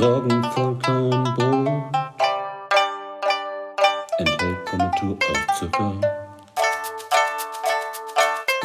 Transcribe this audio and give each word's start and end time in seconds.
Roggenvollkornbrot 0.00 1.94
enthält 4.18 4.68
von 4.68 4.78
Natur 4.78 5.16
auch 5.22 5.54
Zucker. 5.58 5.92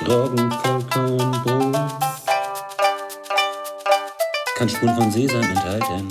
Roggenvollkornbrot 0.08 1.78
kann 4.58 4.70
Spuren 4.70 4.96
von 4.96 5.12
Sesam 5.12 5.44
enthalten. 5.44 6.10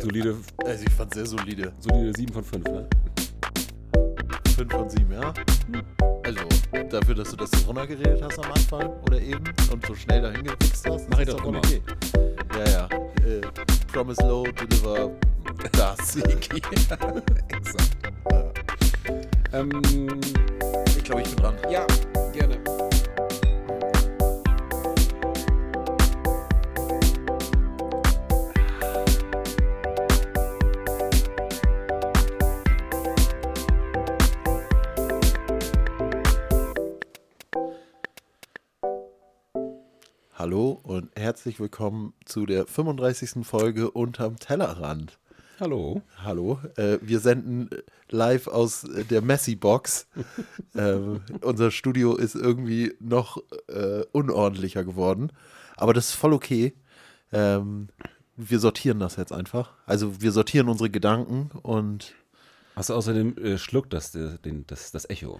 Solide, 0.00 0.36
Also 0.64 0.84
ich 0.86 0.92
fand 0.92 1.14
sehr 1.14 1.26
solide. 1.26 1.72
solide 1.78 2.12
7 2.16 2.32
von 2.32 2.44
5, 2.44 2.64
ne? 2.64 2.88
5 4.56 4.72
von 4.72 4.90
7, 4.90 5.12
ja. 5.12 5.32
Also, 6.24 6.40
dafür, 6.90 7.14
dass 7.14 7.30
du 7.30 7.36
das 7.36 7.50
so 7.50 7.66
runtergeredet 7.66 8.22
hast 8.22 8.38
am 8.38 8.52
Anfang 8.52 8.90
oder 9.06 9.20
eben 9.20 9.44
und 9.72 9.86
so 9.86 9.94
schnell 9.94 10.22
dahin 10.22 10.44
gefixt 10.44 10.88
hast, 10.88 11.08
Mach 11.10 11.18
ich 11.20 11.28
doch 11.28 11.44
immer. 11.44 11.58
okay. 11.58 11.82
Ja, 12.56 12.70
ja. 12.70 12.88
Äh, 13.26 13.40
promise 13.92 14.22
low, 14.22 14.44
deliver 14.44 15.10
das. 15.72 16.16
Exakt. 16.16 17.96
Ähm, 19.52 19.70
ich 20.96 21.04
glaube, 21.04 21.22
ich 21.22 21.28
bin 21.28 21.36
dran. 21.36 21.54
ja, 21.70 21.86
gerne. 22.32 22.58
Herzlich 41.30 41.60
willkommen 41.60 42.12
zu 42.24 42.44
der 42.44 42.66
35. 42.66 43.46
Folge 43.46 43.92
Unterm 43.92 44.40
Tellerrand. 44.40 45.16
Hallo. 45.60 46.02
Hallo, 46.24 46.58
äh, 46.74 46.98
wir 47.02 47.20
senden 47.20 47.70
live 48.08 48.48
aus 48.48 48.82
äh, 48.82 49.04
der 49.04 49.22
Messi-Box. 49.22 50.08
ähm, 50.74 51.20
unser 51.42 51.70
Studio 51.70 52.16
ist 52.16 52.34
irgendwie 52.34 52.94
noch 52.98 53.40
äh, 53.68 54.02
unordentlicher 54.10 54.82
geworden, 54.82 55.30
aber 55.76 55.94
das 55.94 56.08
ist 56.08 56.14
voll 56.16 56.32
okay. 56.32 56.74
Ähm, 57.30 57.90
wir 58.34 58.58
sortieren 58.58 58.98
das 58.98 59.14
jetzt 59.14 59.32
einfach. 59.32 59.70
Also 59.86 60.20
wir 60.20 60.32
sortieren 60.32 60.68
unsere 60.68 60.90
Gedanken 60.90 61.52
und 61.62 62.12
Hast 62.74 62.90
du 62.90 62.94
außerdem 62.94 63.38
äh, 63.38 63.56
schluckt 63.56 63.92
das, 63.92 64.12
äh, 64.16 64.36
den, 64.38 64.66
das, 64.66 64.90
das 64.90 65.08
Echo? 65.08 65.38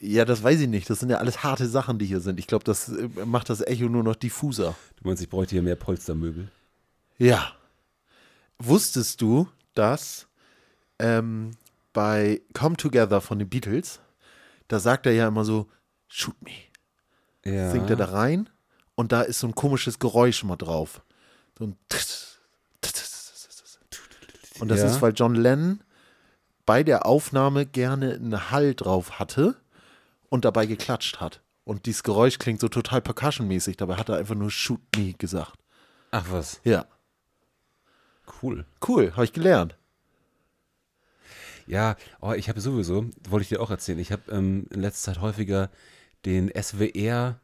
Ja, 0.00 0.24
das 0.24 0.42
weiß 0.42 0.60
ich 0.60 0.68
nicht. 0.68 0.88
Das 0.90 1.00
sind 1.00 1.10
ja 1.10 1.18
alles 1.18 1.42
harte 1.42 1.66
Sachen, 1.68 1.98
die 1.98 2.06
hier 2.06 2.20
sind. 2.20 2.38
Ich 2.38 2.46
glaube, 2.46 2.64
das 2.64 2.88
äh, 2.88 3.08
macht 3.24 3.48
das 3.48 3.60
Echo 3.60 3.88
nur 3.88 4.02
noch 4.02 4.16
diffuser. 4.16 4.74
Du 4.96 5.08
meinst, 5.08 5.22
ich 5.22 5.28
bräuchte 5.30 5.54
hier 5.54 5.62
mehr 5.62 5.76
Polstermöbel? 5.76 6.48
Ja. 7.18 7.52
Wusstest 8.58 9.20
du, 9.20 9.48
dass 9.74 10.26
ähm, 10.98 11.52
bei 11.92 12.40
Come 12.54 12.76
Together 12.76 13.20
von 13.20 13.38
den 13.38 13.48
Beatles, 13.48 14.00
da 14.68 14.78
sagt 14.78 15.06
er 15.06 15.12
ja 15.12 15.28
immer 15.28 15.44
so, 15.44 15.68
shoot 16.08 16.40
me. 16.42 16.52
Ja. 17.44 17.70
Singt 17.70 17.90
er 17.90 17.96
da 17.96 18.06
rein 18.06 18.48
und 18.94 19.12
da 19.12 19.22
ist 19.22 19.40
so 19.40 19.46
ein 19.46 19.54
komisches 19.54 19.98
Geräusch 19.98 20.44
mal 20.44 20.56
drauf. 20.56 21.02
So 21.58 21.64
ein 21.66 21.76
und 24.60 24.68
das 24.68 24.80
Ja. 24.80 24.86
ist, 24.86 25.02
weil 25.02 25.12
John 25.14 25.34
Lennon 25.34 25.80
bei 26.64 26.82
der 26.82 27.06
Aufnahme 27.06 27.66
gerne 27.66 28.14
einen 28.14 28.50
Hall 28.50 28.74
drauf 28.74 29.18
hatte 29.18 29.56
und 30.28 30.44
dabei 30.44 30.66
geklatscht 30.66 31.20
hat. 31.20 31.42
Und 31.64 31.86
dieses 31.86 32.02
Geräusch 32.02 32.38
klingt 32.38 32.60
so 32.60 32.68
total 32.68 33.00
percussionmäßig, 33.00 33.76
dabei 33.76 33.96
hat 33.96 34.08
er 34.08 34.16
einfach 34.16 34.34
nur 34.34 34.50
shoot 34.50 34.80
me 34.96 35.14
gesagt. 35.14 35.58
Ach 36.10 36.26
was, 36.30 36.60
Ja, 36.64 36.86
cool. 38.42 38.64
cool, 38.86 39.12
habe 39.12 39.24
ich 39.24 39.32
gelernt. 39.32 39.76
Ja, 41.66 41.96
oh, 42.20 42.32
ich 42.32 42.48
habe 42.50 42.60
sowieso, 42.60 43.06
wollte 43.28 43.42
ich 43.44 43.48
dir 43.48 43.60
auch 43.60 43.70
erzählen, 43.70 43.98
ich 43.98 44.12
habe 44.12 44.30
ähm, 44.30 44.66
in 44.70 44.80
letzter 44.82 45.12
Zeit 45.14 45.22
häufiger 45.22 45.70
den 46.26 46.50
SWR 46.54 47.40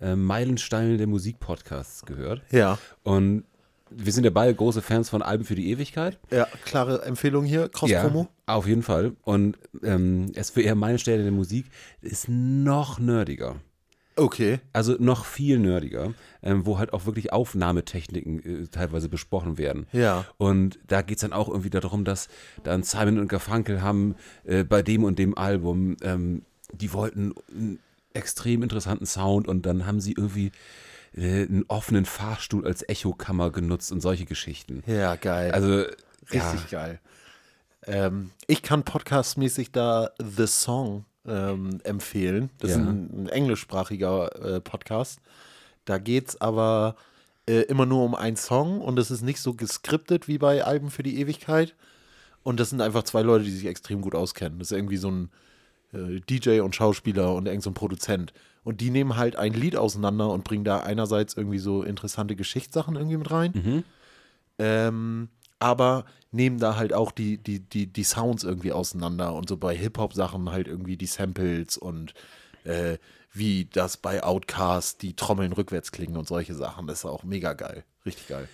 äh, 0.00 0.14
Meilenstein 0.14 0.98
der 0.98 1.06
Musikpodcasts 1.08 2.04
gehört. 2.06 2.42
Ja. 2.52 2.78
Und 3.02 3.44
wir 3.90 4.12
sind 4.12 4.24
ja 4.24 4.30
beide 4.30 4.54
große 4.54 4.82
Fans 4.82 5.08
von 5.08 5.22
Alben 5.22 5.44
für 5.44 5.54
die 5.54 5.70
Ewigkeit. 5.70 6.18
Ja, 6.30 6.46
klare 6.64 7.02
Empfehlung 7.02 7.44
hier, 7.44 7.68
Cross-Promo. 7.68 8.28
auf 8.46 8.66
jeden 8.66 8.82
Fall. 8.82 9.12
Und 9.22 9.58
ähm, 9.82 10.32
SWR 10.34 10.74
Meilensteine 10.74 11.22
der 11.22 11.32
Musik 11.32 11.66
ist 12.02 12.28
noch 12.28 12.98
nerdiger. 12.98 13.56
Okay. 14.16 14.60
Also 14.72 14.96
noch 14.98 15.26
viel 15.26 15.58
nerdiger, 15.58 16.14
ähm, 16.42 16.64
wo 16.64 16.78
halt 16.78 16.94
auch 16.94 17.04
wirklich 17.04 17.32
Aufnahmetechniken 17.32 18.64
äh, 18.64 18.66
teilweise 18.68 19.10
besprochen 19.10 19.58
werden. 19.58 19.86
Ja. 19.92 20.24
Und 20.38 20.78
da 20.86 21.02
geht 21.02 21.18
es 21.18 21.20
dann 21.20 21.34
auch 21.34 21.48
irgendwie 21.48 21.70
darum, 21.70 22.04
dass 22.04 22.28
dann 22.64 22.82
Simon 22.82 23.18
und 23.18 23.28
Garfunkel 23.28 23.82
haben 23.82 24.16
äh, 24.44 24.64
bei 24.64 24.82
dem 24.82 25.04
und 25.04 25.18
dem 25.18 25.36
Album, 25.36 25.96
ähm, 26.02 26.42
die 26.72 26.94
wollten 26.94 27.34
einen 27.50 27.78
extrem 28.14 28.62
interessanten 28.62 29.04
Sound 29.04 29.46
und 29.46 29.66
dann 29.66 29.86
haben 29.86 30.00
sie 30.00 30.14
irgendwie 30.16 30.50
einen 31.16 31.64
offenen 31.68 32.04
Fahrstuhl 32.04 32.66
als 32.66 32.86
Echokammer 32.88 33.50
genutzt 33.50 33.90
und 33.92 34.00
solche 34.00 34.26
Geschichten. 34.26 34.82
Ja, 34.86 35.16
geil. 35.16 35.50
Also 35.52 35.84
Richtig 36.32 36.70
geil. 36.70 37.00
Ähm, 37.86 38.30
ich 38.46 38.62
kann 38.62 38.82
podcastmäßig 38.82 39.70
da 39.72 40.10
The 40.18 40.46
Song 40.46 41.04
ähm, 41.26 41.80
empfehlen. 41.84 42.50
Das 42.58 42.72
ist 42.72 42.76
Ja. 42.76 42.82
ein, 42.82 43.24
ein 43.24 43.28
englischsprachiger 43.28 44.56
äh, 44.56 44.60
Podcast. 44.60 45.20
Da 45.84 45.98
geht 45.98 46.28
es 46.30 46.40
aber 46.40 46.96
äh, 47.48 47.62
immer 47.62 47.86
nur 47.86 48.04
um 48.04 48.14
einen 48.14 48.36
Song 48.36 48.80
und 48.80 48.98
es 48.98 49.10
ist 49.10 49.22
nicht 49.22 49.40
so 49.40 49.54
geskriptet 49.54 50.26
wie 50.28 50.38
bei 50.38 50.64
Alben 50.64 50.90
für 50.90 51.02
die 51.04 51.20
Ewigkeit. 51.20 51.74
Und 52.42 52.60
das 52.60 52.70
sind 52.70 52.80
einfach 52.80 53.04
zwei 53.04 53.22
Leute, 53.22 53.44
die 53.44 53.50
sich 53.52 53.66
extrem 53.66 54.02
gut 54.02 54.14
auskennen. 54.14 54.58
Das 54.58 54.70
ist 54.70 54.76
irgendwie 54.76 54.96
so 54.96 55.10
ein 55.10 55.30
äh, 55.92 56.20
DJ 56.28 56.60
und 56.60 56.74
Schauspieler 56.74 57.34
und 57.34 57.46
irgend 57.46 57.62
so 57.62 57.70
ein 57.70 57.74
Produzent. 57.74 58.32
Und 58.66 58.80
die 58.80 58.90
nehmen 58.90 59.16
halt 59.16 59.36
ein 59.36 59.52
Lied 59.52 59.76
auseinander 59.76 60.28
und 60.30 60.42
bringen 60.42 60.64
da 60.64 60.80
einerseits 60.80 61.36
irgendwie 61.36 61.60
so 61.60 61.84
interessante 61.84 62.34
Geschichtssachen 62.34 62.96
irgendwie 62.96 63.16
mit 63.16 63.30
rein. 63.30 63.52
Ähm, 64.58 65.28
aber 65.60 66.04
nehmen 66.32 66.58
da 66.58 66.74
halt 66.74 66.92
auch 66.92 67.12
die, 67.12 67.38
die, 67.38 67.60
die, 67.60 67.86
die 67.86 68.02
Sounds 68.02 68.42
irgendwie 68.42 68.72
auseinander 68.72 69.34
und 69.34 69.48
so 69.48 69.56
bei 69.56 69.76
Hip-Hop-Sachen 69.76 70.50
halt 70.50 70.66
irgendwie 70.66 70.96
die 70.96 71.06
Samples 71.06 71.76
und 71.76 72.12
äh, 72.64 72.98
wie 73.32 73.66
das 73.66 73.98
bei 73.98 74.24
Outcast 74.24 75.00
die 75.00 75.14
Trommeln 75.14 75.52
rückwärts 75.52 75.92
klingen 75.92 76.16
und 76.16 76.26
solche 76.26 76.56
Sachen. 76.56 76.88
Das 76.88 76.98
ist 76.98 77.04
auch 77.04 77.22
mega 77.22 77.52
geil. 77.52 77.84
Richtig 78.04 78.26
geil. 78.26 78.48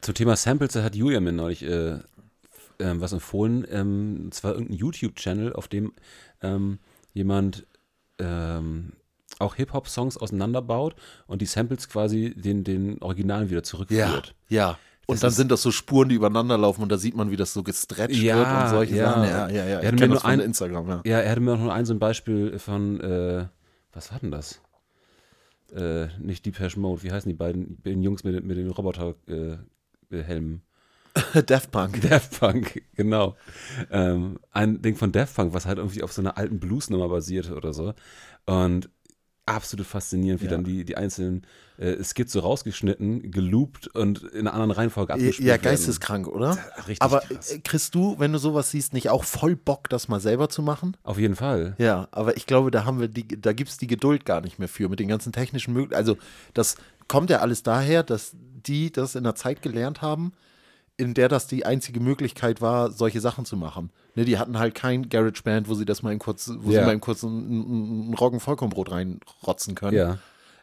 Zum 0.00 0.14
Thema 0.14 0.36
Samples, 0.36 0.74
da 0.74 0.84
hat 0.84 0.94
Julia 0.94 1.18
mir 1.18 1.32
neulich 1.32 1.64
äh, 1.64 1.98
ähm, 2.78 3.00
was 3.00 3.12
empfohlen. 3.12 3.66
Ähm, 3.68 4.20
und 4.26 4.34
zwar 4.34 4.52
irgendein 4.52 4.76
YouTube-Channel, 4.76 5.54
auf 5.54 5.66
dem 5.66 5.92
ähm, 6.40 6.78
jemand 7.14 7.66
ähm, 8.18 8.92
auch 9.38 9.54
Hip-Hop-Songs 9.56 10.16
auseinanderbaut 10.16 10.94
und 11.26 11.42
die 11.42 11.46
Samples 11.46 11.88
quasi 11.88 12.34
den, 12.36 12.64
den 12.64 13.02
Originalen 13.02 13.50
wieder 13.50 13.62
zurückführt. 13.62 14.34
Ja. 14.48 14.78
Und 15.08 15.14
Das 15.16 15.20
dann 15.20 15.30
sind 15.30 15.50
das 15.52 15.62
so 15.62 15.70
Spuren, 15.70 16.08
die 16.08 16.16
übereinander 16.16 16.58
laufen 16.58 16.82
und 16.82 16.90
da 16.90 16.98
sieht 16.98 17.14
man, 17.14 17.30
wie 17.30 17.36
das 17.36 17.52
so 17.52 17.62
gestretcht 17.62 18.16
Ja, 18.20 18.36
wird 18.38 18.62
und 18.64 18.68
solche 18.70 18.96
ja. 18.96 19.10
Sachen. 19.10 19.22
Ja, 19.24 19.48
ja, 19.48 19.54
ja. 19.54 19.66
Ja, 19.68 19.78
Ich 19.78 19.84
mir 19.84 19.90
kenne 19.98 20.06
nur 20.06 20.14
das 20.16 20.22
von 20.22 20.30
ein- 20.32 20.40
Instagram, 20.40 20.88
ja. 20.88 21.00
Ja, 21.04 21.18
er 21.20 21.30
hatte 21.30 21.40
mir 21.40 21.52
auch 21.54 21.58
noch 21.58 21.68
ein 21.72 21.84
so 21.86 21.94
ein 21.94 22.00
Beispiel 22.00 22.58
von, 22.58 23.00
äh, 23.00 23.46
was 23.92 24.10
war 24.10 24.18
denn 24.18 24.32
das? 24.32 24.60
Äh, 25.72 26.06
nicht 26.20 26.44
Depeche 26.46 26.78
Mode, 26.78 27.02
wie 27.02 27.12
heißen 27.12 27.28
die 27.28 27.34
beiden, 27.36 27.76
beiden 27.82 28.02
Jungs 28.02 28.24
mit, 28.24 28.34
den- 28.34 28.46
mit 28.46 28.56
den 28.56 28.70
Roboter-Helmen? 28.70 29.58
Äh, 30.10 30.22
Helmen? 30.22 30.62
Daft 31.46 31.70
Punk. 31.70 32.00
Daft 32.02 32.40
Punk, 32.40 32.82
genau. 32.94 33.36
Ähm, 33.90 34.38
ein 34.52 34.82
Ding 34.82 34.96
von 34.96 35.12
Daft 35.12 35.34
Punk, 35.36 35.54
was 35.54 35.66
halt 35.66 35.78
irgendwie 35.78 36.02
auf 36.02 36.12
so 36.12 36.20
einer 36.20 36.36
alten 36.36 36.60
Bluesnummer 36.60 37.08
basiert 37.08 37.50
oder 37.50 37.72
so. 37.72 37.94
Und 38.44 38.90
absolut 39.46 39.86
faszinierend, 39.86 40.40
wie 40.42 40.46
Ja. 40.46 40.50
dann 40.50 40.64
die, 40.64 40.84
die 40.84 40.96
einzelnen 40.96 41.42
äh, 41.78 42.02
Skits 42.02 42.32
so 42.32 42.40
rausgeschnitten, 42.40 43.30
geloopt 43.30 43.86
und 43.88 44.22
in 44.22 44.40
einer 44.40 44.52
anderen 44.54 44.72
Reihenfolge 44.72 45.12
abgespielt 45.12 45.46
ja, 45.46 45.54
werden. 45.54 45.62
geisteskrank, 45.62 46.26
oder? 46.26 46.58
Richtig 46.78 47.00
Aber 47.02 47.20
krass. 47.20 47.52
äh, 47.52 47.60
kriegst 47.60 47.94
du, 47.94 48.18
wenn 48.18 48.32
du 48.32 48.38
sowas 48.38 48.70
siehst, 48.70 48.92
nicht 48.92 49.08
auch 49.08 49.24
voll 49.24 49.54
Bock, 49.56 49.88
das 49.88 50.08
mal 50.08 50.20
selber 50.20 50.48
zu 50.48 50.62
machen? 50.62 50.96
Auf 51.04 51.18
jeden 51.18 51.36
Fall. 51.36 51.74
Ja, 51.78 52.08
aber 52.10 52.36
ich 52.36 52.46
glaube, 52.46 52.70
da 52.70 52.84
haben 52.84 52.98
wir 53.00 53.08
die, 53.08 53.26
da 53.40 53.52
gibt 53.52 53.70
es 53.70 53.78
die 53.78 53.86
Geduld 53.86 54.24
gar 54.24 54.40
nicht 54.40 54.58
mehr 54.58 54.68
für 54.68 54.88
mit 54.88 54.98
den 55.00 55.08
ganzen 55.08 55.32
technischen 55.32 55.72
Möglichkeiten. 55.74 55.98
Also, 56.00 56.16
das 56.54 56.76
kommt 57.08 57.30
ja 57.30 57.38
alles 57.38 57.62
daher, 57.62 58.02
dass 58.02 58.32
die 58.66 58.90
das 58.90 59.14
in 59.14 59.22
der 59.24 59.36
Zeit 59.36 59.62
gelernt 59.62 60.02
haben, 60.02 60.32
in 60.98 61.12
der 61.14 61.28
das 61.28 61.46
die 61.46 61.66
einzige 61.66 62.00
Möglichkeit 62.00 62.60
war, 62.60 62.90
solche 62.90 63.20
Sachen 63.20 63.44
zu 63.44 63.56
machen. 63.56 63.90
Ne, 64.14 64.24
die 64.24 64.38
hatten 64.38 64.58
halt 64.58 64.74
kein 64.74 65.08
GarageBand, 65.08 65.68
wo 65.68 65.74
sie 65.74 65.84
das 65.84 66.02
mal 66.02 66.12
in 66.12 66.18
kurz, 66.18 66.50
wo 66.58 66.70
Ja. 66.70 66.80
sie 66.80 66.86
mal 66.86 66.94
in 66.94 67.00
kurz 67.00 67.22
ein, 67.22 67.30
ein, 67.30 68.10
ein 68.10 68.14
Roggen-Vollkornbrot 68.14 68.90
reinrotzen 68.90 69.74
können, 69.74 69.96
Ja. 69.96 70.18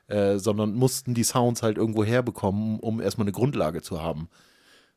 äh, 0.08 0.40
sondern 0.40 0.74
mussten 0.74 1.14
die 1.14 1.24
Sounds 1.24 1.62
halt 1.62 1.78
irgendwo 1.78 2.04
herbekommen, 2.04 2.80
um 2.80 3.00
erstmal 3.00 3.26
eine 3.26 3.32
Grundlage 3.32 3.82
zu 3.84 4.02
haben. 4.02 4.28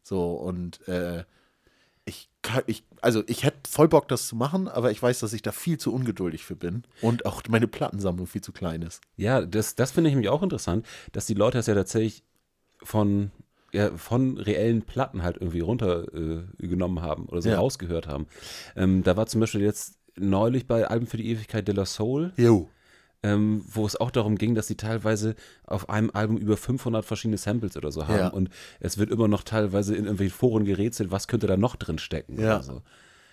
So, 0.03 0.33
und 0.33 0.87
äh, 0.89 1.25
ich, 2.07 2.31
kann, 2.41 2.63
ich, 2.67 2.85
also 3.03 3.23
ich 3.27 3.43
hätte 3.45 3.69
voll 3.69 3.89
Bock, 3.89 4.09
das 4.09 4.29
zu 4.29 4.37
machen, 4.37 4.69
aber 4.69 4.91
ich 4.93 5.03
weiß, 5.03 5.19
dass 5.19 5.33
ich 5.35 5.43
da 5.43 5.53
viel 5.53 5.77
zu 5.77 5.93
ungeduldig 5.93 6.45
für 6.45 6.55
bin 6.57 6.85
und 7.03 7.27
auch 7.27 7.43
meine 7.49 7.67
Plattensammlung 7.67 8.27
viel 8.27 8.41
zu 8.43 8.53
klein 8.53 8.81
ist. 8.83 9.03
Ja, 9.17 9.43
das, 9.43 9.75
das 9.75 9.91
finde 9.91 10.09
ich 10.09 10.15
nämlich 10.15 10.31
auch 10.31 10.43
interessant, 10.43 10.87
dass 11.13 11.27
die 11.27 11.35
Leute 11.35 11.59
das 11.59 11.67
ja 11.67 11.75
tatsächlich 11.75 12.23
von, 12.83 13.33
ja, 13.77 13.97
von 13.97 14.39
reellen 14.39 14.83
Platten 14.83 15.23
halt 15.23 15.37
irgendwie 15.37 15.61
runtergenommen 15.61 16.99
äh, 16.99 17.01
haben 17.07 17.27
oder 17.27 17.43
so 17.43 17.49
Ja. 17.51 17.59
rausgehört 17.59 18.09
haben. 18.09 18.27
Ähm, 18.75 19.03
da 19.03 19.17
war 19.17 19.27
zum 19.27 19.41
Beispiel 19.41 19.61
jetzt 19.63 19.99
neulich 20.17 20.67
bei 20.67 20.87
Alben 20.89 21.07
für 21.07 21.17
die 21.19 21.29
Ewigkeit 21.31 21.69
de 21.69 21.75
la 21.75 21.85
Soul, 21.85 22.33
Jo. 22.37 22.69
ähm, 23.23 23.63
wo 23.67 23.85
es 23.87 23.97
auch 24.01 24.11
darum 24.11 24.37
ging, 24.39 24.55
dass 24.55 24.67
sie 24.67 24.77
teilweise 24.77 25.35
auf 25.67 25.91
einem 25.91 26.11
Album 26.15 26.39
über 26.39 26.57
500 26.57 27.05
verschiedene 27.05 27.37
Samples 27.39 27.77
oder 27.77 27.93
so 27.93 28.07
haben 28.09 28.17
Ja. 28.19 28.29
und 28.29 28.49
es 28.81 28.99
wird 28.99 29.11
immer 29.11 29.29
noch 29.29 29.43
teilweise 29.43 29.95
in 29.95 30.05
irgendwelchen 30.05 30.37
Foren 30.37 30.65
gerätselt, 30.65 31.11
was 31.11 31.29
könnte 31.29 31.47
da 31.47 31.57
noch 31.57 31.77
drin 31.77 31.99
stecken 31.99 32.41
Ja. 32.41 32.57
oder 32.57 32.63
so. 32.63 32.83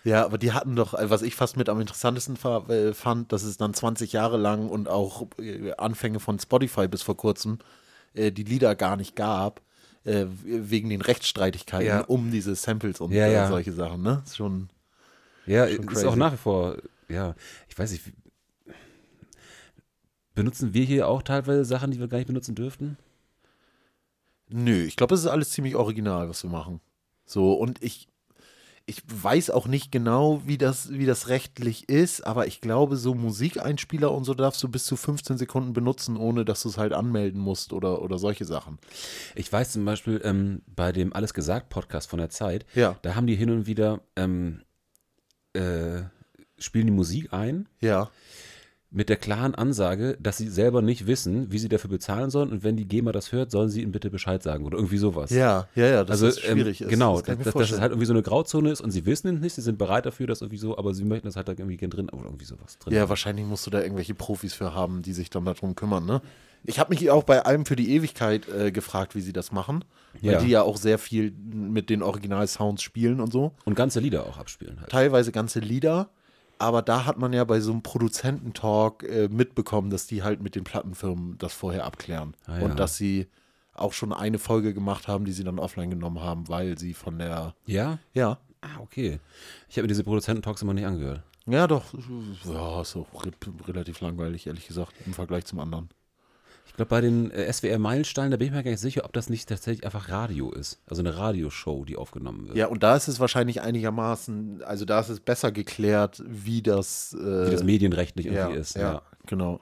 Ja, 0.06 0.26
aber 0.26 0.38
die 0.38 0.52
hatten 0.52 0.76
doch, 0.76 0.94
äh, 0.94 1.10
was 1.10 1.22
ich 1.22 1.36
fast 1.36 1.56
mit 1.56 1.70
am 1.70 1.80
interessantesten 1.80 2.36
äh, 2.70 2.94
fand, 2.94 3.32
dass 3.32 3.44
es 3.44 3.56
dann 3.56 3.74
20 3.74 4.12
Jahre 4.12 4.36
lang 4.36 4.68
und 4.68 4.90
auch 4.90 5.28
äh, 5.40 5.72
Anfänge 5.78 6.20
von 6.20 6.38
Spotify 6.40 6.88
bis 6.90 7.02
vor 7.02 7.16
kurzem 7.16 7.60
die 8.16 8.44
Lieder 8.44 8.76
gar 8.76 8.96
nicht 8.96 9.16
gab, 9.16 9.62
äh, 10.06 10.26
wegen 10.44 10.90
den 10.90 11.02
Rechtsstreitigkeiten 11.02 11.88
Ja. 11.88 12.02
um 12.02 12.32
diese 12.32 12.56
Samples 12.56 13.00
und 13.02 13.12
Ja, 13.12 13.28
äh, 13.28 13.34
ja. 13.34 13.48
solche 13.48 13.74
Sachen, 13.74 14.02
ne? 14.02 14.22
Ist 14.26 14.38
schon. 14.38 14.70
Ja, 15.46 15.68
Schon 15.68 15.88
ist 15.90 16.06
auch 16.06 16.16
nach 16.16 16.34
wie 16.34 16.38
vor, 16.38 16.78
ja, 17.10 17.36
ich 17.70 17.78
weiß 17.78 17.92
nicht, 17.92 18.04
benutzen 20.34 20.74
wir 20.74 20.84
hier 20.86 21.08
auch 21.08 21.22
teilweise 21.22 21.66
Sachen, 21.66 21.92
die 21.92 22.00
wir 22.00 22.08
gar 22.08 22.18
nicht 22.18 22.28
benutzen 22.28 22.56
dürften? 22.56 22.98
Nö, 24.50 24.84
ich 24.84 24.96
glaube, 24.96 25.16
es 25.16 25.22
ist 25.22 25.28
alles 25.28 25.52
ziemlich 25.52 25.76
original, 25.76 26.30
was 26.30 26.44
wir 26.44 26.50
machen. 26.50 26.80
So, 27.26 27.54
und 27.54 27.82
ich, 27.82 28.08
ich 28.86 29.02
weiß 29.08 29.50
auch 29.52 29.66
nicht 29.68 29.92
genau, 29.94 30.42
wie 30.46 30.58
das, 30.58 30.92
wie 30.92 31.06
das 31.06 31.30
rechtlich 31.30 31.88
ist, 31.88 32.26
aber 32.28 32.48
ich 32.48 32.60
glaube, 32.60 32.98
so 32.98 33.16
Musikeinspieler 33.16 34.12
und 34.12 34.26
so 34.26 34.34
darfst 34.34 34.62
du 34.62 34.68
bis 34.68 34.84
zu 34.86 34.98
15 34.98 35.38
Sekunden 35.38 35.72
benutzen, 35.72 36.18
ohne 36.18 36.44
dass 36.44 36.64
du 36.64 36.70
es 36.70 36.78
halt 36.78 36.92
anmelden 36.92 37.40
musst 37.40 37.72
oder, 37.72 38.02
oder 38.02 38.18
solche 38.18 38.44
Sachen. 38.44 38.80
Ich 39.36 39.52
weiß 39.52 39.72
zum 39.72 39.86
Beispiel 39.86 40.20
ähm, 40.26 40.64
bei 40.68 40.92
dem 40.92 41.14
Alles 41.14 41.34
gesagt 41.34 41.70
Podcast 41.70 42.10
von 42.10 42.20
der 42.20 42.30
Zeit, 42.30 42.66
Ja. 42.76 42.98
da 43.04 43.16
haben 43.16 43.28
die 43.28 43.36
hin 43.36 43.52
und 43.52 43.68
wieder, 43.68 44.02
ähm, 44.18 44.64
äh, 45.54 46.02
spielen 46.58 46.88
die 46.88 46.92
Musik 46.94 47.32
ein 47.34 47.70
Ja. 47.80 48.10
Mit 48.94 49.10
der 49.10 49.18
klaren 49.18 49.56
Ansage, 49.56 50.18
dass 50.22 50.38
sie 50.38 50.48
selber 50.48 50.82
nicht 50.84 51.08
wissen, 51.08 51.52
wie 51.52 51.58
sie 51.58 51.68
dafür 51.68 51.90
bezahlen 51.90 52.30
sollen 52.30 52.52
und 52.52 52.64
wenn 52.64 52.78
die 52.78 52.88
GEMA 52.88 53.12
das 53.12 53.32
hört, 53.32 53.50
sollen 53.50 53.70
sie 53.70 53.82
ihnen 53.82 53.92
bitte 53.92 54.12
Bescheid 54.12 54.44
sagen 54.44 54.66
oder 54.66 54.78
irgendwie 54.78 54.98
sowas. 54.98 55.32
Ja, 55.32 55.68
ja, 55.76 55.88
ja, 55.88 56.04
dass 56.04 56.22
also 56.22 56.28
das 56.28 56.40
schwierig 56.40 56.82
ähm, 56.82 56.88
ist. 56.88 56.92
Genau, 56.92 57.20
das 57.20 57.38
dass, 57.40 57.54
dass 57.54 57.72
es 57.72 57.82
halt 57.82 57.92
irgendwie 57.92 58.06
so 58.06 58.14
eine 58.14 58.22
Grauzone 58.22 58.70
ist 58.70 58.82
und 58.82 58.92
sie 58.92 59.06
wissen 59.08 59.36
es 59.36 59.42
nicht, 59.42 59.56
sie 59.56 59.62
sind 59.62 59.80
bereit 59.80 60.06
dafür, 60.06 60.28
das 60.28 60.42
irgendwie 60.42 60.60
so, 60.60 60.78
aber 60.78 60.94
sie 60.94 61.06
möchten 61.06 61.28
das 61.28 61.36
halt 61.36 61.48
da 61.48 61.54
irgendwie 61.54 61.78
gern 61.78 61.90
drin 61.90 62.10
oder 62.10 62.26
irgendwie 62.26 62.46
sowas 62.46 62.78
drin. 62.78 62.94
Ja, 62.94 63.10
wahrscheinlich 63.10 63.46
musst 63.46 63.66
du 63.66 63.72
da 63.72 63.82
irgendwelche 63.82 64.14
Profis 64.14 64.54
für 64.54 64.76
haben, 64.76 65.02
die 65.02 65.14
sich 65.14 65.32
dann 65.32 65.44
darum 65.46 65.74
kümmern, 65.76 66.06
ne? 66.06 66.22
Ich 66.66 66.80
habe 66.80 66.94
mich 66.94 67.10
auch 67.10 67.24
bei 67.24 67.44
Alben 67.44 67.66
für 67.66 67.76
die 67.76 67.92
Ewigkeit 67.94 68.48
äh, 68.48 68.72
gefragt, 68.72 69.16
wie 69.16 69.22
sie 69.22 69.34
das 69.34 69.52
machen. 69.52 69.84
Weil 70.22 70.32
Ja. 70.34 70.40
die 70.40 70.48
ja 70.50 70.62
auch 70.62 70.78
sehr 70.78 70.98
viel 70.98 71.32
mit 71.32 71.90
den 71.90 72.02
Original-Sounds 72.02 72.82
spielen 72.82 73.20
und 73.20 73.34
so. 73.34 73.52
Und 73.66 73.76
ganze 73.76 74.00
Lieder 74.00 74.26
auch 74.26 74.38
abspielen 74.38 74.80
halt. 74.80 74.90
Teilweise 74.90 75.32
ganze 75.34 75.60
Lieder. 75.60 76.10
Aber 76.64 76.82
da 76.82 77.06
hat 77.06 77.18
man 77.18 77.34
ja 77.34 77.44
bei 77.44 77.60
so 77.60 77.74
einem 77.74 77.84
Produzententalk 77.84 79.04
äh, 79.04 79.28
mitbekommen, 79.28 79.90
dass 79.90 80.08
die 80.08 80.24
halt 80.24 80.42
mit 80.42 80.56
den 80.56 80.64
Plattenfirmen 80.64 81.38
das 81.38 81.52
vorher 81.52 81.84
abklären. 81.84 82.36
Ah, 82.46 82.60
ja. 82.60 82.64
Und 82.64 82.80
dass 82.80 82.96
sie 82.96 83.28
auch 83.74 83.92
schon 83.92 84.14
eine 84.14 84.40
Folge 84.40 84.74
gemacht 84.74 85.10
haben, 85.10 85.26
die 85.26 85.34
sie 85.34 85.44
dann 85.44 85.60
offline 85.60 85.90
genommen 85.90 86.22
haben, 86.22 86.48
weil 86.48 86.78
sie 86.78 86.94
von 86.94 87.20
der. 87.20 87.54
Ja? 87.66 88.00
Ja. 88.14 88.38
Ah, 88.62 88.80
okay. 88.80 89.20
Ich 89.68 89.76
habe 89.76 89.84
mir 89.84 89.90
diese 89.90 90.06
Produzententalks 90.06 90.62
immer 90.62 90.74
nicht 90.74 90.86
angehört. 90.86 91.22
Ja, 91.46 91.68
doch. 91.68 91.84
Ja, 92.46 92.80
ist 92.82 92.96
auch 92.96 93.26
re 93.26 93.32
relativ 93.68 94.00
langweilig, 94.00 94.48
ehrlich 94.48 94.66
gesagt, 94.66 94.94
im 95.06 95.14
Vergleich 95.14 95.44
zum 95.44 95.60
anderen. 95.60 95.90
Ich 96.74 96.78
glaube, 96.78 96.90
bei 96.90 97.02
den 97.02 97.30
äh, 97.30 97.54
SWR-Meilensteinen, 97.54 98.32
da 98.32 98.38
bin 98.38 98.48
ich 98.48 98.52
mir 98.54 98.64
gar 98.64 98.72
nicht 98.72 98.80
sicher, 98.80 99.06
ob 99.06 99.14
das 99.14 99.30
nicht 99.30 99.48
tatsächlich 99.48 99.86
einfach 99.86 100.10
Radio 100.10 100.52
ist. 100.52 100.80
Also 100.90 101.04
eine 101.04 101.16
Radioshow, 101.16 101.86
die 101.86 101.96
aufgenommen 101.98 102.48
wird. 102.48 102.58
Ja, 102.58 102.66
und 102.66 102.82
da 102.82 102.96
ist 102.96 103.08
es 103.08 103.20
wahrscheinlich 103.20 103.62
einigermaßen, 103.62 104.64
also 104.64 104.84
da 104.84 105.00
ist 105.00 105.10
es 105.10 105.20
besser 105.20 105.52
geklärt, 105.52 106.24
wie 106.28 106.64
das, 106.64 107.14
äh, 107.14 107.46
Wie 107.48 107.52
das 107.52 107.64
medienrechtlich 107.64 108.26
ja, 108.26 108.32
irgendwie 108.48 108.60
ist. 108.60 108.76
ja, 108.76 108.94
Ja. 108.94 109.02
genau. 109.28 109.60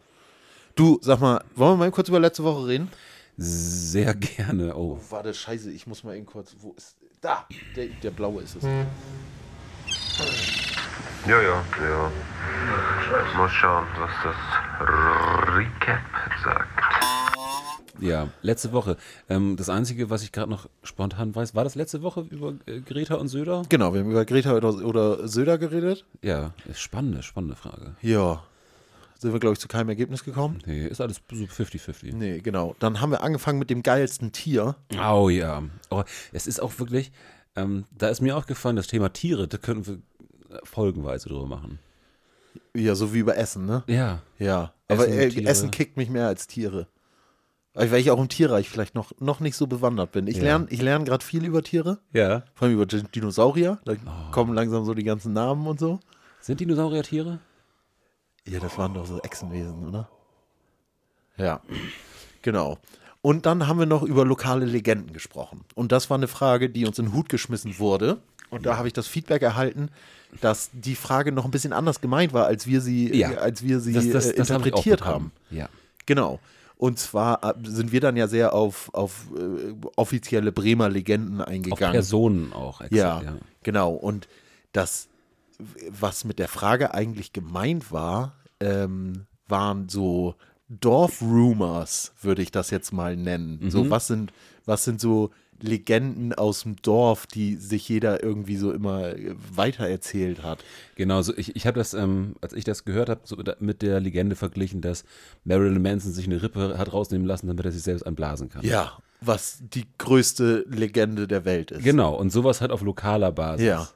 Du, 0.76 1.00
sag 1.02 1.20
mal, 1.20 1.44
wollen 1.54 1.74
wir 1.74 1.78
mal 1.78 1.92
kurz 1.92 2.08
über 2.08 2.18
letzte 2.22 2.46
Woche 2.46 2.66
reden? 2.68 2.90
Sehr 3.36 4.14
gerne. 4.16 4.74
Oh. 4.78 4.98
Warte, 5.10 5.34
scheiße, 5.34 5.70
ich 5.70 5.86
muss 5.88 6.06
mal 6.06 6.16
eben 6.16 6.26
kurz, 6.26 6.56
wo 6.60 6.72
ist, 6.78 6.96
da, 7.20 7.46
der, 7.76 7.88
der 8.02 8.12
blaue 8.12 8.42
ist 8.42 8.56
es. 8.56 8.64
Ja, 11.28 11.42
ja, 11.42 11.42
ja. 11.42 12.12
Mal 13.38 13.50
schauen, 13.50 13.86
was 14.00 14.12
das 14.24 14.36
Recap 15.56 16.00
sagt. 16.44 16.71
Ja, 18.02 18.30
letzte 18.42 18.72
Woche. 18.74 18.98
Ähm, 19.30 19.56
das 19.56 19.70
Einzige, 19.70 20.10
was 20.10 20.24
ich 20.24 20.32
gerade 20.32 20.50
noch 20.50 20.68
spontan 20.84 21.34
weiß, 21.34 21.56
war 21.56 21.64
das 21.64 21.76
letzte 21.76 22.02
Woche 22.02 22.26
über 22.30 22.54
äh, 22.66 22.80
Greta 22.82 23.16
und 23.16 23.28
Söder? 23.28 23.64
Genau, 23.70 23.94
wir 23.94 24.02
haben 24.02 24.12
über 24.12 24.26
Greta 24.26 24.56
oder, 24.56 24.74
oder 24.74 25.28
Söder 25.28 25.58
geredet. 25.58 26.06
Ja, 26.22 26.54
ist 26.68 26.82
spannende, 26.82 27.24
spannende 27.24 27.56
Frage. 27.56 27.96
Ja. 28.02 28.44
Sind 29.18 29.34
wir, 29.34 29.40
glaube 29.40 29.54
ich, 29.54 29.60
zu 29.60 29.68
keinem 29.68 29.90
Ergebnis 29.90 30.24
gekommen? 30.24 30.60
Nee, 30.66 30.88
ist 30.88 31.00
alles 31.00 31.22
so 31.30 31.36
50-50. 31.36 32.16
Nee, 32.16 32.40
genau. 32.40 32.76
Dann 32.80 33.02
haben 33.02 33.12
wir 33.12 33.22
angefangen 33.22 33.60
mit 33.60 33.70
dem 33.70 33.84
geilsten 33.84 34.32
Tier. 34.32 34.76
Oh 35.00 35.30
ja. 35.30 35.62
Oh, 35.92 36.04
es 36.32 36.48
ist 36.48 36.60
auch 36.60 36.80
wirklich, 36.80 37.12
ähm, 37.56 37.86
da 37.96 38.10
ist 38.10 38.22
mir 38.22 38.36
aufgefallen, 38.36 38.78
das 38.78 38.88
Thema 38.88 39.14
Tiere, 39.14 39.48
da 39.48 39.60
können 39.60 39.86
wir 39.86 39.94
äh, 39.94 40.60
folgenweise 40.64 41.30
drüber 41.30 41.46
machen. 41.46 41.78
Ja, 42.76 42.96
so 42.96 43.14
wie 43.14 43.20
über 43.20 43.38
Essen, 43.38 43.68
ne? 43.68 43.84
Ja. 43.86 44.24
Ja, 44.40 44.74
aber 44.88 45.08
Essen, 45.08 45.20
äh, 45.20 45.30
Tiere. 45.30 45.50
Essen 45.50 45.70
kickt 45.72 45.98
mich 45.98 46.10
mehr 46.10 46.26
als 46.26 46.48
Tiere. 46.48 46.88
Weil 47.74 47.94
ich 47.96 48.12
auch 48.12 48.20
im 48.20 48.28
Tierreich 48.28 48.70
vielleicht 48.70 48.96
noch, 48.96 49.12
noch 49.20 49.40
nicht 49.40 49.56
so 49.56 49.66
bewandert 49.66 50.12
bin. 50.12 50.28
Ich 50.28 50.38
Ja. 50.38 50.44
lerne 50.44 50.68
ich 50.70 50.82
lern 50.82 51.06
gerade 51.06 51.24
viel 51.24 51.46
über 51.46 51.64
Tiere, 51.64 52.00
Ja. 52.12 52.44
vor 52.54 52.66
allem 52.68 52.76
über 52.76 52.86
Di- 52.86 53.04
Dinosaurier. 53.04 53.80
Da 53.86 53.94
Oh. 53.94 54.32
kommen 54.32 54.54
langsam 54.54 54.84
so 54.84 54.94
die 54.94 55.04
ganzen 55.06 55.32
Namen 55.34 55.66
und 55.68 55.80
so. 55.80 56.00
Sind 56.42 56.60
Dinosaurier 56.60 57.04
Tiere? 57.04 57.40
Ja, 58.46 58.60
das 58.60 58.78
waren 58.78 58.94
doch 58.94 59.06
so 59.06 59.20
Echsenwesen, 59.22 59.88
oder? 59.88 60.10
Ja, 61.38 61.62
genau. 62.42 62.78
Und 63.22 63.46
dann 63.46 63.68
haben 63.68 63.80
wir 63.80 63.86
noch 63.86 64.04
über 64.04 64.26
lokale 64.26 64.66
Legenden 64.66 65.14
gesprochen. 65.14 65.62
Und 65.76 65.92
das 65.92 66.10
war 66.10 66.18
eine 66.18 66.28
Frage, 66.28 66.70
die 66.70 66.86
uns 66.86 66.98
in 67.00 67.06
den 67.06 67.14
Hut 67.14 67.30
geschmissen 67.30 67.78
wurde. 67.80 68.18
Und 68.50 68.66
da 68.66 68.78
habe 68.78 68.88
ich 68.88 68.94
das 68.94 69.08
Feedback 69.08 69.44
erhalten, 69.44 69.90
dass 70.42 70.72
die 70.74 70.96
Frage 70.96 71.32
noch 71.32 71.46
ein 71.46 71.52
bisschen 71.52 71.72
anders 71.72 72.02
gemeint 72.02 72.34
war, 72.34 72.48
als 72.48 72.68
wir 72.68 72.82
sie, 72.82 73.16
Ja. 73.16 73.30
als 73.36 73.64
wir 73.64 73.80
sie 73.80 73.94
Das, 73.94 74.10
das, 74.10 74.26
äh, 74.32 74.36
das 74.36 74.50
interpretiert 74.50 75.00
bekommen. 75.00 75.32
haben. 75.50 75.56
Ja. 75.56 75.70
Genau. 76.06 76.40
Und 76.82 76.98
zwar 76.98 77.44
äh, 77.44 77.54
sind 77.64 77.92
wir 77.92 78.02
dann 78.02 78.18
ja 78.18 78.28
sehr 78.28 78.54
auf, 78.54 78.90
auf 78.96 79.28
äh, 79.38 79.76
offizielle 79.98 80.52
Bremer 80.52 80.90
Legenden 80.90 81.40
Auf 81.40 81.48
eingegangen. 81.48 81.94
Personen 81.94 82.54
auch. 82.54 82.82
exakt, 82.82 82.92
ja, 82.92 83.22
ja. 83.22 83.38
genau. 83.62 83.92
Und 83.92 84.28
das, 84.72 85.08
was 85.92 86.24
mit 86.24 86.40
der 86.40 86.48
Frage 86.48 86.96
eigentlich 86.96 87.34
gemeint 87.34 87.92
war, 87.92 88.34
ähm, 88.60 89.28
waren 89.48 89.90
so 89.90 90.34
Dorf-Rumors, 90.70 92.14
würde 92.20 92.42
ich 92.42 92.50
das 92.50 92.72
jetzt 92.72 92.92
mal 92.92 93.16
nennen. 93.16 93.60
Mhm. 93.62 93.70
So, 93.70 93.90
was 93.92 94.08
sind, 94.08 94.34
was 94.66 94.84
sind 94.84 95.00
so 95.00 95.30
Legenden 95.62 96.34
aus 96.34 96.64
dem 96.64 96.76
Dorf, 96.82 97.28
die 97.28 97.56
sich 97.56 97.88
jeder 97.90 98.24
irgendwie 98.24 98.58
so 98.58 98.72
immer 98.72 99.10
äh, 99.16 99.36
weitererzählt 99.54 100.44
hat? 100.44 100.64
Genau, 100.96 101.22
so 101.22 101.34
ich, 101.38 101.56
ich 101.56 101.68
habe 101.68 101.78
das, 101.80 101.94
ähm, 101.94 102.36
als 102.42 102.54
ich 102.54 102.64
das 102.64 102.86
gehört 102.86 103.10
habe, 103.10 103.22
so 103.24 103.38
mit 103.60 103.82
der- 103.82 104.00
Legende 104.00 104.36
verglichen, 104.36 104.82
dass 104.82 105.04
Marilyn 105.44 105.82
Manson 105.82 106.12
sich 106.12 106.26
eine 106.26 106.42
Rippe 106.42 106.78
hat 106.78 106.92
rausnehmen 106.94 107.28
lassen, 107.28 107.48
damit 107.48 107.66
er 107.66 107.72
sich 107.72 107.84
selbst 107.84 108.04
anblasen 108.04 108.50
kann. 108.50 108.64
Ja, 108.66 108.98
was 109.22 109.60
die 109.62 109.86
größte 109.98 110.66
Legende 110.70 111.28
der 111.28 111.46
Welt 111.46 111.72
ist. 111.72 111.84
Genau, 111.84 112.16
und 112.16 112.32
sowas 112.32 112.62
halt 112.62 112.72
auf 112.72 112.82
lokaler 112.82 113.32
Basis. 113.32 113.66
Ja. 113.66 113.88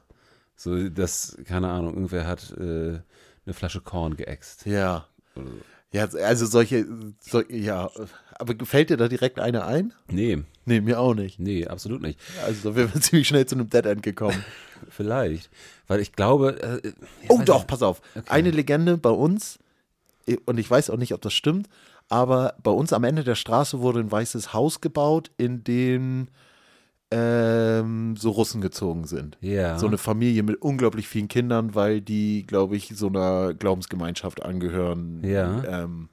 So, 0.54 0.88
das, 0.88 1.36
keine 1.44 1.68
Ahnung, 1.68 1.94
irgendwer 1.94 2.26
hat 2.26 2.52
äh, 2.58 2.98
eine 3.44 3.52
Flasche 3.54 3.80
Korn 3.80 4.16
geäxt. 4.16 4.64
Ja. 4.66 5.06
Ja, 5.96 6.08
also 6.24 6.46
solche, 6.46 6.86
so, 7.20 7.42
ja, 7.48 7.90
aber 8.38 8.54
gefällt 8.54 8.90
dir 8.90 8.96
da 8.96 9.08
direkt 9.08 9.40
eine 9.40 9.64
ein? 9.64 9.92
Nee, 10.08 10.42
Nee, 10.68 10.80
mir 10.80 10.98
auch 10.98 11.14
nicht. 11.14 11.38
nee, 11.38 11.64
absolut 11.66 12.02
nicht. 12.02 12.18
Also 12.44 12.70
da 12.70 12.76
wären 12.76 12.92
wir 12.92 13.00
ziemlich 13.00 13.28
schnell 13.28 13.46
zu 13.46 13.54
einem 13.54 13.70
Dead 13.70 13.86
End 13.86 14.02
gekommen. 14.02 14.44
Vielleicht. 14.90 15.48
Weil 15.86 16.00
ich 16.00 16.12
glaube. 16.12 16.60
Äh, 16.84 16.88
ich 17.22 17.30
Oh 17.30 17.40
doch, 17.44 17.58
nicht. 17.58 17.66
pass 17.68 17.82
auf. 17.82 18.02
Eine 18.28 18.50
Legende 18.50 18.98
bei 18.98 19.10
uns, 19.10 19.58
und 20.44 20.58
ich 20.58 20.68
weiß 20.70 20.90
auch 20.90 20.96
nicht, 20.96 21.14
ob 21.14 21.22
das 21.22 21.32
stimmt, 21.34 21.68
aber 22.08 22.54
bei 22.62 22.72
uns 22.72 22.92
am 22.92 23.04
Ende 23.04 23.22
der 23.22 23.36
Straße 23.36 23.78
wurde 23.80 24.00
ein 24.00 24.10
weißes 24.10 24.52
Haus 24.52 24.80
gebaut, 24.80 25.30
in 25.38 25.62
dem 25.62 26.26
ähm, 27.10 28.16
so 28.16 28.30
Russen 28.30 28.60
gezogen 28.60 29.06
sind. 29.06 29.38
Ja. 29.40 29.78
So 29.78 29.86
eine 29.86 29.98
Familie 29.98 30.42
mit 30.42 30.60
unglaublich 30.60 31.06
vielen 31.08 31.28
Kindern, 31.28 31.74
weil 31.74 32.00
die, 32.00 32.44
glaube 32.46 32.76
ich, 32.76 32.92
so 32.96 33.06
einer 33.08 33.54
Glaubensgemeinschaft 33.54 34.42
angehören. 34.42 35.22
Ja. 35.24 35.62
Ähm, 35.64 36.08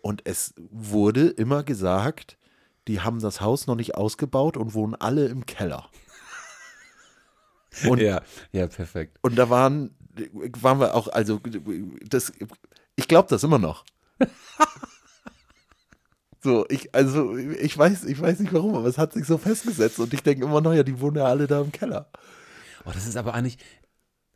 und 0.00 0.22
es 0.24 0.54
wurde 0.70 1.28
immer 1.28 1.64
gesagt, 1.64 2.38
die 2.86 3.00
haben 3.00 3.20
das 3.20 3.40
Haus 3.40 3.66
noch 3.66 3.74
nicht 3.74 3.96
ausgebaut 3.96 4.56
und 4.56 4.74
wohnen 4.74 4.94
alle 4.94 5.26
im 5.26 5.46
Keller. 5.46 5.90
Und, 7.88 8.00
Ja, 8.00 8.22
ja, 8.50 8.66
perfekt. 8.66 9.18
und 9.22 9.36
da 9.36 9.50
waren, 9.50 9.94
waren 10.60 10.80
wir 10.80 10.94
auch, 10.94 11.06
also 11.08 11.38
das, 12.08 12.32
ich 12.96 13.06
glaube 13.06 13.28
das 13.28 13.44
immer 13.44 13.58
noch. 13.58 13.84
So, 16.40 16.66
ich, 16.68 16.94
also 16.94 17.36
ich 17.36 17.76
weiß, 17.76 18.04
ich 18.04 18.20
weiß 18.20 18.40
nicht 18.40 18.52
warum, 18.52 18.74
aber 18.76 18.86
es 18.86 18.98
hat 18.98 19.12
sich 19.12 19.26
so 19.26 19.38
festgesetzt 19.38 19.98
und 19.98 20.14
ich 20.14 20.22
denke 20.22 20.44
immer 20.44 20.60
noch, 20.60 20.72
ja, 20.72 20.82
die 20.84 21.00
wohnen 21.00 21.16
ja 21.16 21.24
alle 21.24 21.46
da 21.46 21.60
im 21.60 21.72
Keller. 21.72 22.10
Oh, 22.84 22.90
das 22.92 23.06
ist 23.06 23.16
aber 23.16 23.34
eigentlich, 23.34 23.58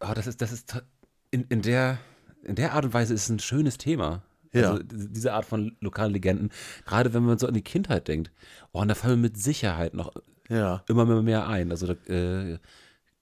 oh, 0.01 0.13
das 0.15 0.27
ist, 0.27 0.41
das 0.43 0.51
ist 0.53 0.83
in, 1.31 1.45
in 1.49 1.63
der, 1.63 1.99
in 2.43 2.57
der 2.57 2.73
Art 2.75 2.85
und 2.85 2.93
Weise 2.95 3.15
ist 3.15 3.23
es 3.25 3.29
ein 3.29 3.39
schönes 3.39 3.79
Thema. 3.79 4.23
Ja. 4.53 4.73
Also 4.73 4.83
diese 4.83 5.33
Art 5.33 5.47
von 5.47 5.77
lokalen 5.81 6.13
Legenden, 6.13 6.51
gerade 6.85 7.15
wenn 7.15 7.23
man 7.23 7.39
so 7.39 7.47
an 7.47 7.55
die 7.55 7.63
Kindheit 7.63 8.09
denkt. 8.09 8.31
Oh, 8.73 8.81
und 8.81 8.89
da 8.89 8.95
fallen 8.95 9.15
mir 9.21 9.29
mit 9.29 9.39
Sicherheit 9.39 9.95
noch 9.95 10.13
Ja. 10.49 10.83
immer 10.89 11.07
mehr, 11.07 11.23
mehr 11.23 11.47
ein. 11.49 11.71
Also 11.71 11.87
da 11.87 11.93
äh, 12.13 12.59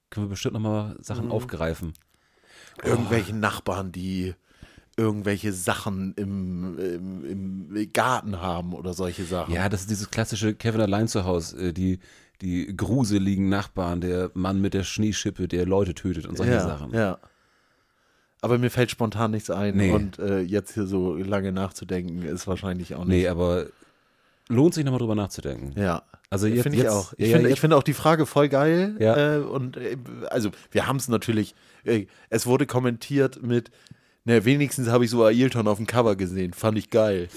können 0.08 0.26
wir 0.26 0.30
bestimmt 0.30 0.54
noch 0.54 0.60
mal 0.60 0.96
Sachen 1.00 1.26
Mhm. 1.26 1.32
aufgreifen. 1.32 1.92
Irgendwelche 2.82 3.36
Nachbarn, 3.36 3.92
die 3.92 4.34
irgendwelche 4.96 5.52
Sachen 5.52 6.14
im, 6.16 6.78
im, 6.78 7.24
im 7.72 7.92
Garten 7.92 8.40
haben 8.40 8.74
oder 8.74 8.92
solche 8.92 9.24
Sachen. 9.24 9.54
Ja, 9.54 9.68
das 9.68 9.82
ist 9.82 9.90
dieses 9.90 10.10
klassische 10.10 10.54
Kevin 10.54 10.80
allein 10.80 11.08
zu 11.08 11.24
Hause, 11.24 11.68
äh, 11.68 11.72
die, 11.72 12.00
die 12.42 12.74
gruseligen 12.76 13.48
Nachbarn, 13.48 14.00
der 14.00 14.30
Mann 14.34 14.60
mit 14.60 14.74
der 14.74 14.82
Schneeschippe, 14.84 15.48
der 15.48 15.66
Leute 15.66 15.94
tötet 15.94 16.26
und 16.26 16.36
solche 16.36 16.52
ja, 16.52 16.60
Sachen. 16.60 16.92
Ja. 16.92 17.18
Aber 18.42 18.58
mir 18.58 18.70
fällt 18.70 18.90
spontan 18.90 19.30
nichts 19.32 19.50
ein 19.50 19.76
Nee. 19.76 19.92
und 19.92 20.18
äh, 20.18 20.40
jetzt 20.40 20.74
hier 20.74 20.86
so 20.86 21.14
lange 21.14 21.52
nachzudenken 21.52 22.22
ist 22.22 22.46
wahrscheinlich 22.46 22.94
auch 22.94 23.04
nicht. 23.04 23.22
Nee, 23.22 23.28
aber 23.28 23.66
lohnt 24.48 24.74
sich 24.74 24.84
nochmal 24.84 24.98
drüber 25.00 25.14
nachzudenken. 25.14 25.78
Ja. 25.80 26.02
Also 26.30 26.46
jetzt- 26.46 26.62
finde 26.62 26.78
ich 26.78 26.84
jetzt- 26.84 26.92
auch. 26.92 27.12
Ich 27.18 27.28
ja, 27.30 27.36
finde 27.36 27.50
ich 27.50 27.60
finde 27.60 27.76
auch 27.76 27.82
die 27.82 27.92
Frage 27.92 28.24
voll 28.24 28.48
geil. 28.48 28.96
Ja. 28.98 29.36
Äh, 29.36 29.38
und 29.40 29.76
äh, 29.76 29.96
also 30.30 30.50
wir 30.70 30.86
haben 30.86 30.96
es 30.96 31.08
natürlich, 31.08 31.54
äh, 31.84 32.06
es 32.30 32.46
wurde 32.46 32.66
kommentiert 32.66 33.42
mit, 33.42 33.70
ne, 34.30 34.44
wenigstens 34.44 34.88
habe 34.88 35.04
ich 35.04 35.10
so 35.10 35.24
Ailton 35.24 35.66
auf 35.68 35.78
dem 35.78 35.86
Cover 35.86 36.16
gesehen. 36.16 36.52
Fand 36.52 36.78
ich 36.78 36.90
geil. 36.90 37.28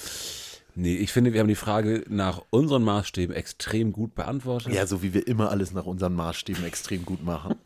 Nee, 0.75 0.95
ich 0.95 1.11
finde, 1.11 1.33
wir 1.33 1.39
haben 1.39 1.47
die 1.47 1.55
Frage 1.55 2.03
nach 2.09 2.41
unseren 2.49 2.83
Maßstäben 2.83 3.35
extrem 3.35 3.91
gut 3.93 4.15
beantwortet. 4.15 4.73
Ja, 4.73 4.87
so 4.87 5.03
wie 5.03 5.13
wir 5.13 5.27
immer 5.27 5.51
alles 5.51 5.71
nach 5.71 5.85
unseren 5.85 6.13
Maßstäben 6.15 6.63
extrem 6.65 7.05
gut 7.05 7.23
machen. 7.23 7.55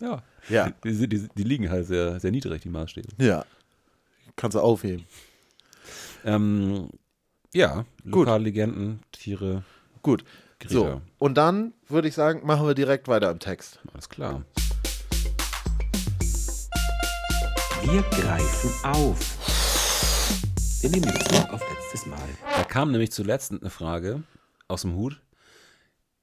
Ja. 0.00 0.22
Ja. 0.48 0.70
Die, 0.84 1.08
die, 1.08 1.28
die 1.36 1.42
liegen 1.42 1.70
halt 1.70 1.88
sehr, 1.88 2.20
sehr 2.20 2.30
niedrig, 2.30 2.62
die 2.62 2.68
Maßstäbe. 2.68 3.08
ja. 3.18 3.44
Kannst 4.36 4.54
du 4.54 4.60
aufheben. 4.60 5.04
Ähm, 6.24 6.88
ja, 7.52 7.84
Lokallegenden, 8.04 9.00
Tiere, 9.10 9.64
Gut. 10.02 10.22
Greta. 10.60 10.72
So. 10.72 11.00
Und 11.18 11.34
dann 11.34 11.72
würde 11.88 12.06
ich 12.06 12.14
sagen, 12.14 12.46
machen 12.46 12.64
wir 12.64 12.74
direkt 12.74 13.08
weiter 13.08 13.28
im 13.32 13.40
Text. 13.40 13.80
alles 13.92 14.08
klar. 14.08 14.44
Wir 17.82 18.02
greifen 18.10 18.70
auf. 18.84 19.18
Wir 20.82 20.90
nehmen 20.90 21.02
die 21.02 21.12
Bezug 21.18 21.48
auf 21.52 21.62
letztes 21.70 22.06
Mal. 22.06 22.18
Da 22.56 22.64
kam 22.64 22.90
nämlich 22.92 23.12
zuletzt 23.12 23.52
eine 23.52 23.70
Frage 23.70 24.22
aus 24.68 24.82
dem 24.82 24.94
Hut. 24.94 25.20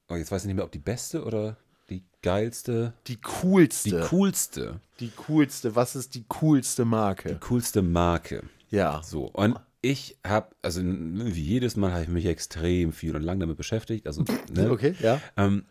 Oh, 0.08 0.14
jetzt 0.16 0.30
weiß 0.30 0.42
ich 0.42 0.46
nicht 0.46 0.56
mehr, 0.56 0.64
ob 0.64 0.72
die 0.72 0.78
beste 0.78 1.24
oder 1.24 1.56
die 1.90 2.04
geilste, 2.22 2.92
Die 3.06 3.14
die 3.16 3.20
coolste. 3.20 4.00
coolste, 4.10 4.80
die 5.00 5.10
coolste. 5.26 5.74
Was 5.76 5.96
ist 5.96 6.14
die 6.14 6.24
coolste 6.28 6.84
Marke? 6.84 7.38
coolste 7.40 7.82
Marke. 7.82 8.42
Ja. 8.70 9.02
So, 9.02 9.24
und 9.26 9.58
ich 9.82 10.16
habe, 10.26 10.48
also 10.62 10.82
wie 10.84 11.42
jedes 11.42 11.76
Mal 11.76 11.92
habe 11.92 12.02
ich 12.02 12.08
mich 12.08 12.26
extrem 12.26 12.92
viel 12.92 13.14
und 13.16 13.22
lang 13.22 13.40
damit 13.40 13.56
beschäftigt. 13.56 14.06
Also, 14.06 14.24
ne? 14.52 14.70
Okay, 14.70 14.94
ja. 15.00 15.20
Ähm, 15.36 15.64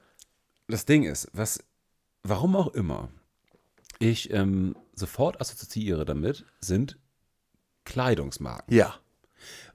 das 0.68 0.86
Ding 0.86 1.04
ist, 1.04 1.30
was, 1.34 1.60
warum 2.24 2.56
auch 2.56 2.74
immer, 2.74 3.10
ich 4.00 4.32
ähm, 4.34 4.76
sofort 4.94 5.40
assoziiere 5.42 6.06
damit, 6.06 6.46
sind 6.60 6.98
Kleidungsmarken. 7.86 8.74
Ja. 8.76 8.96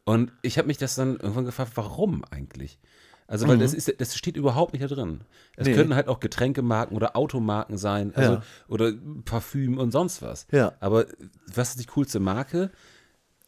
Und 0.05 0.33
ich 0.43 0.59
habe 0.59 0.67
mich 0.69 0.79
das 0.79 0.95
dann 0.95 1.17
irgendwann 1.19 1.45
gefragt, 1.45 1.73
warum 1.77 2.25
eigentlich? 2.31 2.79
Also, 3.27 3.47
weil 3.47 3.59
das, 3.59 3.75
ist, 3.75 4.01
das 4.01 4.17
steht 4.17 4.37
überhaupt 4.37 4.73
nicht 4.73 4.83
da 4.83 4.89
drin. 4.89 5.21
Es 5.57 5.65
Mhm. 5.67 5.71
Nee. 5.71 5.77
könnten 5.77 5.95
halt 5.95 6.09
auch 6.09 6.19
Getränkemarken 6.19 6.97
oder 6.97 7.15
Automarken 7.17 7.79
sein, 7.79 8.13
also, 8.17 8.33
Ja. 8.35 8.43
oder 8.67 8.93
Parfüm 9.25 9.79
und 9.79 9.93
sonst 9.93 10.21
was. 10.21 10.49
Ja. 10.51 10.73
Aber 10.81 11.07
was 11.55 11.71
ist 11.71 11.81
die 11.81 11.87
coolste 11.87 12.19
Marke? 12.19 12.73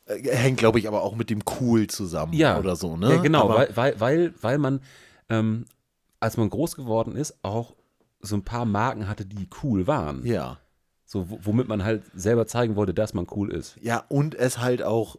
Äh, 0.06 0.20
Hängt, 0.36 0.58
glaube 0.58 0.78
ich, 0.78 0.86
aber 0.86 1.02
auch 1.02 1.16
mit 1.16 1.30
dem 1.30 1.40
Cool 1.60 1.88
zusammen 1.88 2.32
Ja. 2.32 2.60
oder 2.60 2.76
so, 2.76 2.96
ne? 2.96 3.10
Ja, 3.16 3.22
genau, 3.22 3.44
Aber, 3.50 3.56
weil, 3.56 3.76
weil, 3.76 4.00
weil, 4.00 4.34
weil 4.40 4.58
man, 4.58 4.80
ähm, 5.28 5.64
als 6.20 6.36
man 6.36 6.48
groß 6.48 6.76
geworden 6.76 7.16
ist, 7.16 7.34
auch 7.42 7.74
so 8.22 8.36
ein 8.36 8.42
paar 8.44 8.64
Marken 8.64 9.08
hatte, 9.08 9.24
die 9.26 9.48
cool 9.62 9.86
waren. 9.86 10.24
ja. 10.24 10.58
So, 11.04 11.28
wo- 11.28 11.40
womit 11.42 11.68
man 11.68 11.84
halt 11.84 12.04
selber 12.14 12.46
zeigen 12.46 12.74
wollte, 12.74 12.94
dass 12.94 13.12
man 13.12 13.26
cool 13.36 13.52
ist. 13.52 13.76
Ja, 13.82 14.02
und 14.08 14.34
es 14.34 14.58
halt 14.60 14.82
auch, 14.82 15.16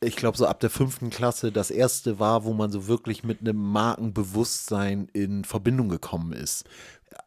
ich 0.00 0.16
glaube, 0.16 0.38
so 0.38 0.46
ab 0.46 0.58
der 0.60 0.70
fünften 0.70 1.10
Klasse 1.10 1.52
das 1.52 1.70
erste 1.70 2.18
war, 2.18 2.44
wo 2.44 2.54
man 2.54 2.70
so 2.72 2.86
wirklich 2.86 3.24
mit 3.24 3.40
einem 3.40 3.56
Markenbewusstsein 3.58 5.08
in 5.12 5.44
Verbindung 5.44 5.88
gekommen 5.90 6.32
ist. 6.32 6.64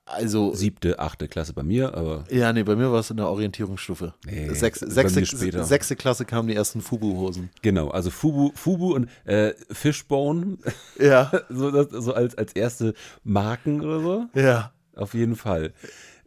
Also, 0.05 0.53
Siebte, 0.55 0.99
achte 0.99 1.27
Klasse 1.27 1.53
bei 1.53 1.63
mir, 1.63 1.93
aber 1.93 2.23
ja, 2.31 2.51
nee, 2.53 2.63
bei 2.63 2.75
mir 2.75 2.91
war 2.91 2.99
es 3.01 3.09
in 3.11 3.17
der 3.17 3.27
Orientierungsstufe. 3.29 4.13
Nee, 4.25 4.53
Sechs, 4.53 4.79
sechste, 4.79 5.25
später. 5.25 5.63
sechste 5.63 5.95
Klasse 5.95 6.25
kamen 6.25 6.47
die 6.47 6.55
ersten 6.55 6.81
Fubu-Hosen. 6.81 7.49
genau, 7.61 7.89
also 7.89 8.09
Fubu, 8.09 8.51
Fubu 8.55 8.95
und 8.95 9.09
äh, 9.25 9.53
Fishbone, 9.71 10.57
Ja, 10.99 11.31
so, 11.49 11.71
das, 11.71 12.03
so 12.03 12.13
als, 12.13 12.35
als 12.37 12.53
erste 12.53 12.93
Marken 13.23 13.81
oder 13.81 13.99
so. 14.01 14.25
ja. 14.33 14.71
Auf 14.97 15.13
jeden 15.13 15.35
Fall. 15.35 15.73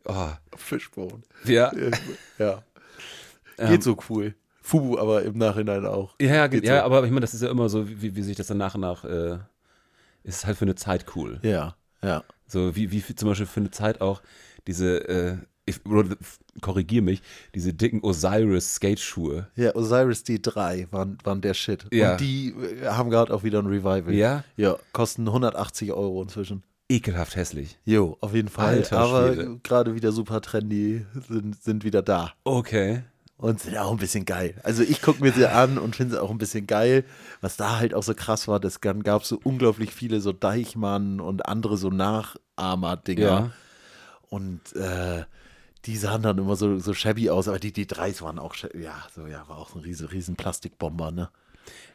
Oh, 0.05 0.31
Fishbone. 0.57 1.23
ja, 1.45 1.73
Ja. 2.39 2.63
Ähm. 3.59 3.71
Geht 3.71 3.83
so 3.83 3.97
cool. 4.09 4.35
Fubu 4.63 4.99
aber 4.99 5.23
im 5.23 5.37
Nachhinein 5.37 5.85
auch. 5.85 6.15
ja, 6.21 6.47
Geht 6.47 6.65
ja, 6.65 6.79
so. 6.79 6.85
aber 6.85 7.05
ich 7.05 7.11
meine, 7.11 7.23
das 7.23 7.35
ist 7.35 7.43
ja 7.43 7.51
immer 7.51 7.69
so, 7.69 7.89
wie, 7.89 8.15
wie 8.15 8.23
sich 8.23 8.37
das 8.37 8.47
dann 8.47 8.59
nach 8.59 8.75
und 8.75 8.83
nach, 8.83 9.05
äh, 9.05 9.39
ist 10.23 10.47
halt 10.47 10.59
für 10.59 10.65
eine 10.65 10.77
Zeit 10.77 11.07
cool. 11.17 11.41
Ja, 11.43 11.77
ja. 12.03 12.23
So 12.47 12.77
wie, 12.77 12.91
wie 12.93 13.03
zum 13.15 13.29
Beispiel 13.29 13.47
für 13.47 13.61
eine 13.61 13.71
Zeit 13.71 14.01
auch 14.01 14.23
diese, 14.67 15.09
äh, 15.09 15.37
ich 15.67 15.85
oder, 15.87 16.17
korrigier 16.61 17.03
mich, 17.03 17.23
diese 17.55 17.73
dicken 17.73 18.03
Osiris 18.03 18.75
Skateschuhe. 18.75 19.49
Ja, 19.57 19.75
Osiris 19.75 20.25
D3 20.25 20.93
waren, 20.93 21.19
waren 21.25 21.41
der 21.41 21.55
Shit. 21.55 21.87
Ja. 21.93 22.13
Und 22.13 22.21
die 22.21 22.51
äh, 22.51 22.87
haben 22.87 23.11
gerade 23.11 23.33
auch 23.33 23.43
wieder 23.43 23.61
ein 23.61 23.67
Revival. 23.67 24.13
Ja? 24.15 24.45
Ja, 24.57 24.77
kosten 24.93 25.27
180 25.27 25.93
Euro 25.93 26.23
inzwischen. 26.23 26.63
Ekelhaft 26.91 27.37
hässlich. 27.37 27.79
Jo, 27.85 28.19
auf 28.21 28.35
jeden 28.35 28.49
Fall. 28.49 28.77
Alter 28.77 28.99
Aber 28.99 29.35
gerade 29.63 29.95
wieder 29.95 30.13
super 30.13 30.41
trendy, 30.41 31.07
sind, 31.29 31.63
sind 31.63 31.85
wieder 31.85 32.03
da. 32.03 32.33
Okay. 32.45 33.05
Und 33.37 33.61
sind 33.61 33.79
auch 33.79 33.93
ein 33.93 33.97
bisschen 33.97 34.27
geil. 34.27 34.61
Also 34.65 34.83
ich 34.83 35.01
gucke 35.01 35.23
mir 35.23 35.33
sie 35.33 35.47
an 35.47 35.79
und 35.79 35.97
finde 35.97 36.17
sie 36.17 36.23
auch 36.23 36.31
ein 36.31 36.37
bisschen 36.37 36.67
geil. 36.67 37.05
Was 37.41 37.57
da 37.57 37.79
halt 37.79 37.95
auch 37.95 38.03
so 38.03 38.13
krass 38.13 38.49
war, 38.49 38.61
das 38.61 38.81
dann 38.81 39.03
gab 39.03 39.25
so 39.25 39.41
unglaublich 39.43 39.93
viele 39.95 40.21
so 40.21 40.33
Deichmann 40.33 41.21
und 41.21 41.47
andere 41.47 41.79
so 41.79 41.89
Nachahmer-Dinger. 41.89 43.23
Ja. 43.23 43.51
Und 44.29 44.77
äh, 44.77 45.25
die 45.87 45.97
sahen 45.97 46.23
dann 46.23 46.39
immer 46.39 46.57
so, 46.57 46.79
so 46.79 46.93
shabby 46.93 47.31
aus, 47.31 47.49
aber 47.49 47.59
die 47.59 47.73
D3s 47.73 48.21
waren 48.21 48.39
auch, 48.39 48.55
ja, 48.79 49.07
so, 49.15 49.27
ja, 49.27 49.49
war 49.49 49.59
auch 49.59 49.71
so 49.71 49.79
ein 49.79 49.85
riesen, 49.85 50.09
riesen 50.09 50.37
Plastikbomber, 50.37 51.11
ne? 51.11 51.31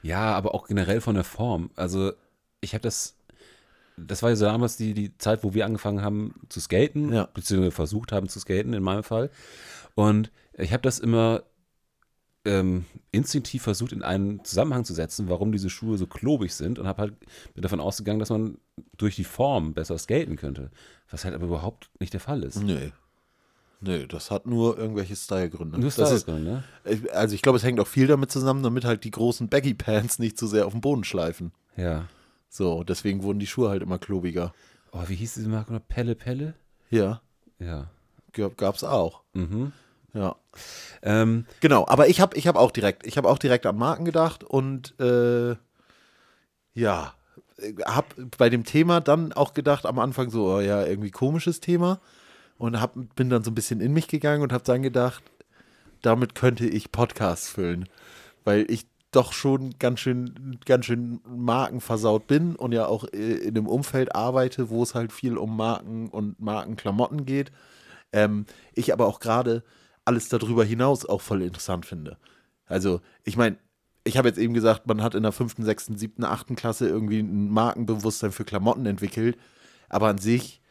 Ja, 0.02 0.34
aber 0.34 0.56
auch 0.56 0.68
generell 0.68 1.02
von 1.02 1.16
der 1.16 1.24
Form. 1.24 1.70
Also 1.76 2.14
ich 2.62 2.74
habe 2.74 2.82
das, 2.82 3.16
das 3.98 4.22
war 4.24 4.30
ja 4.32 4.36
so 4.36 4.46
damals 4.46 4.78
die, 4.78 4.94
die 4.94 5.18
Zeit, 5.18 5.44
wo 5.44 5.54
wir 5.54 5.66
angefangen 5.66 6.02
haben 6.02 6.34
zu 6.50 6.60
skaten, 6.60 7.14
Ja. 7.14 7.28
beziehungsweise 7.34 7.72
versucht 7.72 8.12
haben 8.12 8.28
zu 8.30 8.40
skaten 8.40 8.74
in 8.74 8.84
meinem 8.84 9.04
Fall. 9.04 9.30
Und 9.96 10.32
ich 10.58 10.74
habe 10.74 10.82
das 10.84 11.00
immer 11.00 11.44
ähm, 12.46 12.86
instinktiv 13.12 13.64
versucht, 13.64 13.92
in 13.92 14.04
einen 14.04 14.44
Zusammenhang 14.44 14.86
zu 14.86 14.94
setzen, 14.94 15.30
warum 15.30 15.52
diese 15.52 15.70
Schuhe 15.70 15.98
so 15.98 16.06
klobig 16.08 16.54
sind 16.54 16.78
und 16.78 16.86
habe 16.88 17.02
halt 17.02 17.14
bin 17.54 17.62
davon 17.64 17.80
ausgegangen, 17.80 18.20
dass 18.20 18.30
man 18.30 18.58
durch 18.98 19.16
die 19.16 19.24
Form 19.24 19.74
besser 19.74 19.98
skaten 19.98 20.36
könnte. 20.36 20.70
Was 21.10 21.26
halt 21.26 21.34
aber 21.34 21.46
überhaupt 21.48 21.90
nicht 22.00 22.14
der 22.14 22.20
Fall 22.20 22.44
ist. 22.44 22.62
Nee. 22.62 22.92
Nee, 23.82 24.08
das 24.08 24.32
hat 24.32 24.46
nur 24.48 24.78
irgendwelche 24.78 25.16
Stylegründe. 25.16 25.80
Nur 25.80 25.92
das 25.92 26.12
ist, 26.12 26.22
Style, 26.24 26.40
ne? 26.40 26.64
also 27.14 27.36
ich 27.36 27.42
glaube, 27.42 27.58
es 27.58 27.64
hängt 27.64 27.80
auch 27.80 27.88
viel 27.88 28.08
damit 28.08 28.32
zusammen, 28.32 28.64
damit 28.64 28.86
halt 28.86 29.04
die 29.04 29.12
großen 29.12 29.50
Baggy 29.50 29.74
Pants 29.74 30.18
nicht 30.18 30.38
zu 30.38 30.48
sehr 30.48 30.66
auf 30.66 30.72
den 30.74 30.82
Boden 30.82 31.04
schleifen. 31.04 31.52
Ja. 31.76 32.08
So, 32.50 32.84
deswegen 32.84 33.24
wurden 33.24 33.40
die 33.40 33.48
Schuhe 33.48 33.70
halt 33.70 33.82
immer 33.82 34.00
klobiger. 34.00 34.54
Oh, 34.92 35.04
wie 35.08 35.16
hieß 35.16 35.34
diese 35.36 35.50
Marke 35.50 35.74
noch? 35.74 35.86
Pelle 35.88 36.16
Pelle? 36.16 36.54
Ja, 36.90 37.22
Ja. 37.60 37.90
gab, 38.32 38.58
gab's 38.58 38.84
auch. 38.84 39.24
Mhm. 39.34 39.72
Ja. 40.14 40.36
Ähm, 41.02 41.46
Genau, 41.60 41.86
aber 41.88 42.08
ich 42.08 42.22
habe 42.22 42.38
ich 42.38 42.48
hab 42.48 42.56
auch 42.56 42.72
direkt, 42.72 43.06
ich 43.06 43.18
habe 43.18 43.28
auch 43.28 43.38
direkt 43.38 43.66
an 43.66 43.78
Marken 43.78 44.06
gedacht 44.06 44.44
und 44.44 44.98
äh, 45.00 45.56
ja, 46.74 47.14
habe 47.86 48.08
bei 48.38 48.50
dem 48.50 48.64
Thema 48.64 49.02
dann 49.02 49.34
auch 49.34 49.54
gedacht 49.54 49.86
am 49.86 50.00
Anfang 50.00 50.30
so, 50.30 50.56
oh 50.56 50.60
ja, 50.60 50.86
irgendwie 50.86 51.12
komisches 51.12 51.60
Thema 51.60 52.00
und 52.58 52.80
hab, 52.80 52.96
bin 53.16 53.30
dann 53.30 53.44
so 53.44 53.52
ein 53.52 53.56
bisschen 53.56 53.82
in 53.82 53.94
mich 53.94 54.08
gegangen 54.08 54.42
und 54.44 54.54
habe 54.54 54.64
dann 54.64 54.82
gedacht, 54.82 55.24
damit 56.02 56.36
könnte 56.36 56.66
ich 56.68 56.92
Podcasts 56.92 57.50
füllen, 57.50 57.90
weil 58.44 58.70
ich 58.70 58.86
doch 59.16 59.34
schon 59.34 59.76
ganz 59.80 60.00
schön, 60.00 60.60
ganz 60.66 60.86
schön 60.86 61.22
markenversaut 61.28 62.28
bin 62.28 62.56
und 62.56 62.72
ja 62.72 62.88
auch 62.88 63.06
äh, 63.14 63.36
in 63.36 63.58
einem 63.58 63.68
Umfeld 63.68 64.16
arbeite, 64.16 64.70
wo 64.70 64.84
es 64.84 64.96
halt 64.96 65.14
viel 65.14 65.38
um 65.38 65.56
Marken 65.56 66.10
und 66.10 66.40
Markenklamotten 66.40 67.26
geht. 67.26 67.52
Ähm, 68.12 68.46
ich 68.74 68.94
aber 68.94 69.08
auch 69.08 69.20
gerade 69.20 69.64
alles 70.06 70.30
darüber 70.30 70.64
hinaus 70.64 71.06
auch 71.06 71.22
voll 71.22 71.42
interessant 71.42 71.86
finde. 71.86 72.18
Also, 72.66 73.02
ich 73.24 73.38
meine, 73.38 73.58
ich 74.04 74.18
habe 74.18 74.28
jetzt 74.28 74.38
eben 74.38 74.54
gesagt, 74.54 74.88
man 74.88 75.02
hat 75.02 75.16
in 75.16 75.24
der 75.24 75.32
fünften, 75.32 75.66
sechsten, 75.66 75.98
siebten, 75.98 76.24
achten 76.24 76.56
Klasse 76.56 76.88
irgendwie 76.88 77.20
ein 77.20 77.50
Markenbewusstsein 77.50 78.32
für 78.32 78.46
Klamotten 78.46 78.86
entwickelt. 78.86 79.38
Aber 79.90 80.08
an 80.08 80.20
sich, 80.20 80.62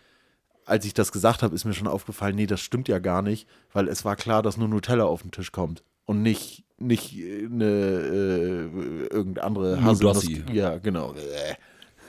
als 0.64 0.84
ich 0.84 0.94
das 0.94 1.12
gesagt 1.12 1.42
habe, 1.42 1.54
ist 1.54 1.64
mir 1.64 1.74
schon 1.74 1.88
aufgefallen, 1.88 2.36
nee, 2.36 2.46
das 2.46 2.60
stimmt 2.60 2.88
ja 2.88 3.00
gar 3.00 3.22
nicht, 3.22 3.48
weil 3.72 3.88
es 3.88 4.04
war 4.04 4.16
klar, 4.16 4.42
dass 4.42 4.56
nur 4.56 4.68
Nutella 4.68 5.04
auf 5.04 5.22
den 5.22 5.32
Tisch 5.32 5.50
kommt 5.50 5.82
und 6.04 6.22
nicht, 6.22 6.64
nicht 6.86 7.14
eine 7.14 7.64
äh, 7.64 9.06
irgendeine 9.06 9.42
andere 9.42 9.80
Nudossi. 9.80 10.44
Ja, 10.52 10.78
genau. 10.78 11.14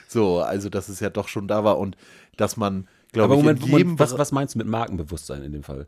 so, 0.07 0.39
also 0.39 0.69
dass 0.69 0.89
es 0.89 0.99
ja 0.99 1.09
doch 1.09 1.27
schon 1.27 1.47
da 1.47 1.63
war 1.63 1.77
und 1.77 1.97
dass 2.37 2.57
man, 2.57 2.87
glaube 3.11 3.35
ich, 3.35 3.41
Moment, 3.41 3.67
Moment 3.67 3.99
was, 3.99 4.17
was 4.17 4.31
meinst 4.31 4.55
du 4.55 4.59
mit 4.59 4.67
Markenbewusstsein 4.67 5.43
in 5.43 5.51
dem 5.51 5.63
Fall? 5.63 5.87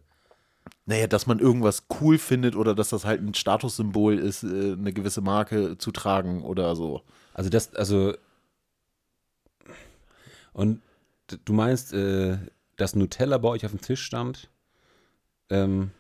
naja, 0.86 1.08
dass 1.08 1.28
man 1.28 1.40
irgendwas 1.40 1.86
cool 2.00 2.18
findet 2.18 2.56
oder 2.56 2.74
dass 2.74 2.90
das 2.90 3.06
halt 3.06 3.22
ein 3.22 3.34
Statussymbol 3.34 4.18
ist, 4.18 4.44
äh, 4.44 4.74
eine 4.74 4.94
gewisse 4.94 5.22
Marke 5.22 5.78
zu 5.78 5.92
tragen 5.92 6.44
oder 6.44 6.76
so. 6.76 7.02
Also 7.34 7.50
das, 7.50 7.76
also 7.76 8.14
und 10.54 10.82
du 11.46 11.54
meinst, 11.54 11.94
äh, 11.94 12.38
dass 12.78 12.96
Nutella 12.96 13.38
bei 13.38 13.50
euch 13.50 13.66
auf 13.66 13.72
dem 13.72 13.82
Tisch 13.82 14.02
stand? 14.02 14.50
Ähm, 15.50 15.92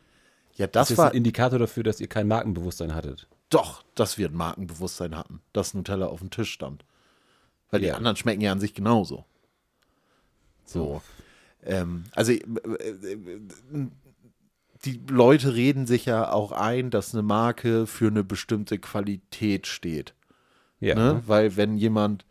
Ja, 0.57 0.67
das 0.67 0.71
das 0.87 0.91
ist 0.91 0.97
war 0.97 1.09
ein 1.11 1.15
Indikator 1.17 1.59
dafür, 1.59 1.83
dass 1.83 1.99
ihr 2.01 2.07
kein 2.07 2.27
Markenbewusstsein 2.27 2.93
hattet. 2.95 3.27
doch, 3.49 3.83
dass 3.95 4.17
wir 4.17 4.27
ein 4.29 4.35
Markenbewusstsein 4.35 5.15
hatten, 5.15 5.41
dass 5.53 5.73
Nutella 5.73 6.07
auf 6.07 6.19
dem 6.19 6.29
Tisch 6.31 6.51
stand. 6.51 6.83
Weil 7.71 7.79
die 7.81 7.87
Ja. 7.87 7.95
anderen 7.95 8.17
schmecken 8.17 8.41
ja 8.41 8.51
an 8.51 8.59
sich 8.59 8.73
genauso. 8.73 9.25
So. 10.65 11.01
Ähm, 11.63 12.03
also 12.13 12.31
äh, 12.33 12.37
äh, 12.37 13.39
die 14.85 15.01
Leute 15.09 15.55
reden 15.55 15.87
sich 15.87 16.05
ja 16.05 16.31
auch 16.31 16.51
ein, 16.51 16.89
dass 16.91 17.13
eine 17.13 17.23
Marke 17.23 17.87
für 17.87 18.07
eine 18.07 18.23
bestimmte 18.23 18.77
Qualität 18.79 19.65
steht. 19.67 20.13
Ja. 20.79 20.95
Ne? 20.95 21.23
Weil 21.25 21.55
wenn 21.57 21.77
jemand 21.77 22.25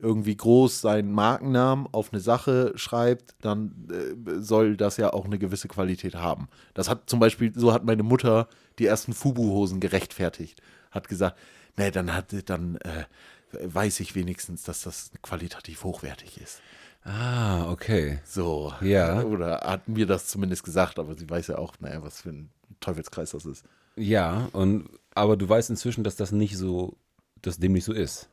irgendwie 0.00 0.36
groß 0.36 0.80
seinen 0.80 1.12
Markennamen 1.12 1.86
auf 1.92 2.12
eine 2.12 2.20
Sache 2.20 2.72
schreibt, 2.76 3.34
dann 3.40 3.88
äh, 3.90 4.40
soll 4.40 4.76
das 4.76 4.96
ja 4.96 5.12
auch 5.12 5.24
eine 5.24 5.38
gewisse 5.38 5.68
Qualität 5.68 6.14
haben. 6.14 6.48
Das 6.74 6.88
hat 6.88 7.08
zum 7.08 7.20
Beispiel, 7.20 7.52
so 7.54 7.72
hat 7.72 7.84
meine 7.84 8.02
Mutter 8.02 8.48
die 8.78 8.86
ersten 8.86 9.12
Fubu-Hosen 9.12 9.80
gerechtfertigt. 9.80 10.62
Hat 10.90 11.08
gesagt, 11.08 11.38
nee, 11.76 11.90
dann 11.90 12.14
hat, 12.14 12.34
dann 12.48 12.76
äh, 12.76 13.04
weiß 13.52 14.00
ich 14.00 14.14
wenigstens, 14.14 14.62
dass 14.62 14.82
das 14.82 15.10
qualitativ 15.22 15.84
hochwertig 15.84 16.40
ist. 16.40 16.60
Ah, 17.04 17.70
okay. 17.70 18.20
So. 18.24 18.72
Ja. 18.80 19.22
Oder 19.22 19.60
hat 19.60 19.88
mir 19.88 20.06
das 20.06 20.26
zumindest 20.26 20.64
gesagt, 20.64 20.98
aber 20.98 21.16
sie 21.16 21.28
weiß 21.28 21.48
ja 21.48 21.58
auch, 21.58 21.74
naja, 21.80 22.02
was 22.02 22.22
für 22.22 22.30
ein 22.30 22.50
Teufelskreis 22.80 23.30
das 23.30 23.44
ist. 23.44 23.64
Ja, 23.96 24.48
und 24.52 24.88
aber 25.14 25.36
du 25.36 25.48
weißt 25.48 25.70
inzwischen, 25.70 26.04
dass 26.04 26.16
das 26.16 26.32
nicht 26.32 26.56
so, 26.56 26.96
dass 27.42 27.58
dem 27.58 27.72
nicht 27.72 27.84
so 27.84 27.92
ist. 27.92 28.29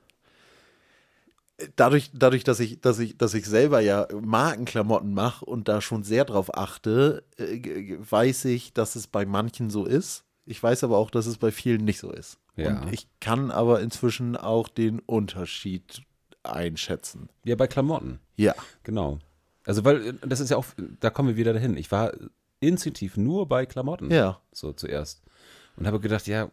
Dadurch, 1.75 2.11
dadurch, 2.13 2.43
dass 2.43 2.59
ich, 2.59 2.81
dass 2.81 2.99
ich, 2.99 3.17
dass 3.17 3.33
ich 3.33 3.45
selber 3.45 3.79
ja 3.79 4.07
Markenklamotten 4.21 5.13
mache 5.13 5.45
und 5.45 5.67
da 5.67 5.81
schon 5.81 6.03
sehr 6.03 6.25
drauf 6.25 6.55
achte, 6.55 7.23
äh, 7.37 7.97
weiß 7.99 8.45
ich, 8.45 8.73
dass 8.73 8.95
es 8.95 9.07
bei 9.07 9.25
manchen 9.25 9.69
so 9.69 9.85
ist. 9.85 10.23
Ich 10.45 10.61
weiß 10.61 10.83
aber 10.83 10.97
auch, 10.97 11.11
dass 11.11 11.25
es 11.25 11.37
bei 11.37 11.51
vielen 11.51 11.83
nicht 11.83 11.99
so 11.99 12.11
ist. 12.11 12.37
Ja. 12.55 12.81
Und 12.81 12.93
ich 12.93 13.07
kann 13.19 13.51
aber 13.51 13.81
inzwischen 13.81 14.37
auch 14.37 14.67
den 14.69 14.99
Unterschied 14.99 16.03
einschätzen. 16.43 17.29
Ja, 17.43 17.55
bei 17.55 17.67
Klamotten. 17.67 18.19
Ja. 18.35 18.55
Genau. 18.83 19.19
Also, 19.65 19.83
weil 19.83 20.07
äh, 20.07 20.13
das 20.25 20.39
ist 20.39 20.49
ja 20.49 20.57
auch, 20.57 20.65
da 20.99 21.09
kommen 21.09 21.29
wir 21.29 21.37
wieder 21.37 21.53
dahin. 21.53 21.75
Ich 21.75 21.91
war 21.91 22.13
instinktiv 22.59 23.17
nur 23.17 23.47
bei 23.47 23.65
Klamotten. 23.65 24.11
Ja. 24.11 24.39
So 24.51 24.73
zuerst. 24.73 25.21
Und 25.77 25.87
habe 25.87 25.99
gedacht, 25.99 26.27
ja, 26.27 26.49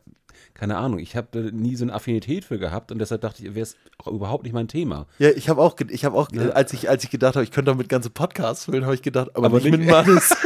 keine 0.52 0.76
Ahnung, 0.76 0.98
ich 1.00 1.16
habe 1.16 1.50
nie 1.52 1.74
so 1.76 1.84
eine 1.84 1.94
Affinität 1.94 2.44
für 2.44 2.58
gehabt 2.58 2.92
und 2.92 2.98
deshalb 2.98 3.22
dachte 3.22 3.42
ich, 3.42 3.54
wäre 3.54 3.62
es 3.64 3.76
auch 3.98 4.06
überhaupt 4.08 4.44
nicht 4.44 4.52
mein 4.52 4.68
Thema. 4.68 5.06
Ja, 5.18 5.30
ich 5.30 5.48
habe 5.48 5.60
auch, 5.60 5.76
ich 5.88 6.04
habe 6.04 6.16
auch, 6.16 6.30
Ja. 6.32 6.50
als 6.50 6.72
ich, 6.72 6.88
als 6.88 7.02
ich 7.04 7.10
gedacht 7.10 7.34
habe, 7.36 7.44
ich 7.44 7.50
könnte 7.50 7.70
damit 7.70 7.88
ganze 7.88 8.10
Podcasts 8.10 8.66
füllen, 8.66 8.84
habe 8.84 8.94
ich 8.94 9.02
gedacht, 9.02 9.30
aber, 9.34 9.46
Aber 9.46 9.56
nicht, 9.60 9.70
nicht- 9.70 9.78
mit 9.80 9.88
Mannes. 9.90 10.36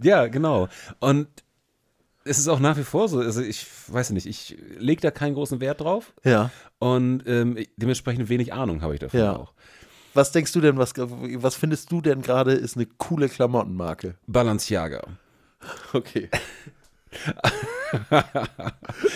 Ja, 0.00 0.26
genau. 0.28 0.68
Und 1.00 1.28
es 2.24 2.38
ist 2.38 2.48
auch 2.48 2.58
nach 2.60 2.76
wie 2.78 2.84
vor 2.84 3.08
so, 3.08 3.18
also 3.20 3.42
ich 3.42 3.66
weiß 3.88 4.10
nicht, 4.10 4.26
ich 4.26 4.56
lege 4.78 5.02
da 5.02 5.10
keinen 5.10 5.34
großen 5.34 5.60
Wert 5.60 5.80
drauf 5.82 6.14
ja. 6.24 6.50
und 6.78 7.22
ähm, 7.26 7.58
dementsprechend 7.76 8.28
wenig 8.30 8.52
Ahnung 8.54 8.80
habe 8.80 8.94
ich 8.94 9.00
davon 9.00 9.20
Ja. 9.20 9.36
auch. 9.36 9.52
Was 10.14 10.30
denkst 10.32 10.52
du 10.52 10.60
denn, 10.60 10.78
was, 10.78 10.94
was 10.96 11.54
findest 11.56 11.90
du 11.92 12.00
denn 12.00 12.22
gerade 12.22 12.52
ist 12.52 12.76
eine 12.76 12.86
coole 12.86 13.28
Klamottenmarke? 13.28 14.14
Balenciaga. 14.26 15.02
Okay. 15.92 16.28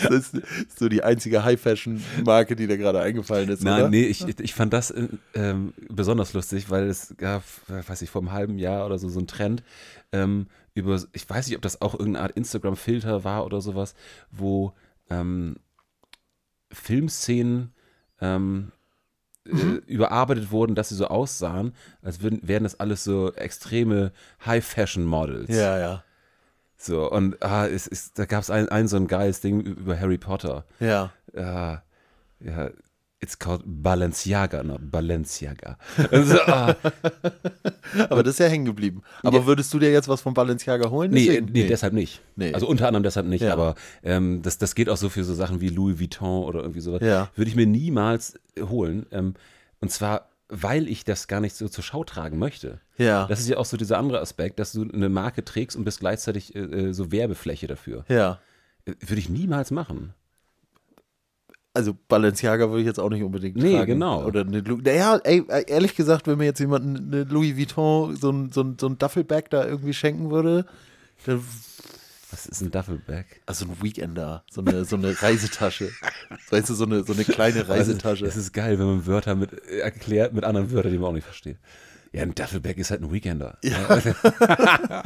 das 0.09 0.33
ist 0.33 0.79
so 0.79 0.87
die 0.87 1.03
einzige 1.03 1.43
High-Fashion-Marke, 1.43 2.55
die 2.55 2.67
dir 2.67 2.77
gerade 2.77 3.01
eingefallen 3.01 3.49
ist, 3.49 3.63
Nein, 3.63 3.81
oder? 3.81 3.89
nee, 3.89 4.05
ich, 4.05 4.25
ich 4.39 4.53
fand 4.53 4.71
das 4.71 4.91
äh, 4.91 5.09
ähm, 5.33 5.73
besonders 5.89 6.33
lustig, 6.33 6.69
weil 6.69 6.87
es 6.87 7.15
gab, 7.17 7.43
äh, 7.67 7.87
weiß 7.87 8.01
ich, 8.01 8.09
vor 8.09 8.21
einem 8.21 8.31
halben 8.31 8.57
Jahr 8.57 8.85
oder 8.85 8.97
so, 8.97 9.09
so 9.09 9.19
einen 9.19 9.27
Trend 9.27 9.63
ähm, 10.11 10.47
über, 10.73 11.01
ich 11.11 11.29
weiß 11.29 11.47
nicht, 11.47 11.57
ob 11.57 11.61
das 11.61 11.81
auch 11.81 11.93
irgendeine 11.93 12.23
Art 12.23 12.31
Instagram-Filter 12.37 13.23
war 13.23 13.45
oder 13.45 13.59
sowas, 13.59 13.95
wo 14.31 14.73
ähm, 15.09 15.57
Filmszenen 16.71 17.73
ähm, 18.21 18.71
Mhm. 19.45 19.81
äh, 19.87 19.91
überarbeitet 19.91 20.51
wurden, 20.51 20.75
dass 20.75 20.89
sie 20.89 20.95
so 20.95 21.07
aussahen, 21.07 21.73
als 22.01 22.21
würden, 22.21 22.39
wären 22.43 22.63
das 22.63 22.79
alles 22.79 23.03
so 23.03 23.33
extreme 23.33 24.11
High-Fashion-Models. 24.45 25.49
Ja, 25.49 25.79
ja. 25.79 26.03
So, 26.81 27.11
und 27.11 27.43
ah, 27.43 27.67
es 27.67 27.87
ist, 27.87 28.17
da 28.17 28.23
gab 28.25 28.41
es 28.41 28.49
ein, 28.49 28.69
ein 28.69 28.87
so 28.87 28.95
ein 28.95 29.07
geiles 29.07 29.41
Ding 29.41 29.59
über 29.59 29.99
Harry 29.99 30.17
Potter. 30.17 30.63
Ja. 30.79 31.11
Ja, 31.35 31.83
ja, 32.39 32.69
it's 33.19 33.37
called 33.37 33.63
Balenciaga, 33.65 34.63
not 34.63 34.89
Balenciaga. 34.89 35.77
Also, 36.09 36.39
ah, 36.43 36.73
Aber 38.09 38.23
das 38.23 38.35
ist 38.35 38.39
ja 38.39 38.45
hängen 38.47 38.63
geblieben. 38.65 39.01
Aber 39.23 39.45
würdest 39.45 39.73
du 39.73 39.79
dir 39.79 39.91
jetzt 39.91 40.07
was 40.07 40.21
von 40.21 40.33
Balenciaga 40.33 40.89
holen? 40.89 41.11
nee, 41.11 41.25
Deswegen? 41.25 41.51
nee, 41.51 41.67
deshalb 41.67 41.93
nicht. 41.93 42.21
Nee. 42.37 42.53
Also 42.53 42.65
unter 42.65 42.87
anderem 42.87 43.03
deshalb 43.03 43.27
nicht, 43.27 43.41
Ja. 43.41 43.51
aber 43.53 43.75
ähm, 44.03 44.41
das, 44.41 44.57
das 44.57 44.73
geht 44.73 44.89
auch 44.89 44.97
so 44.97 45.09
für 45.09 45.25
so 45.25 45.33
Sachen 45.33 45.59
wie 45.59 45.67
Louis 45.69 45.99
Vuitton 45.99 46.45
oder 46.45 46.61
irgendwie 46.61 46.79
sowas. 46.81 47.01
Ja. 47.01 47.29
Würde 47.35 47.49
ich 47.49 47.55
mir 47.57 47.67
niemals 47.67 48.39
holen. 48.57 49.05
Ähm, 49.11 49.33
und 49.81 49.91
zwar, 49.91 50.29
weil 50.47 50.87
ich 50.87 51.03
das 51.03 51.27
gar 51.27 51.41
nicht 51.41 51.55
so 51.55 51.67
zur 51.67 51.83
Schau 51.83 52.03
tragen 52.05 52.39
möchte. 52.39 52.79
Ja. 52.99 53.25
Das 53.27 53.39
ist 53.39 53.49
ja 53.49 53.57
auch 53.57 53.65
so 53.65 53.77
dieser 53.77 53.97
andere 53.97 54.19
Aspekt, 54.21 54.59
dass 54.59 54.73
du 54.73 54.83
eine 54.83 55.09
Marke 55.09 55.43
trägst 55.43 55.75
und 55.77 55.85
bist 55.85 55.99
gleichzeitig 56.01 56.53
äh, 56.55 56.59
äh, 56.59 56.93
so 56.93 57.11
Werbefläche 57.11 57.65
dafür. 57.67 58.05
ja. 58.07 58.39
Äh, 58.85 58.93
Würde 59.01 59.19
ich 59.19 59.29
niemals 59.29 59.71
machen. 59.71 60.13
Also 61.73 61.95
Balenciaga 62.07 62.69
würde 62.69 62.81
ich 62.81 62.87
jetzt 62.87 62.99
auch 62.99 63.09
nicht 63.09 63.23
unbedingt 63.23 63.55
Nee, 63.57 63.73
tragen. 63.75 63.93
genau. 63.93 64.25
Oder 64.25 64.41
eine 64.41 64.59
Lu 64.61 64.77
naja, 64.83 65.17
ey, 65.23 65.43
ehrlich 65.67 65.95
gesagt, 65.95 66.27
wenn 66.27 66.37
mir 66.39 66.45
jetzt 66.45 66.59
jemand 66.59 66.97
eine 66.97 67.23
Louis 67.23 67.55
Vuitton, 67.57 68.15
so 68.15 68.31
ein, 68.31 68.51
so 68.51 68.61
ein, 68.61 68.77
so 68.79 68.87
ein 68.87 68.97
Duffelbag 68.97 69.49
da 69.51 69.65
irgendwie 69.65 69.93
schenken 69.93 70.31
würde, 70.31 70.65
dann, 71.25 71.41
Was 72.31 72.47
ist 72.47 72.61
ein 72.61 72.71
Duffelbag? 72.71 73.25
also 73.45 73.65
ein 73.65 73.77
Weekender, 73.81 74.43
so 74.49 74.61
eine, 74.61 74.83
so 74.83 74.95
eine 74.95 75.21
Reisetasche. 75.21 75.89
Weißt 76.49 76.69
du, 76.69 76.73
so 76.73 76.85
eine, 76.85 77.03
so 77.03 77.13
eine 77.13 77.23
kleine 77.23 77.67
Reisetasche. 77.69 78.25
Es 78.25 78.35
ist 78.35 78.51
geil, 78.51 78.79
wenn 78.79 78.87
man 78.87 79.05
Wörter 79.05 79.35
mit 79.35 79.53
äh, 79.67 79.79
erklärt 79.79 80.33
mit 80.33 80.43
anderen 80.45 80.71
Wörtern, 80.71 80.91
die 80.91 80.97
man 80.97 81.09
auch 81.09 81.13
nicht 81.13 81.25
versteht. 81.25 81.57
Ja, 82.11 82.23
ein 82.23 82.33
Duffelbag 82.35 82.77
ist 82.77 82.91
halt 82.91 83.01
ein 83.01 83.11
Weekender. 83.11 83.57
Ja. 83.63 84.01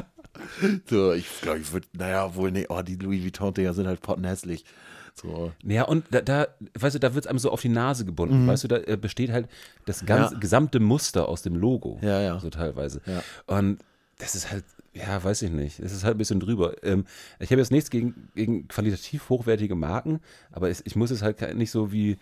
So, 0.90 1.14
ich 1.14 1.28
glaube, 1.42 1.60
ich 1.60 1.72
würde, 1.72 1.88
naja, 1.94 2.36
wohl, 2.36 2.52
nee, 2.52 2.66
oh, 2.68 2.82
die 2.82 2.96
Louis 2.96 3.24
Vuitton-Dinger 3.24 3.74
sind 3.74 3.88
halt 3.88 4.02
pottenhässlich. 4.02 4.66
So, 5.14 5.52
ja, 5.64 5.84
und 5.84 6.06
da, 6.12 6.22
da 6.22 6.48
weißt 6.78 6.96
du, 6.96 7.00
da 7.00 7.14
wird 7.14 7.26
es 7.26 7.30
einem 7.30 7.40
so 7.40 7.52
auf 7.52 7.62
die 7.62 7.70
Nase 7.70 8.04
gebunden. 8.04 8.48
Weißt 8.48 8.64
du, 8.64 8.68
da 8.68 8.78
äh, 8.78 8.98
besteht 8.98 9.32
halt 9.32 9.48
das 9.86 10.06
ganze, 10.06 10.34
Ja. 10.34 10.40
gesamte 10.40 10.80
Muster 10.80 11.30
aus 11.30 11.44
dem 11.44 11.56
Logo. 11.56 12.00
Ja, 12.02 12.20
ja. 12.20 12.40
So 12.40 12.50
teilweise. 12.50 13.02
Ja. 13.06 13.24
Und 13.46 13.80
das 14.18 14.34
ist 14.36 14.52
halt, 14.52 14.66
ja, 14.94 15.24
weiß 15.24 15.44
ich 15.44 15.52
nicht. 15.52 15.80
Es 15.80 15.94
ist 15.94 16.04
halt 16.04 16.16
ein 16.16 16.18
bisschen 16.18 16.40
drüber. 16.40 16.84
Ähm, 16.84 17.06
ich 17.40 17.52
habe 17.52 17.62
jetzt 17.62 17.72
nichts 17.72 17.90
gegen, 17.92 18.30
gegen 18.36 18.68
qualitativ 18.68 19.30
hochwertige 19.30 19.76
Marken, 19.76 20.20
aber 20.52 20.70
es, 20.70 20.82
ich 20.86 20.96
muss 20.96 21.12
es 21.12 21.22
halt 21.22 21.56
nicht 21.56 21.72
so 21.72 21.92
wie 21.92 22.18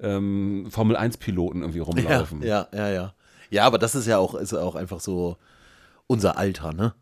ähm, 0.00 0.66
Formel-1-Piloten 0.70 1.62
irgendwie 1.62 1.80
rumlaufen. 1.80 2.42
ja, 2.42 2.68
ja, 2.72 2.88
ja. 2.88 2.92
Ja, 2.92 3.14
aber 3.58 3.78
das 3.78 3.94
ist 3.94 4.06
ja 4.06 4.18
auch, 4.18 4.34
ist 4.34 4.52
auch 4.54 4.74
einfach 4.74 5.00
so 5.00 5.36
unser 6.06 6.36
Alter, 6.38 6.72
ne? 6.72 6.94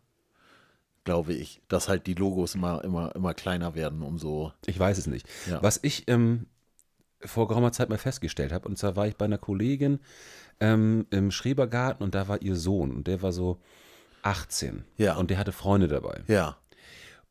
Glaube 1.03 1.33
ich. 1.33 1.61
Dass 1.67 1.87
halt 1.87 2.07
die 2.07 2.13
Logos 2.15 2.55
immer, 2.55 2.83
immer, 2.83 3.15
immer 3.15 3.33
kleiner 3.33 3.75
werden, 3.75 4.01
umso. 4.01 4.51
Ich 4.65 4.79
weiß 4.79 4.97
es 4.97 5.07
nicht. 5.07 5.27
Ja. 5.49 5.61
Was 5.61 5.79
ich 5.83 6.07
ähm, 6.07 6.47
vor 7.21 7.47
geraumer 7.47 7.71
Zeit 7.71 7.89
mal 7.89 7.97
festgestellt 7.97 8.51
habe, 8.51 8.67
und 8.67 8.77
zwar 8.77 8.95
war 8.95 9.07
ich 9.07 9.15
bei 9.15 9.25
einer 9.25 9.37
Kollegin 9.37 9.99
ähm, 10.59 11.05
im 11.11 11.31
Schrebergarten 11.31 12.03
und 12.03 12.15
da 12.15 12.27
war 12.27 12.41
ihr 12.41 12.55
Sohn 12.55 12.91
und 12.91 13.07
der 13.07 13.21
war 13.21 13.31
so 13.31 13.59
18 14.23 14.83
Ja. 14.97 15.15
und 15.17 15.29
der 15.29 15.37
hatte 15.37 15.51
Freunde 15.51 15.87
dabei. 15.87 16.23
Ja. 16.27 16.57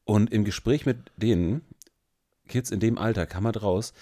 Und 0.05 0.33
im 0.33 0.45
Gespräch 0.45 0.87
mit 0.87 0.99
denen, 1.17 1.63
Kids 2.47 2.71
in 2.71 2.79
dem 2.81 2.99
Alter, 2.99 3.27
kam 3.27 3.47
halt 3.47 3.63
raus, 3.63 3.95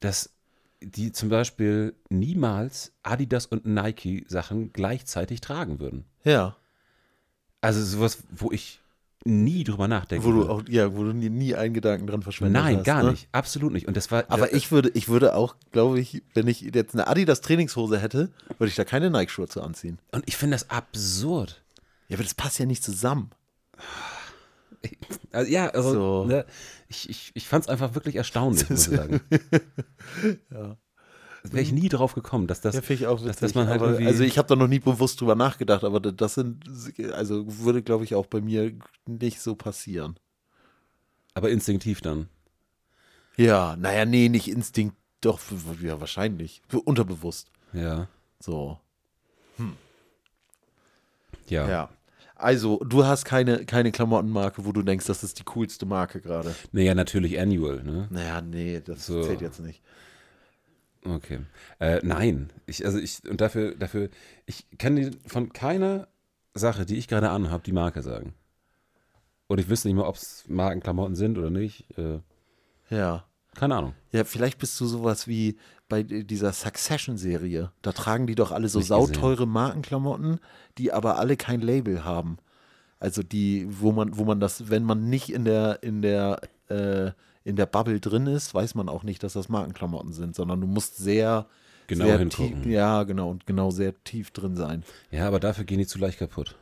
dass 0.00 0.35
die 0.82 1.12
zum 1.12 1.28
Beispiel 1.28 1.94
niemals 2.10 2.92
Adidas 3.02 3.46
und 3.46 3.66
Nike 3.66 4.24
Sachen 4.28 4.72
gleichzeitig 4.72 5.40
tragen 5.40 5.80
würden. 5.80 6.04
Ja. 6.24 6.56
Also 7.60 7.82
sowas, 7.82 8.18
wo 8.30 8.52
ich 8.52 8.80
nie 9.24 9.64
drüber 9.64 9.88
nachdenke. 9.88 10.24
Wo 10.24 10.32
du 10.32 10.48
auch, 10.48 10.62
ja, 10.68 10.94
wo 10.94 11.02
du 11.02 11.12
nie, 11.12 11.28
nie 11.28 11.54
einen 11.54 11.74
Gedanken 11.74 12.06
dran 12.06 12.22
verschwendet 12.22 12.62
Nein, 12.62 12.76
hast. 12.78 12.84
gar 12.84 13.02
ne? 13.02 13.12
nicht. 13.12 13.28
Absolut 13.32 13.72
nicht. 13.72 13.88
Und 13.88 13.96
das 13.96 14.10
war. 14.10 14.24
Aber 14.28 14.52
ich 14.52 14.70
würde, 14.70 14.90
ich 14.94 15.08
würde 15.08 15.34
auch, 15.34 15.56
glaube 15.72 15.98
ich, 15.98 16.22
wenn 16.34 16.46
ich 16.46 16.60
jetzt 16.60 16.94
eine 16.94 17.06
Adidas 17.06 17.40
Trainingshose 17.40 17.98
hätte, 17.98 18.30
würde 18.58 18.68
ich 18.68 18.76
da 18.76 18.84
keine 18.84 19.10
Nike-Schuhe 19.10 19.48
zu 19.48 19.62
anziehen. 19.62 19.98
Und 20.12 20.24
ich 20.28 20.36
finde 20.36 20.54
das 20.54 20.70
absurd. 20.70 21.62
Ja, 22.08 22.16
aber 22.16 22.22
das 22.22 22.34
passt 22.34 22.58
ja 22.58 22.66
nicht 22.66 22.84
zusammen. 22.84 23.30
Also, 25.32 25.50
ja, 25.50 25.68
also 25.68 25.92
So. 25.92 26.24
ne, 26.26 26.46
ich, 26.88 27.08
ich, 27.10 27.30
ich 27.34 27.46
fand 27.48 27.64
es 27.64 27.68
einfach 27.68 27.94
wirklich 27.94 28.16
erstaunlich, 28.16 28.68
muss 28.70 28.88
ich 28.88 28.96
sagen. 28.96 29.20
ja. 30.50 30.76
Wäre 31.44 31.62
ich 31.62 31.70
nie 31.72 31.88
drauf 31.88 32.14
gekommen, 32.14 32.48
dass 32.48 32.60
das, 32.60 32.74
Ja, 32.74 32.82
ich 32.88 33.06
auch 33.06 33.18
dass, 33.18 33.26
witzig. 33.26 33.40
dass 33.40 33.54
man 33.54 33.68
halt 33.68 33.80
aber, 33.80 33.96
also 33.98 34.24
ich 34.24 34.36
habe 34.36 34.48
da 34.48 34.56
noch 34.56 34.66
nie 34.66 34.80
bewusst 34.80 35.20
drüber 35.20 35.36
nachgedacht, 35.36 35.84
aber 35.84 36.00
das 36.00 36.34
sind, 36.34 36.64
also 37.12 37.44
würde, 37.60 37.82
glaube 37.84 38.02
ich, 38.02 38.16
auch 38.16 38.26
bei 38.26 38.40
mir 38.40 38.72
nicht 39.06 39.40
so 39.40 39.54
passieren. 39.54 40.18
aber 41.34 41.50
instinktiv 41.50 42.00
dann. 42.00 42.28
Ja, 43.36 43.76
naja, 43.76 44.04
nee, 44.06 44.28
nicht 44.28 44.48
Instinkt, 44.48 44.96
doch, 45.20 45.38
ja, 45.82 46.00
wahrscheinlich. 46.00 46.62
Unterbewusst. 46.84 47.50
Ja. 47.72 48.08
So. 48.40 48.80
Ja. 51.48 51.68
Ja. 51.68 51.88
Also, 52.38 52.78
du 52.80 53.04
hast 53.06 53.24
keine, 53.24 53.64
keine 53.64 53.92
Klamottenmarke, 53.92 54.64
wo 54.66 54.72
du 54.72 54.82
denkst, 54.82 55.06
das 55.06 55.24
ist 55.24 55.38
die 55.38 55.44
coolste 55.44 55.86
Marke 55.86 56.20
gerade. 56.20 56.54
Naja, 56.72 56.94
natürlich 56.94 57.40
Annual, 57.40 57.82
ne? 57.82 58.08
Naja, 58.10 58.42
nee, 58.42 58.80
das 58.84 59.06
So. 59.06 59.22
zählt 59.22 59.40
jetzt 59.40 59.60
nicht. 59.60 59.82
Okay. 61.04 61.40
Äh, 61.78 62.00
nein. 62.02 62.50
Ich, 62.66 62.84
also 62.84 62.98
ich, 62.98 63.20
und 63.28 63.40
dafür, 63.40 63.74
dafür, 63.76 64.10
ich 64.44 64.66
kann 64.78 64.96
dir 64.96 65.12
von 65.26 65.52
keiner 65.52 66.08
Sache, 66.54 66.84
die 66.84 66.96
ich 66.96 67.08
gerade 67.08 67.30
anhabe, 67.30 67.62
die 67.64 67.72
Marke 67.72 68.02
sagen. 68.02 68.34
Und 69.46 69.58
ich 69.60 69.68
wüsste 69.68 69.88
nicht 69.88 69.94
mehr, 69.96 70.08
ob 70.08 70.16
es 70.16 70.44
Markenklamotten 70.48 71.14
sind 71.14 71.38
oder 71.38 71.50
nicht. 71.50 71.86
Äh, 71.96 72.18
Ja. 72.90 73.24
keine 73.54 73.76
Ahnung. 73.76 73.94
Ja, 74.12 74.24
vielleicht 74.24 74.58
bist 74.58 74.78
du 74.80 74.86
sowas 74.86 75.26
wie 75.28 75.56
bei 75.88 76.02
dieser 76.02 76.52
Succession-Serie. 76.52 77.70
Da 77.82 77.92
tragen 77.92 78.26
die 78.26 78.34
doch 78.34 78.52
alle 78.52 78.68
so 78.68 78.80
sauteure 78.80 79.46
Markenklamotten, 79.46 80.40
die 80.78 80.92
aber 80.92 81.18
alle 81.18 81.36
kein 81.36 81.60
Label 81.60 82.04
haben. 82.04 82.38
Also 82.98 83.22
die, 83.22 83.66
wo 83.68 83.92
man, 83.92 84.16
wo 84.16 84.24
man 84.24 84.40
das, 84.40 84.70
wenn 84.70 84.82
man 84.82 85.08
nicht 85.08 85.30
in 85.30 85.44
der, 85.44 85.82
in 85.82 86.02
der, 86.02 86.40
äh, 86.68 87.12
in 87.44 87.56
der 87.56 87.66
Bubble 87.66 88.00
drin 88.00 88.26
ist, 88.26 88.54
weiß 88.54 88.74
man 88.74 88.88
auch 88.88 89.02
nicht, 89.04 89.22
dass 89.22 89.34
das 89.34 89.48
Markenklamotten 89.48 90.12
sind, 90.12 90.34
sondern 90.34 90.60
du 90.60 90.66
musst 90.66 90.96
sehr, 90.96 91.46
Genau 91.86 92.06
sehr 92.06 92.18
hingucken. 92.18 92.62
tief, 92.62 92.72
ja, 92.72 93.04
genau, 93.04 93.30
und 93.30 93.46
genau 93.46 93.70
sehr 93.70 93.94
tief 94.02 94.32
drin 94.32 94.56
sein. 94.56 94.82
Ja, 95.10 95.28
aber 95.28 95.38
dafür 95.38 95.64
gehen 95.64 95.78
die 95.78 95.86
zu 95.86 95.98
leicht 95.98 96.18
kaputt. 96.18 96.56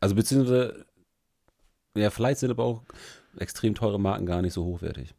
Also 0.00 0.14
beziehungsweise, 0.14 0.86
ja, 1.96 2.08
vielleicht 2.10 2.40
sind 2.40 2.50
aber 2.50 2.64
auch 2.64 2.82
extrem 3.36 3.74
teure 3.74 4.00
Marken 4.00 4.26
gar 4.26 4.40
nicht 4.40 4.54
so 4.54 4.64
hochwertig. 4.64 5.14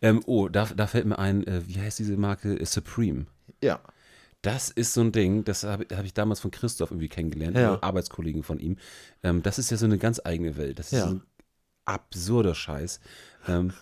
Ähm, 0.00 0.20
oh, 0.26 0.48
da, 0.48 0.66
da 0.66 0.86
fällt 0.86 1.06
mir 1.06 1.18
ein, 1.18 1.46
äh, 1.46 1.62
wie 1.66 1.80
heißt 1.80 1.98
diese 1.98 2.16
Marke? 2.16 2.58
Äh, 2.58 2.64
Supreme. 2.66 3.26
Ja. 3.62 3.80
Das 4.42 4.70
ist 4.70 4.92
so 4.94 5.00
ein 5.02 5.12
Ding, 5.12 5.44
das 5.44 5.62
habe 5.62 5.86
hab 5.96 6.04
ich 6.04 6.14
damals 6.14 6.40
von 6.40 6.50
Christoph 6.50 6.90
irgendwie 6.90 7.08
kennengelernt, 7.08 7.56
Ja. 7.56 7.74
einem 7.74 7.82
Arbeitskollegen 7.82 8.42
von 8.42 8.58
ihm. 8.58 8.76
Ähm, 9.22 9.42
das 9.42 9.58
ist 9.58 9.70
ja 9.70 9.76
so 9.76 9.84
eine 9.86 9.98
ganz 9.98 10.20
eigene 10.24 10.56
Welt. 10.56 10.78
Das 10.80 10.86
ist 10.86 10.98
Ja. 10.98 11.08
so 11.08 11.14
ein 11.14 11.22
absurder 11.84 12.54
Scheiß. 12.54 13.00
Ähm, 13.48 13.72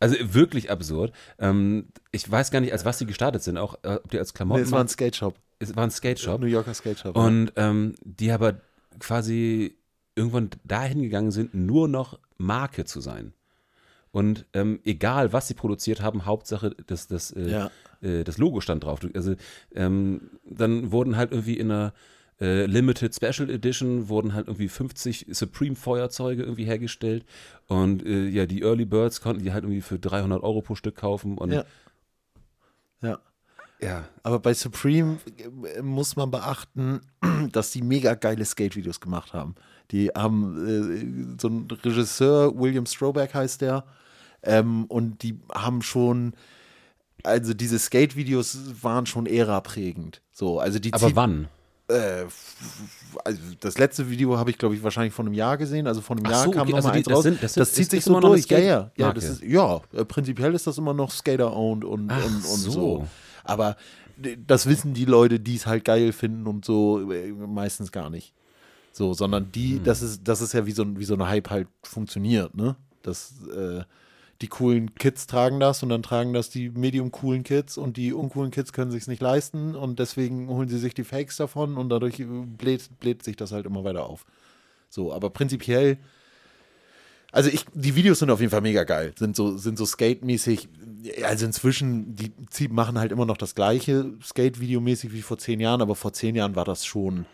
also 0.00 0.16
wirklich 0.34 0.70
absurd. 0.70 1.12
Ähm, 1.38 1.86
ich 2.10 2.28
weiß 2.28 2.50
gar 2.50 2.60
nicht, 2.60 2.72
als 2.72 2.84
was 2.84 2.98
die 2.98 3.06
gestartet 3.06 3.42
sind, 3.44 3.58
auch 3.58 3.76
äh, 3.84 3.94
ob 4.02 4.10
die 4.10 4.18
als 4.18 4.32
Nee, 4.32 4.36
Klamotten. 4.38 4.62
es 4.64 4.72
war 4.72 4.80
ein 4.80 4.88
Skate 4.88 5.14
Shop. 5.16 5.36
es 5.60 5.76
war 5.76 5.84
ein 5.84 5.90
Skate 5.92 6.18
Shop. 6.18 6.40
New 6.40 6.46
Yorker 6.48 6.74
Skate 6.74 6.98
Shop. 6.98 7.16
Und 7.16 7.52
ähm, 7.56 7.94
die 8.02 8.32
aber 8.32 8.60
quasi 8.98 9.76
irgendwann 10.16 10.50
dahin 10.64 11.00
gegangen 11.02 11.30
sind, 11.30 11.54
nur 11.54 11.86
noch 11.88 12.18
Marke 12.38 12.84
zu 12.84 13.00
sein. 13.00 13.32
Und 14.12 14.46
ähm, 14.52 14.78
egal, 14.84 15.32
was 15.32 15.48
sie 15.48 15.54
produziert 15.54 16.00
haben, 16.02 16.26
Hauptsache, 16.26 16.76
das, 16.86 17.08
das, 17.08 17.32
äh, 17.32 17.50
Ja. 17.50 17.70
äh, 18.02 18.24
das 18.24 18.38
Logo 18.38 18.60
stand 18.60 18.84
drauf. 18.84 19.00
Also 19.14 19.34
ähm, 19.74 20.30
dann 20.44 20.92
wurden 20.92 21.16
halt 21.16 21.32
irgendwie 21.32 21.56
in 21.58 21.70
einer 21.70 21.92
äh, 22.40 22.66
Limited 22.66 23.14
Special 23.14 23.48
Edition 23.50 24.08
wurden 24.08 24.34
halt 24.34 24.48
irgendwie 24.48 24.68
50 24.68 25.26
Supreme 25.30 25.76
Feuerzeuge 25.76 26.42
irgendwie 26.42 26.64
hergestellt 26.64 27.24
und 27.68 28.04
äh, 28.04 28.26
ja, 28.28 28.46
die 28.46 28.62
Early 28.62 28.84
Birds 28.84 29.20
konnten 29.20 29.44
die 29.44 29.52
halt 29.52 29.64
irgendwie 29.64 29.80
für 29.80 29.98
300 29.98 30.42
Euro 30.42 30.60
pro 30.60 30.74
Stück 30.74 30.96
kaufen 30.96 31.38
und 31.38 31.52
Ja. 31.52 31.64
ja. 33.02 33.18
ja, 33.80 34.08
Aber 34.22 34.40
bei 34.40 34.54
Supreme 34.54 35.18
äh, 35.76 35.82
muss 35.82 36.16
man 36.16 36.30
beachten, 36.30 37.00
dass 37.52 37.70
die 37.70 37.82
mega 37.82 38.14
geile 38.14 38.44
Skate-Videos 38.44 39.00
gemacht 39.00 39.32
haben. 39.32 39.54
Die 39.90 40.08
haben 40.08 41.36
äh, 41.36 41.40
so 41.40 41.48
ein 41.48 41.68
Regisseur, 41.70 42.58
William 42.58 42.86
Strobeck 42.86 43.34
heißt 43.34 43.60
der, 43.60 43.84
ähm, 44.42 44.84
und 44.86 45.22
die 45.22 45.38
haben 45.54 45.82
schon, 45.82 46.34
also 47.22 47.54
diese 47.54 47.78
Skate-Videos 47.78 48.58
waren 48.82 49.06
schon 49.06 49.26
ära-prägend. 49.26 50.20
So, 50.32 50.58
also 50.60 50.78
die 50.78 50.92
aber 50.92 51.14
wann? 51.14 51.48
äh, 51.88 52.24
also 53.24 53.40
das 53.60 53.78
letzte 53.78 54.08
Video 54.10 54.38
habe 54.38 54.50
ich, 54.50 54.58
glaube 54.58 54.74
ich, 54.74 54.82
wahrscheinlich 54.82 55.12
vor 55.12 55.24
einem 55.24 55.34
Jahr 55.34 55.56
gesehen. 55.58 55.86
Also 55.86 56.00
vor 56.00 56.16
einem 56.16 56.26
Jahr 56.26 56.44
so, 56.44 56.50
kam 56.50 56.62
okay, 56.62 56.70
noch 56.70 56.76
also 56.78 56.88
eins 56.88 57.06
das 57.06 57.14
raus. 57.16 57.22
sind- 57.24 57.42
das 57.42 57.54
sind- 57.54 57.60
das 57.60 57.72
zieht 57.72 57.90
sich 57.90 58.04
so 58.04 58.18
durch. 58.20 58.46
Ja, 58.46 58.58
ja. 58.58 58.64
Ja, 58.66 58.80
Skate-Marke. 58.88 59.20
das 59.20 59.30
ist, 59.30 59.42
ja, 59.42 59.80
äh, 59.92 60.04
prinzipiell 60.04 60.54
ist 60.54 60.66
das 60.66 60.78
immer 60.78 60.94
noch 60.94 61.10
Skater-owned 61.10 61.84
und, 61.84 62.10
Ach 62.10 62.24
und, 62.24 62.34
und 62.36 62.42
so. 62.42 62.70
so. 62.70 63.08
Aber 63.44 63.76
das 64.46 64.66
wissen 64.66 64.94
die 64.94 65.04
Leute, 65.04 65.40
die 65.40 65.56
es 65.56 65.66
halt 65.66 65.84
geil 65.84 66.12
finden 66.12 66.46
und 66.46 66.64
so, 66.64 67.10
äh, 67.12 67.32
meistens 67.32 67.90
gar 67.92 68.08
nicht. 68.10 68.32
So, 68.92 69.14
sondern 69.14 69.50
die, 69.52 69.76
Hm. 69.76 69.84
das 69.84 70.02
ist, 70.02 70.20
das 70.24 70.40
ist 70.42 70.52
ja 70.54 70.64
wie 70.66 70.72
so, 70.72 70.82
ein- 70.82 70.98
wie 70.98 71.04
so 71.04 71.14
eine 71.14 71.28
Hype 71.28 71.50
halt 71.50 71.66
funktioniert, 71.82 72.54
ne? 72.54 72.76
Das, 73.02 73.32
äh, 73.54 73.82
die 74.42 74.48
coolen 74.48 74.94
Kids 74.96 75.26
tragen 75.26 75.60
das 75.60 75.82
und 75.82 75.88
dann 75.88 76.02
tragen 76.02 76.32
das 76.32 76.50
die 76.50 76.68
medium 76.68 77.12
coolen 77.12 77.44
Kids 77.44 77.78
und 77.78 77.96
die 77.96 78.12
uncoolen 78.12 78.50
Kids 78.50 78.72
können 78.72 78.90
sich 78.90 79.06
nicht 79.06 79.22
leisten 79.22 79.74
und 79.76 79.98
deswegen 79.98 80.48
holen 80.48 80.68
sie 80.68 80.78
sich 80.78 80.94
die 80.94 81.04
Fakes 81.04 81.36
davon 81.36 81.76
und 81.76 81.88
dadurch 81.88 82.20
äh, 82.20 82.24
bläht, 82.24 82.98
bläht 82.98 83.22
sich 83.22 83.36
das 83.36 83.52
halt 83.52 83.66
immer 83.66 83.84
weiter 83.84 84.04
auf. 84.04 84.26
So, 84.90 85.12
aber 85.12 85.30
prinzipiell, 85.30 85.96
also 87.30 87.48
ich, 87.48 87.64
die 87.72 87.94
Videos 87.94 88.18
sind 88.18 88.30
auf 88.30 88.40
jeden 88.40 88.50
Fall 88.50 88.60
mega 88.60 88.84
geil, 88.84 89.14
sind 89.16 89.36
so, 89.36 89.56
sind 89.56 89.78
so 89.78 89.86
skate-mäßig, 89.86 90.68
also 91.24 91.46
inzwischen, 91.46 92.14
die 92.16 92.68
machen 92.68 92.98
halt 92.98 93.12
immer 93.12 93.24
noch 93.24 93.38
das 93.38 93.54
gleiche 93.54 94.12
Skate-Video-mäßig 94.22 95.12
wie 95.12 95.22
vor 95.22 95.38
zehn 95.38 95.60
Jahren, 95.60 95.80
aber 95.80 95.94
vor 95.94 96.12
zehn 96.12 96.34
Jahren 96.34 96.56
war 96.56 96.64
das 96.64 96.84
schon 96.84 97.26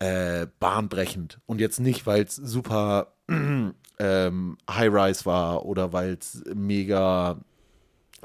äh, 0.00 0.46
bahnbrechend. 0.58 1.38
Und 1.46 1.60
jetzt 1.60 1.78
nicht, 1.78 2.06
weil 2.06 2.24
es 2.24 2.34
super 2.34 3.12
ähm, 3.98 4.58
High-Rise 4.68 5.26
war 5.26 5.64
oder 5.64 5.92
weil 5.92 6.14
es 6.14 6.42
mega 6.54 7.38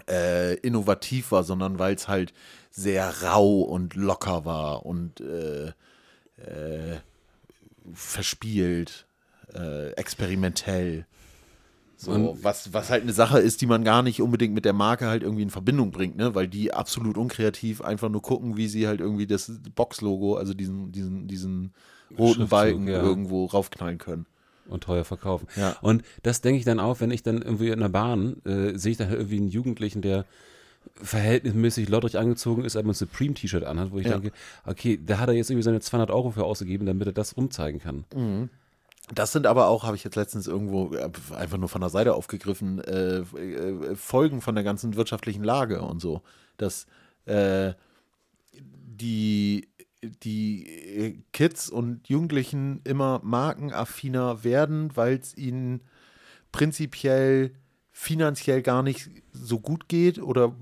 äh, 0.10 0.56
innovativ 0.60 1.32
war, 1.32 1.44
sondern 1.44 1.80
weil 1.80 1.96
es 1.96 2.08
halt 2.08 2.34
sehr 2.72 3.24
rau 3.24 3.62
und 3.62 3.96
locker 3.96 4.46
war 4.46 4.86
und 4.86 5.22
äh, 5.22 5.68
äh, 6.38 7.00
verspielt, 7.94 9.06
äh, 9.54 9.92
experimentell. 9.92 11.06
So, 11.98 12.12
Und- 12.12 12.44
was, 12.44 12.74
was 12.74 12.90
halt 12.90 13.04
eine 13.04 13.14
Sache 13.14 13.40
ist, 13.40 13.62
die 13.62 13.68
man 13.68 13.84
gar 13.84 14.04
nicht 14.04 14.22
unbedingt 14.22 14.54
mit 14.54 14.66
der 14.66 14.74
Marke 14.74 15.08
halt 15.08 15.24
irgendwie 15.24 15.44
in 15.44 15.50
Verbindung 15.50 15.92
bringt, 15.92 16.18
ne? 16.18 16.36
Weil 16.36 16.48
die 16.48 16.74
absolut 16.74 17.18
unkreativ 17.18 17.82
einfach 17.82 18.10
nur 18.10 18.22
gucken, 18.22 18.58
wie 18.58 18.68
sie 18.68 18.88
halt 18.88 19.00
irgendwie 19.00 19.28
das 19.28 19.52
Box-Logo, 19.76 20.36
also 20.36 20.54
diesen, 20.54 20.92
diesen, 20.92 21.28
diesen 21.28 21.74
roten 22.18 22.50
Balken 22.50 22.88
ja. 22.88 23.02
irgendwo 23.02 23.46
raufknallen 23.46 23.98
können. 23.98 24.26
Und 24.68 24.84
teuer 24.84 25.04
verkaufen. 25.06 25.48
Ja. 25.56 25.76
Und 25.82 26.04
das 26.24 26.42
denke 26.42 26.60
ich 26.60 26.66
dann 26.66 26.80
auch, 26.80 27.00
wenn 27.00 27.12
ich 27.12 27.24
dann 27.24 27.42
irgendwie 27.42 27.70
in 27.70 27.80
der 27.80 27.90
Bahn 27.90 28.38
äh, 28.46 28.78
sehe 28.78 28.92
ich 28.92 28.98
dann 28.98 29.08
halt 29.10 29.20
irgendwie 29.20 29.38
einen 29.38 29.50
Jugendlichen, 29.50 30.02
der 30.02 30.26
verhältnismäßig 31.02 31.90
lottrig 31.90 32.18
angezogen 32.18 32.64
ist, 32.64 32.76
aber 32.76 32.90
ein 32.90 32.94
Supreme-T-Shirt 32.94 33.64
anhat, 33.64 33.92
wo 33.92 33.98
ich 34.00 34.06
Ja. 34.08 34.14
denke, 34.18 34.32
okay, 34.66 35.00
da 35.04 35.18
hat 35.20 35.30
er 35.30 35.36
jetzt 35.36 35.50
irgendwie 35.50 35.64
seine 35.64 35.80
200 35.80 36.12
Euro 36.12 36.32
für 36.32 36.44
ausgegeben, 36.44 36.86
damit 36.86 37.08
er 37.08 37.14
das 37.14 37.36
rumzeigen 37.38 37.80
kann. 37.82 38.06
Das 39.14 39.32
sind 39.32 39.46
aber 39.48 39.68
auch, 39.68 39.84
habe 39.84 39.96
ich 39.96 40.04
jetzt 40.04 40.16
letztens 40.16 40.48
irgendwo 40.48 40.96
einfach 41.36 41.58
nur 41.58 41.70
von 41.70 41.82
der 41.82 41.90
Seite 41.90 42.14
aufgegriffen, 42.16 42.80
äh, 42.84 43.18
äh, 43.20 43.96
Folgen 43.96 44.42
von 44.42 44.56
der 44.56 44.64
ganzen 44.64 44.96
wirtschaftlichen 44.96 45.44
Lage 45.44 45.82
und 45.82 46.02
so. 46.02 46.22
Dass 46.58 46.88
äh, 47.26 47.74
die, 48.54 49.68
die 50.24 50.68
äh, 50.68 51.18
Kids 51.32 51.70
und 51.70 52.08
Jugendlichen 52.08 52.82
immer 52.84 53.22
markenaffiner 53.24 54.44
werden, 54.44 54.96
weil 54.96 55.16
es 55.16 55.36
ihnen 55.36 55.82
prinzipiell 56.52 57.52
finanziell 57.92 58.62
gar 58.62 58.84
nicht 58.84 59.10
so 59.32 59.60
gut 59.60 59.88
geht 59.88 60.22
oder 60.22 60.54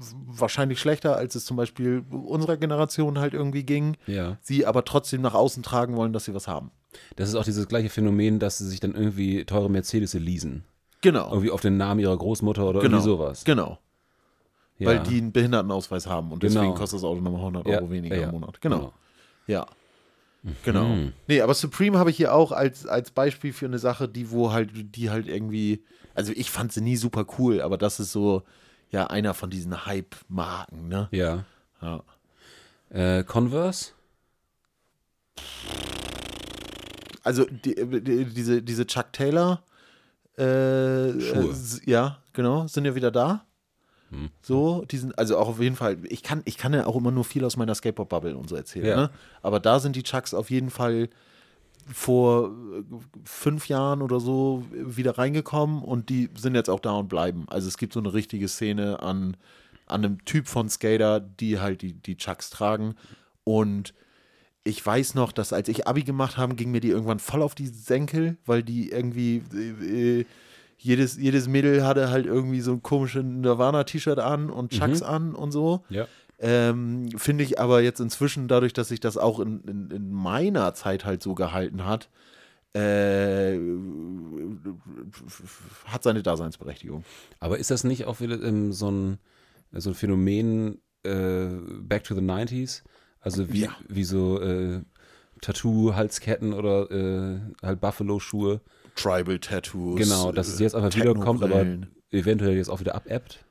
wahrscheinlich 0.00 0.80
schlechter, 0.80 1.16
als 1.16 1.36
es 1.36 1.44
zum 1.44 1.56
Beispiel 1.56 2.02
unserer 2.10 2.56
Generation 2.56 3.20
halt 3.20 3.34
irgendwie 3.34 3.62
ging. 3.62 3.96
Ja. 4.08 4.36
Sie 4.42 4.66
aber 4.66 4.84
trotzdem 4.84 5.22
nach 5.22 5.34
außen 5.34 5.62
tragen 5.62 5.94
wollen, 5.94 6.12
dass 6.12 6.24
sie 6.24 6.34
was 6.34 6.48
haben. 6.48 6.72
Das 7.14 7.28
ist 7.28 7.36
auch 7.36 7.44
dieses 7.44 7.68
gleiche 7.68 7.88
Phänomen, 7.88 8.40
dass 8.40 8.58
sie 8.58 8.66
sich 8.66 8.80
dann 8.80 8.96
irgendwie 8.96 9.44
teure 9.44 9.70
Mercedes 9.70 10.14
leasen. 10.14 10.64
Genau. 11.02 11.30
Irgendwie 11.30 11.52
auf 11.52 11.60
den 11.60 11.76
Namen 11.76 12.00
ihrer 12.00 12.16
Großmutter 12.16 12.64
oder 12.64 12.80
genau. 12.80 12.96
irgendwie 12.96 13.10
sowas. 13.10 13.44
Genau. 13.44 13.78
Ja. 14.78 14.88
weil 14.88 14.98
die 15.00 15.18
einen 15.18 15.32
Behindertenausweis 15.32 16.06
haben 16.06 16.32
und 16.32 16.42
deswegen 16.42 16.62
Genau. 16.64 16.74
kostet 16.74 16.98
das 16.98 17.04
Auto 17.04 17.20
nochmal 17.20 17.40
100 17.40 17.66
Ja, 17.66 17.78
Euro 17.78 17.90
weniger 17.90 18.16
ja, 18.16 18.24
im 18.26 18.32
Monat. 18.32 18.60
Genau. 18.60 18.76
genau. 18.78 18.92
Ja. 19.46 19.66
Genau. 20.64 20.84
Mhm. 20.84 21.12
Nee, 21.26 21.40
aber 21.40 21.54
Supreme 21.54 21.98
habe 21.98 22.10
ich 22.10 22.16
hier 22.18 22.32
auch 22.34 22.52
als, 22.52 22.86
als 22.86 23.10
Beispiel 23.10 23.52
für 23.52 23.66
eine 23.66 23.78
Sache, 23.78 24.08
die 24.08 24.30
wo 24.30 24.52
halt, 24.52 24.70
die 24.94 25.10
halt 25.10 25.26
irgendwie, 25.28 25.82
also 26.14 26.32
ich 26.36 26.50
fand 26.50 26.72
sie 26.72 26.82
nie 26.82 26.96
super 26.96 27.26
cool, 27.38 27.60
aber 27.62 27.78
das 27.78 27.98
ist 28.00 28.12
so, 28.12 28.42
ja, 28.90 29.06
einer 29.08 29.34
von 29.34 29.50
diesen 29.50 29.86
Hype-Marken, 29.86 30.88
ne? 30.88 31.08
Ja. 31.10 31.44
Ja. 31.82 32.02
Äh, 32.90 33.24
Converse? 33.24 33.92
Also 37.24 37.44
die, 37.44 37.74
die, 37.74 38.24
diese, 38.26 38.62
diese 38.62 38.86
Chuck 38.86 39.12
Taylor, 39.12 39.62
äh, 40.36 41.18
Schuhe. 41.20 41.54
äh, 41.84 41.90
ja, 41.90 42.18
genau, 42.32 42.68
sind 42.68 42.84
ja 42.84 42.94
wieder 42.94 43.10
da. 43.10 43.44
Hm. 44.16 44.30
So, 44.42 44.84
die 44.90 44.98
sind, 44.98 45.18
also 45.18 45.38
auch 45.38 45.48
auf 45.48 45.60
jeden 45.60 45.76
Fall, 45.76 45.98
ich 46.08 46.22
kann, 46.22 46.42
ich 46.44 46.56
kann 46.56 46.72
ja 46.72 46.86
auch 46.86 46.96
immer 46.96 47.10
nur 47.10 47.24
viel 47.24 47.44
aus 47.44 47.56
meiner 47.56 47.74
Skateboard-Bubble 47.74 48.36
und 48.36 48.48
so 48.48 48.56
erzählen, 48.56 48.86
Ja. 48.86 48.96
ne? 48.96 49.10
Aber 49.42 49.60
da 49.60 49.78
sind 49.78 49.96
die 49.96 50.02
Chucks 50.02 50.32
auf 50.34 50.50
jeden 50.50 50.70
Fall 50.70 51.08
vor 51.92 52.48
äh, 52.48 52.82
fünf 53.24 53.68
Jahren 53.68 54.02
oder 54.02 54.18
so 54.20 54.64
wieder 54.72 55.18
reingekommen 55.18 55.82
und 55.82 56.08
die 56.08 56.30
sind 56.36 56.54
jetzt 56.54 56.68
auch 56.70 56.80
da 56.80 56.92
und 56.92 57.08
bleiben. 57.08 57.44
Also 57.48 57.68
es 57.68 57.78
gibt 57.78 57.92
so 57.92 58.00
eine 58.00 58.12
richtige 58.12 58.48
Szene 58.48 59.00
an, 59.02 59.36
an 59.86 60.04
einem 60.04 60.24
Typ 60.24 60.48
von 60.48 60.68
Skater, 60.68 61.20
die 61.20 61.60
halt 61.60 61.82
die, 61.82 61.92
die 61.92 62.16
Chucks 62.16 62.50
tragen. 62.50 62.96
Und 63.44 63.94
ich 64.64 64.84
weiß 64.84 65.14
noch, 65.14 65.30
dass 65.30 65.52
als 65.52 65.68
ich 65.68 65.86
Abi 65.86 66.02
gemacht 66.02 66.36
habe, 66.36 66.56
ging 66.56 66.72
mir 66.72 66.80
die 66.80 66.88
irgendwann 66.88 67.20
voll 67.20 67.40
auf 67.42 67.54
die 67.54 67.68
Senkel, 67.68 68.36
weil 68.46 68.64
die 68.64 68.90
irgendwie 68.90 69.42
äh, 69.54 70.20
äh, 70.20 70.26
jedes, 70.78 71.16
jedes 71.16 71.48
Mädel 71.48 71.84
hatte 71.86 72.10
halt 72.10 72.26
irgendwie 72.26 72.60
so 72.60 72.72
ein 72.72 72.82
komisches 72.82 73.22
Nirvana-T-Shirt 73.24 74.18
an 74.18 74.50
und 74.50 74.72
Chucks 74.72 75.02
an 75.02 75.34
und 75.34 75.50
so. 75.52 75.84
Ja. 75.88 76.06
Ähm, 76.38 77.08
Finde 77.16 77.44
ich 77.44 77.58
aber 77.58 77.80
jetzt 77.80 77.98
inzwischen, 78.00 78.46
dadurch, 78.46 78.72
dass 78.74 78.88
sich 78.88 79.00
das 79.00 79.16
auch 79.16 79.40
in, 79.40 79.62
in, 79.62 79.90
in 79.90 80.12
meiner 80.12 80.74
Zeit 80.74 81.04
halt 81.06 81.22
so 81.22 81.34
gehalten 81.34 81.86
hat, 81.86 82.10
äh, 82.74 83.58
hat 85.86 86.02
seine 86.02 86.22
Daseinsberechtigung. 86.22 87.04
Aber 87.40 87.58
ist 87.58 87.70
das 87.70 87.84
nicht 87.84 88.04
auch 88.06 88.20
wieder 88.20 88.40
ähm, 88.42 88.72
so, 88.72 88.90
ein, 88.90 89.18
so 89.72 89.90
ein 89.90 89.94
Phänomen 89.94 90.78
äh, 91.04 91.46
Back 91.80 92.04
to 92.04 92.14
the 92.14 92.20
90s? 92.20 92.82
Also 93.20 93.50
wie, 93.52 93.62
Ja. 93.62 93.70
wie 93.88 94.04
so 94.04 94.40
äh, 94.40 94.82
Tattoo-Halsketten 95.40 96.52
oder 96.52 96.90
äh, 96.90 97.40
halt 97.62 97.80
Buffalo-Schuhe. 97.80 98.60
Tribal 98.96 99.38
Tattoos. 99.38 100.00
Genau, 100.00 100.32
dass 100.32 100.48
es 100.48 100.58
jetzt 100.58 100.74
einfach 100.74 100.90
Techno 100.90 101.10
wiederkommt, 101.14 101.42
aber 101.44 101.64
eventuell 102.10 102.56
jetzt 102.56 102.68
auch 102.68 102.80
wieder 102.80 102.94
abebbt. 102.94 103.44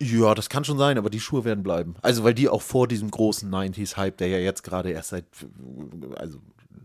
Ja, 0.00 0.34
das 0.34 0.50
kann 0.50 0.62
schon 0.64 0.76
sein, 0.76 0.98
aber 0.98 1.08
die 1.08 1.20
Schuhe 1.20 1.44
werden 1.44 1.62
bleiben. 1.64 1.94
Also, 2.02 2.22
weil 2.22 2.34
die 2.34 2.48
auch 2.50 2.60
vor 2.60 2.86
diesem 2.86 3.10
großen 3.10 3.50
90s-Hype, 3.50 4.18
der 4.18 4.28
ja 4.28 4.38
jetzt 4.38 4.62
gerade 4.62 4.90
erst 4.90 5.08
seit, 5.08 5.24
also, 6.16 6.38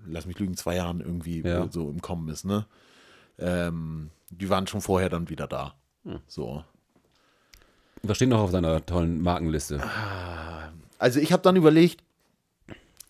lass 0.08 0.26
mich 0.26 0.40
lügen, 0.40 0.56
zwei 0.56 0.78
Jahren 0.78 1.02
irgendwie 1.02 1.42
Ja. 1.42 1.68
so 1.70 1.90
im 1.90 2.02
Kommen 2.02 2.30
ist, 2.30 2.46
ne? 2.46 2.66
Ähm, 3.38 4.12
die 4.30 4.50
waren 4.50 4.66
schon 4.68 4.80
vorher 4.82 5.10
dann 5.10 5.30
wieder 5.30 5.48
da. 5.48 5.76
So. 6.28 6.64
Was 8.04 8.16
steht 8.16 8.30
noch 8.30 8.40
auf 8.40 8.52
deiner 8.52 8.86
tollen 8.86 9.22
Markenliste? 9.22 9.82
Also, 10.98 11.20
ich 11.20 11.34
habe 11.34 11.44
dann 11.44 11.58
überlegt, 11.58 12.02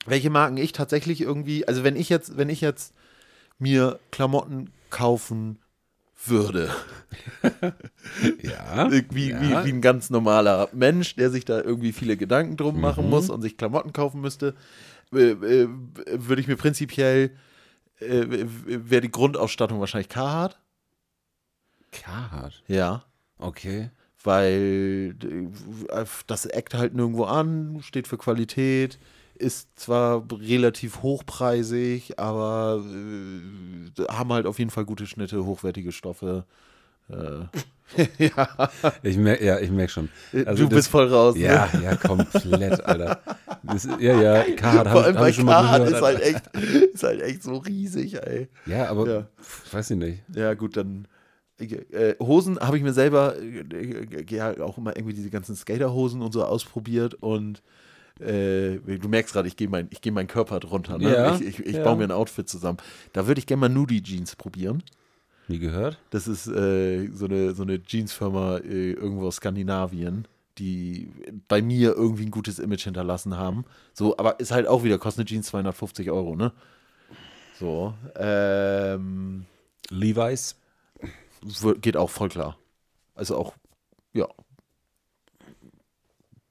welche 0.07 0.31
Marken 0.31 0.57
ich 0.57 0.71
tatsächlich 0.71 1.21
irgendwie, 1.21 1.67
also, 1.67 1.83
wenn 1.83 1.95
ich 1.95 2.09
jetzt, 2.09 2.37
wenn 2.37 2.49
ich 2.49 2.61
jetzt 2.61 2.95
mir 3.61 3.99
Klamotten 4.11 4.71
kaufen 4.89 5.59
würde, 6.25 6.69
Ja. 8.41 8.89
Irgendwie 8.89 9.29
ja. 9.29 9.41
wie, 9.41 9.49
wie 9.49 9.73
ein 9.73 9.81
ganz 9.81 10.09
normaler 10.09 10.69
Mensch, 10.73 11.15
der 11.15 11.29
sich 11.29 11.45
da 11.45 11.61
irgendwie 11.61 11.91
viele 11.91 12.17
Gedanken 12.17 12.57
drum 12.57 12.79
machen 12.79 13.09
muss 13.09 13.29
und 13.29 13.41
sich 13.41 13.57
Klamotten 13.57 13.93
kaufen 13.93 14.21
müsste, 14.21 14.55
äh, 15.13 15.31
äh, 15.31 15.67
würde 16.07 16.41
ich 16.41 16.47
mir 16.47 16.55
prinzipiell, 16.55 17.31
äh, 17.99 18.25
wäre 18.27 19.01
die 19.01 19.11
Grundausstattung 19.11 19.79
wahrscheinlich 19.79 20.09
Carhartt. 20.09 20.59
Carhartt. 21.91 22.63
Ja. 22.67 23.03
Okay. 23.37 23.89
Weil 24.23 25.15
äh, 25.23 26.05
das 26.27 26.45
eckt 26.45 26.73
halt 26.73 26.93
nirgendwo 26.93 27.25
an, 27.25 27.79
steht 27.81 28.07
für 28.07 28.17
Qualität, 28.17 28.99
ist 29.41 29.67
zwar 29.79 30.23
relativ 30.31 31.01
hochpreisig, 31.01 32.17
aber 32.19 32.83
äh, 32.85 34.03
haben 34.11 34.31
halt 34.33 34.45
auf 34.45 34.59
jeden 34.59 34.71
Fall 34.71 34.85
gute 34.85 35.05
Schnitte, 35.07 35.45
hochwertige 35.45 35.91
Stoffe. 35.91 36.45
Äh, 37.09 37.45
ja, 38.19 38.69
Ich 39.03 39.17
merke, 39.17 39.43
ja, 39.45 39.59
ich 39.59 39.69
merke 39.69 39.91
schon. 39.91 40.09
Also 40.45 40.63
du 40.63 40.69
das- 40.69 40.77
bist 40.77 40.89
voll 40.89 41.07
raus. 41.07 41.35
Ja, 41.37 41.67
ne? 41.73 41.83
ja, 41.83 41.95
komplett, 41.97 42.85
Alter. 42.85 43.19
Das, 43.63 43.85
ja, 43.99 44.21
ja, 44.21 44.43
Carhartt 44.55 44.87
Vor 44.89 45.03
allem 45.03 45.15
hab 45.17 45.21
bei 45.23 45.31
gehört. 45.31 45.89
ist 45.89 46.01
halt, 46.01 46.21
echt, 46.21 46.47
ist 46.93 47.03
halt 47.03 47.21
echt 47.21 47.43
so 47.43 47.57
riesig, 47.57 48.15
ey. 48.25 48.47
Ja, 48.65 48.89
aber 48.89 49.07
Ja. 49.09 49.27
weiß 49.71 49.91
ich 49.91 49.97
nicht. 49.97 50.23
Ja, 50.33 50.53
gut, 50.53 50.77
dann. 50.77 51.07
Äh, 51.59 52.15
Hosen 52.19 52.59
habe 52.59 52.77
ich 52.77 52.81
mir 52.83 52.93
selber 52.93 53.35
äh, 53.37 53.59
äh, 53.59 54.25
ja 54.29 54.59
auch 54.61 54.79
immer 54.79 54.95
irgendwie 54.97 55.13
diese 55.13 55.29
ganzen 55.29 55.55
Skaterhosen 55.55 56.21
und 56.23 56.31
so 56.31 56.43
ausprobiert 56.43 57.13
und 57.15 57.61
äh, 58.21 58.79
du 58.79 59.09
merkst 59.09 59.33
gerade, 59.33 59.47
ich 59.47 59.57
gehe 59.57 59.67
mein, 59.67 59.87
ich 59.89 60.01
geh 60.01 60.11
meinen 60.11 60.27
Körper 60.27 60.59
drunter. 60.59 60.97
Ne? 60.97 61.13
Ja, 61.13 61.35
ich 61.35 61.41
ich, 61.41 61.59
ich 61.59 61.75
ja. 61.75 61.83
baue 61.83 61.97
mir 61.97 62.05
ein 62.05 62.11
Outfit 62.11 62.47
zusammen. 62.47 62.77
Da 63.13 63.27
würde 63.27 63.39
ich 63.39 63.47
gerne 63.47 63.61
mal 63.61 63.69
Nudie 63.69 64.01
Jeans 64.03 64.35
probieren. 64.35 64.83
Nie 65.47 65.59
gehört? 65.59 65.99
Das 66.11 66.27
ist 66.27 66.47
äh, 66.47 67.07
so 67.07 67.25
eine, 67.25 67.53
so 67.53 67.63
eine 67.63 67.81
Jeansfirma 67.85 68.57
äh, 68.59 68.93
irgendwo 68.93 69.27
aus 69.27 69.37
Skandinavien, 69.37 70.27
die 70.57 71.09
bei 71.47 71.61
mir 71.61 71.93
irgendwie 71.93 72.25
ein 72.25 72.31
gutes 72.31 72.59
Image 72.59 72.83
hinterlassen 72.83 73.37
haben. 73.37 73.65
So, 73.93 74.17
aber 74.17 74.39
ist 74.39 74.51
halt 74.51 74.67
auch 74.67 74.83
wieder, 74.83 74.97
kostet 74.97 75.21
eine 75.21 75.25
Jeans 75.27 75.47
250 75.47 76.09
Euro, 76.11 76.35
ne? 76.35 76.53
So, 77.59 77.93
ähm, 78.15 79.45
Levi's. 79.89 80.55
geht 81.81 81.97
auch 81.97 82.09
voll 82.09 82.29
klar. 82.29 82.57
Also 83.13 83.37
auch, 83.37 83.53
ja. 84.13 84.27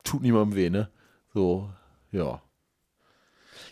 Tut 0.04 0.22
niemandem 0.22 0.56
weh, 0.56 0.70
ne? 0.70 0.90
So, 1.32 1.70
ja. 2.12 2.42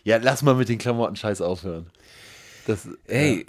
Ja, 0.05 0.16
lass 0.18 0.42
mal 0.42 0.55
mit 0.55 0.68
den 0.68 0.79
Klamotten 0.79 1.16
scheiß 1.16 1.40
aufhören. 1.40 1.90
Das, 2.66 2.88
Ey, 3.07 3.47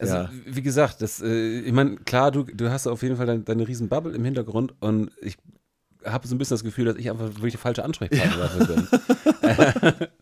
also 0.00 0.14
Ja. 0.14 0.30
wie 0.46 0.62
gesagt, 0.62 1.02
das, 1.02 1.20
äh, 1.20 1.60
ich 1.60 1.72
meine, 1.72 1.96
klar, 1.96 2.30
du, 2.30 2.44
du 2.44 2.70
hast 2.70 2.86
auf 2.86 3.02
jeden 3.02 3.16
Fall 3.16 3.26
deine, 3.26 3.42
deine 3.42 3.68
riesen 3.68 3.88
Bubble 3.88 4.14
im 4.14 4.24
Hintergrund 4.24 4.74
und 4.80 5.10
ich 5.20 5.36
habe 6.04 6.26
so 6.26 6.34
ein 6.34 6.38
bisschen 6.38 6.54
das 6.54 6.64
Gefühl, 6.64 6.86
dass 6.86 6.96
ich 6.96 7.10
einfach 7.10 7.26
wirklich 7.26 7.52
der 7.54 7.60
falsche 7.60 7.84
Ansprechpartner 7.84 8.36
dafür 8.36 8.66
bin. 8.66 10.08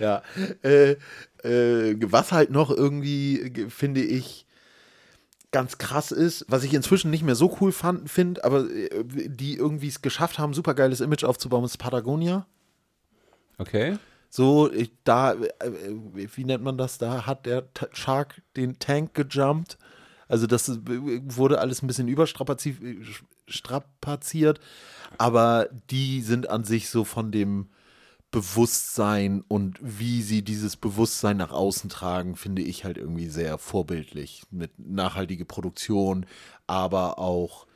Ja. 0.00 0.22
Äh, 0.62 0.96
äh, 1.44 1.96
was 2.10 2.32
halt 2.32 2.50
noch 2.50 2.70
irgendwie, 2.70 3.40
äh, 3.40 3.70
finde 3.70 4.02
ich, 4.02 4.44
ganz 5.52 5.78
krass 5.78 6.10
ist, 6.10 6.44
was 6.48 6.64
ich 6.64 6.74
inzwischen 6.74 7.10
nicht 7.12 7.22
mehr 7.22 7.36
so 7.36 7.56
cool 7.60 7.72
finde, 7.72 8.42
aber 8.44 8.68
äh, 8.70 9.04
die 9.04 9.54
irgendwie 9.54 9.86
es 9.88 10.02
geschafft 10.02 10.38
haben, 10.40 10.52
super 10.52 10.74
geiles 10.74 11.00
Image 11.00 11.22
aufzubauen, 11.24 11.64
ist 11.64 11.76
Patagonia. 11.78 12.46
Okay. 13.58 13.98
So, 14.28 14.70
da, 15.04 15.32
äh, 15.32 15.66
äh, 15.66 16.28
wie 16.36 16.44
nennt 16.44 16.64
man 16.64 16.78
das? 16.78 16.98
Da 16.98 17.26
hat 17.26 17.44
der 17.46 17.68
Shark 17.92 18.42
den 18.56 18.78
Tank 18.78 19.14
gejumpt. 19.14 19.78
Also, 20.26 20.46
das 20.46 20.80
wurde 20.86 21.60
alles 21.60 21.82
ein 21.82 21.86
bisschen 21.86 22.08
überstrapaziert, 22.08 22.78
strapaziert, 23.46 24.60
aber 25.18 25.68
die 25.90 26.22
sind 26.22 26.48
an 26.48 26.64
sich 26.64 26.88
so 26.88 27.04
von 27.04 27.30
dem 27.30 27.68
Bewusstsein 28.30 29.44
und 29.46 29.78
wie 29.82 30.22
sie 30.22 30.42
dieses 30.42 30.76
Bewusstsein 30.76 31.36
nach 31.36 31.52
außen 31.52 31.90
tragen, 31.90 32.34
finde 32.34 32.62
ich 32.62 32.86
halt 32.86 32.96
irgendwie 32.96 33.28
sehr 33.28 33.58
vorbildlich. 33.58 34.44
Mit 34.50 34.70
nachhaltige 34.78 35.44
Produktion, 35.44 36.24
aber 36.66 37.18
auch 37.18 37.66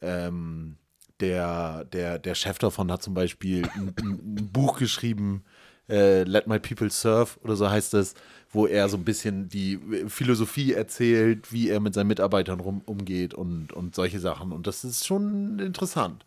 ähm, 0.00 0.76
der, 1.20 1.84
der, 1.84 2.18
der 2.18 2.34
Chef 2.34 2.58
davon 2.58 2.90
hat 2.90 3.02
zum 3.02 3.14
Beispiel 3.14 3.68
ein, 3.74 3.94
ein, 4.00 4.50
Buch 4.52 4.78
geschrieben, 4.78 5.44
äh, 5.88 6.24
Let 6.24 6.46
My 6.46 6.58
People 6.58 6.90
Serve 6.90 7.38
oder 7.42 7.56
so 7.56 7.68
heißt 7.68 7.94
es, 7.94 8.14
wo 8.50 8.66
er 8.66 8.88
so 8.88 8.96
ein 8.96 9.04
bisschen 9.04 9.48
die 9.48 9.78
Philosophie 10.08 10.72
erzählt, 10.72 11.52
wie 11.52 11.68
er 11.68 11.80
mit 11.80 11.94
seinen 11.94 12.08
Mitarbeitern 12.08 12.60
rum, 12.60 12.82
umgeht 12.84 13.34
und, 13.34 13.72
und 13.72 13.94
solche 13.94 14.20
Sachen. 14.20 14.52
Und 14.52 14.66
das 14.66 14.84
ist 14.84 15.06
schon 15.06 15.58
interessant. 15.58 16.24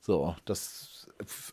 So, 0.00 0.36
das 0.44 0.95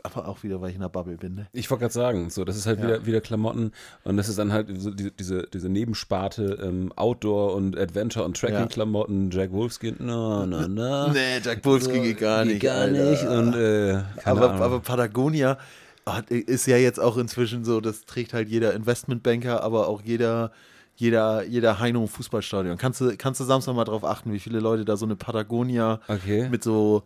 aber 0.04 0.28
auch 0.28 0.43
wieder, 0.43 0.62
weil 0.62 0.69
ich 0.69 0.76
in 0.76 0.82
der 0.82 0.89
Bubble 0.89 1.15
bin. 1.17 1.36
Ne? 1.36 1.47
Ich 1.54 1.69
wollte 1.71 1.82
gerade 1.84 1.93
sagen, 1.93 2.30
so, 2.30 2.43
das 2.43 2.58
ist 2.58 2.65
halt 2.65 2.80
Ja. 2.80 2.86
wieder, 2.88 3.06
wieder 3.06 3.21
Klamotten 3.21 3.71
und 4.04 4.17
das 4.17 4.28
ist 4.30 4.38
dann 4.38 4.52
halt 4.52 4.67
so 4.82 4.91
diese, 4.91 5.12
diese, 5.12 5.47
diese 5.54 5.69
Nebensparte 5.69 6.60
ähm, 6.62 6.91
Outdoor 6.95 7.56
und 7.56 7.78
Adventure 7.78 8.26
und 8.26 8.38
Tracking-Klamotten, 8.38 9.32
Jack 9.32 9.52
Wolfskin, 9.52 9.95
na, 9.99 10.45
na, 10.45 10.67
na. 10.67 11.08
Nee, 11.13 11.39
Jack 11.43 11.63
Wolfskin 11.65 12.04
geht 12.04 12.19
gar 12.19 12.43
Geht 12.43 12.54
nicht. 12.54 12.63
Gar 12.63 12.82
Alter. 12.82 13.10
nicht 13.10 13.23
und 13.26 13.54
äh, 13.56 14.02
aber, 14.26 14.49
Ahnung. 14.52 14.62
aber 14.63 14.80
Patagonia 14.82 15.58
hat, 16.06 16.30
ist 16.32 16.65
ja 16.67 16.76
jetzt 16.78 16.99
auch 16.99 17.15
inzwischen 17.17 17.63
so, 17.63 17.80
das 17.80 18.06
trägt 18.06 18.34
halt 18.34 18.49
jeder 18.49 18.73
Investmentbanker, 18.73 19.63
aber 19.63 19.88
auch 19.88 20.02
jeder, 20.02 20.52
jeder, 20.95 21.43
jeder 21.43 21.80
Heino 21.80 22.06
Fußballstadion. 22.06 22.78
Kannst 22.78 22.99
du, 23.02 23.15
kannst 23.17 23.39
du 23.39 23.45
Samstag 23.45 23.73
mal 23.76 23.86
drauf 23.86 24.04
achten, 24.04 24.34
wie 24.34 24.39
viele 24.39 24.60
Leute 24.60 24.84
da 24.84 24.97
so 24.97 25.06
eine 25.06 25.15
Patagonia 25.15 26.02
Okay. 26.10 26.49
mit 26.49 26.63
so 26.63 27.04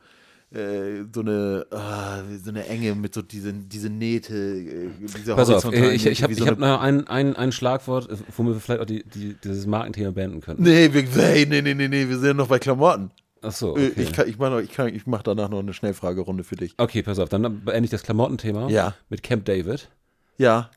äh, 0.52 1.04
so 1.14 1.22
eine, 1.22 1.66
ah, 1.72 2.24
so 2.44 2.50
eine 2.50 2.66
Enge 2.68 2.96
mit 2.96 3.14
so 3.14 3.22
diesen, 3.22 3.68
diese 3.70 3.90
Nähte, 3.90 4.34
äh, 4.36 4.90
diese 5.18 5.36
Pass 5.36 5.50
auf, 5.50 5.66
äh, 5.74 5.92
ich, 5.94 6.06
ich 6.06 6.24
habe 6.24 6.34
so 6.36 6.48
hab 6.48 6.58
noch 6.58 6.80
ein, 6.82 7.08
ein, 7.08 7.36
ein 7.36 7.52
Schlagwort, 7.52 8.10
äh, 8.10 8.16
womit 8.36 8.54
wir 8.56 8.60
vielleicht 8.62 8.82
auch 8.82 8.86
die, 8.86 9.04
die, 9.04 9.36
dieses 9.44 9.66
Markenthema 9.68 10.12
beenden 10.12 10.40
könnten. 10.42 10.64
Nee, 10.64 10.94
wir, 10.94 11.04
hey, 11.04 11.46
nee, 11.46 11.62
nee, 11.62 11.74
nee, 11.74 11.88
nee, 11.88 12.08
wir 12.08 12.18
sind 12.18 12.38
noch 12.38 12.48
bei 12.48 12.60
Klamotten. 12.60 13.12
Ach 13.42 13.52
so, 13.52 13.78
Äh, 13.78 13.88
okay. 13.90 14.02
Ich, 14.02 14.14
kann, 14.14 14.28
ich, 14.30 14.38
mach 14.40 14.50
noch, 14.50 14.60
ich, 14.60 14.72
kann, 14.72 14.88
ich 14.94 15.06
mach 15.06 15.22
danach 15.22 15.50
noch 15.50 15.60
eine 15.60 15.74
Schnellfragerunde 15.74 16.44
für 16.44 16.56
dich. 16.56 16.74
okay, 16.78 17.04
pass 17.04 17.20
auf, 17.20 17.30
dann 17.30 17.42
beende 17.66 17.86
ich 17.86 17.92
das 17.92 18.04
Klamottenthema 18.04 18.70
Ja. 18.70 18.96
mit 19.10 19.24
Camp 19.24 19.46
David. 19.46 19.90
Ja. 20.38 20.72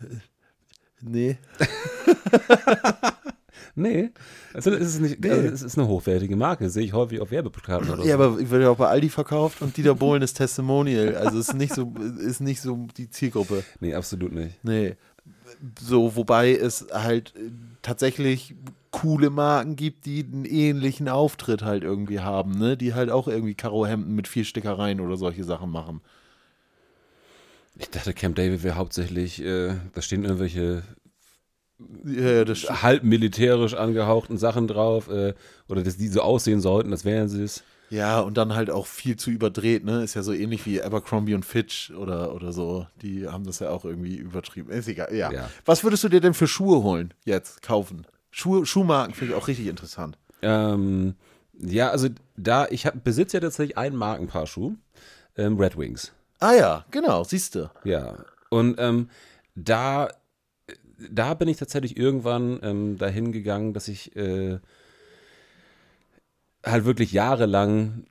Äh, 0.00 0.06
Nee. 1.06 1.36
Nee, 3.76 4.10
also 4.52 4.70
es 4.70 4.94
ist 4.94 5.00
nicht, 5.00 5.24
also 5.28 5.48
es 5.48 5.62
ist 5.62 5.76
eine 5.76 5.88
hochwertige 5.88 6.36
Marke, 6.36 6.70
sehe 6.70 6.84
ich 6.84 6.92
häufig 6.92 7.20
auf 7.20 7.32
Werbeplakaten 7.32 7.90
oder 7.90 8.02
so. 8.02 8.08
Ja, 8.08 8.14
aber 8.14 8.38
ich 8.38 8.50
werde 8.50 8.64
ja 8.64 8.70
auch 8.70 8.76
bei 8.76 8.86
Aldi 8.86 9.08
verkauft 9.08 9.62
und 9.62 9.76
Dieter 9.76 9.96
Bohlen 9.96 10.22
ist 10.22 10.34
Testimonial. 10.34 11.16
Also 11.16 11.40
ist 11.40 11.54
nicht 11.54 11.74
so, 11.74 11.92
ist 12.18 12.40
nicht 12.40 12.60
so 12.60 12.86
die 12.96 13.10
Zielgruppe. 13.10 13.64
Nee, 13.80 13.94
absolut 13.94 14.32
nicht. 14.32 14.62
Nee. 14.62 14.94
So, 15.80 16.14
wobei 16.14 16.54
es 16.54 16.86
halt 16.92 17.34
tatsächlich 17.82 18.54
coole 18.92 19.30
Marken 19.30 19.74
gibt, 19.74 20.06
die 20.06 20.24
einen 20.24 20.44
ähnlichen 20.44 21.08
Auftritt 21.08 21.62
halt 21.62 21.82
irgendwie 21.82 22.20
haben, 22.20 22.56
ne? 22.56 22.76
Die 22.76 22.94
halt 22.94 23.10
auch 23.10 23.26
irgendwie 23.26 23.54
Karohemden 23.54 24.14
mit 24.14 24.28
vier 24.28 24.44
Stickereien 24.44 25.00
oder 25.00 25.16
solche 25.16 25.42
Sachen 25.42 25.70
machen. 25.70 26.00
Ich 27.76 27.90
dachte, 27.90 28.14
Camp 28.14 28.36
David 28.36 28.62
wäre 28.62 28.76
hauptsächlich, 28.76 29.42
äh, 29.42 29.74
da 29.94 30.00
stehen 30.00 30.22
irgendwelche 30.22 30.84
Ja, 32.04 32.44
halb 32.82 33.02
militärisch 33.04 33.74
angehauchten 33.74 34.38
Sachen 34.38 34.66
drauf, 34.68 35.08
äh, 35.08 35.34
oder 35.68 35.82
dass 35.82 35.96
die 35.96 36.08
so 36.08 36.20
aussehen 36.20 36.60
sollten, 36.60 36.90
das 36.90 37.04
wären 37.04 37.28
sie 37.28 37.42
es. 37.42 37.64
ja, 37.90 38.20
und 38.20 38.36
dann 38.36 38.54
halt 38.54 38.70
auch 38.70 38.86
viel 38.86 39.16
zu 39.16 39.30
überdreht, 39.30 39.84
ne? 39.84 40.02
Ist 40.02 40.14
ja 40.14 40.22
so 40.22 40.32
ähnlich 40.32 40.66
wie 40.66 40.82
Abercrombie 40.82 41.34
und 41.34 41.44
Fitch 41.44 41.90
oder, 41.92 42.34
oder 42.34 42.52
so. 42.52 42.86
Die 43.02 43.28
haben 43.28 43.44
das 43.44 43.60
ja 43.60 43.70
auch 43.70 43.84
irgendwie 43.84 44.16
übertrieben. 44.16 44.70
Ist 44.70 44.88
egal, 44.88 45.14
ja. 45.14 45.30
Ja. 45.32 45.50
Was 45.64 45.84
würdest 45.84 46.02
du 46.04 46.08
dir 46.08 46.20
denn 46.20 46.34
für 46.34 46.46
Schuhe 46.46 46.82
holen 46.82 47.14
jetzt, 47.24 47.62
kaufen? 47.62 48.06
Schuhe, 48.30 48.66
Schuhmarken 48.66 49.14
finde 49.14 49.34
ich 49.34 49.40
auch 49.40 49.46
richtig 49.48 49.66
interessant. 49.68 50.18
Ähm, 50.42 51.14
ja, 51.58 51.90
also 51.90 52.08
da, 52.36 52.66
ich 52.68 52.88
besitze 53.04 53.36
ja 53.36 53.40
tatsächlich 53.40 53.78
ein 53.78 53.94
Markenpaar 53.94 54.46
Schuh, 54.46 54.74
ähm, 55.36 55.56
Red 55.58 55.78
Wings. 55.78 56.12
Ah 56.40 56.52
ja, 56.52 56.84
genau, 56.90 57.22
siehst 57.22 57.54
du. 57.54 57.70
Ja. 57.84 58.16
Und 58.50 58.74
ähm, 58.78 59.08
da, 59.54 60.08
da 61.10 61.34
bin 61.34 61.48
ich 61.48 61.56
tatsächlich 61.56 61.96
irgendwann 61.96 62.58
ähm, 62.62 62.98
dahin 62.98 63.32
gegangen, 63.32 63.72
dass 63.72 63.88
ich 63.88 64.14
äh, 64.16 64.58
halt 66.64 66.84
wirklich 66.84 67.12
jahrelang 67.12 68.04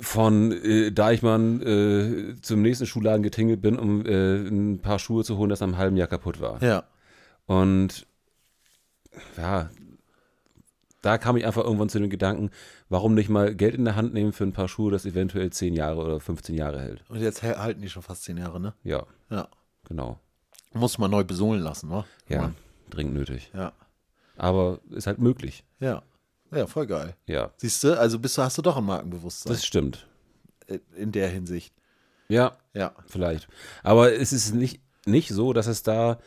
von 0.00 0.52
äh, 0.52 0.90
Deichmann 0.92 1.60
äh, 1.60 2.40
zum 2.40 2.62
nächsten 2.62 2.86
Schuhladen 2.86 3.22
getingelt 3.22 3.60
bin, 3.60 3.78
um 3.78 4.04
äh, 4.06 4.36
ein 4.36 4.80
paar 4.80 4.98
Schuhe 4.98 5.24
zu 5.24 5.36
holen, 5.36 5.50
das 5.50 5.62
einem 5.62 5.76
halben 5.76 5.96
Jahr 5.96 6.08
kaputt 6.08 6.40
war. 6.40 6.62
Ja. 6.62 6.84
Und 7.46 8.06
ja, 9.36 9.68
da 11.02 11.18
kam 11.18 11.36
ich 11.36 11.46
einfach 11.46 11.64
irgendwann 11.64 11.88
zu 11.88 11.98
dem 11.98 12.10
Gedanken, 12.10 12.50
warum 12.88 13.14
nicht 13.14 13.28
mal 13.28 13.54
Geld 13.54 13.74
in 13.74 13.84
der 13.84 13.96
Hand 13.96 14.14
nehmen 14.14 14.32
für 14.32 14.44
ein 14.44 14.52
paar 14.52 14.68
Schuhe, 14.68 14.90
das 14.90 15.06
eventuell 15.06 15.50
10 15.50 15.74
Jahre 15.74 16.02
oder 16.02 16.20
15 16.20 16.54
Jahre 16.54 16.80
hält. 16.80 17.04
Und 17.08 17.20
jetzt 17.20 17.42
halten 17.42 17.80
die 17.82 17.88
schon 17.88 18.02
fast 18.02 18.24
zehn 18.24 18.36
Jahre, 18.36 18.60
ne? 18.60 18.74
Ja, 18.84 19.06
Ja. 19.30 19.48
genau. 19.88 20.18
Muss 20.72 20.98
man 20.98 21.10
neu 21.10 21.24
besohlen 21.24 21.60
lassen, 21.62 21.90
wa? 21.90 22.04
Ja, 22.28 22.42
Mann. 22.42 22.56
dringend 22.90 23.14
nötig. 23.14 23.50
Ja. 23.54 23.72
Aber 24.36 24.80
ist 24.90 25.06
halt 25.06 25.18
möglich. 25.18 25.64
Ja. 25.80 26.02
Ja, 26.52 26.66
voll 26.66 26.86
geil. 26.86 27.14
Ja, 27.26 27.52
Siehst 27.56 27.84
du, 27.84 27.98
also 27.98 28.18
bist 28.18 28.36
du, 28.36 28.42
hast 28.42 28.58
du 28.58 28.62
doch 28.62 28.76
ein 28.76 28.84
Markenbewusstsein 28.84 29.52
das 29.52 29.64
stimmt. 29.64 30.06
äh, 30.66 30.78
in 30.96 31.12
der 31.12 31.28
Hinsicht. 31.28 31.72
Ja, 32.28 32.56
Ja. 32.74 32.92
vielleicht. 33.06 33.48
Aber 33.82 34.12
es 34.12 34.32
ist 34.32 34.54
nicht, 34.54 34.80
nicht 35.06 35.28
so, 35.30 35.52
dass 35.52 35.66
es 35.68 35.82
da, 35.82 36.18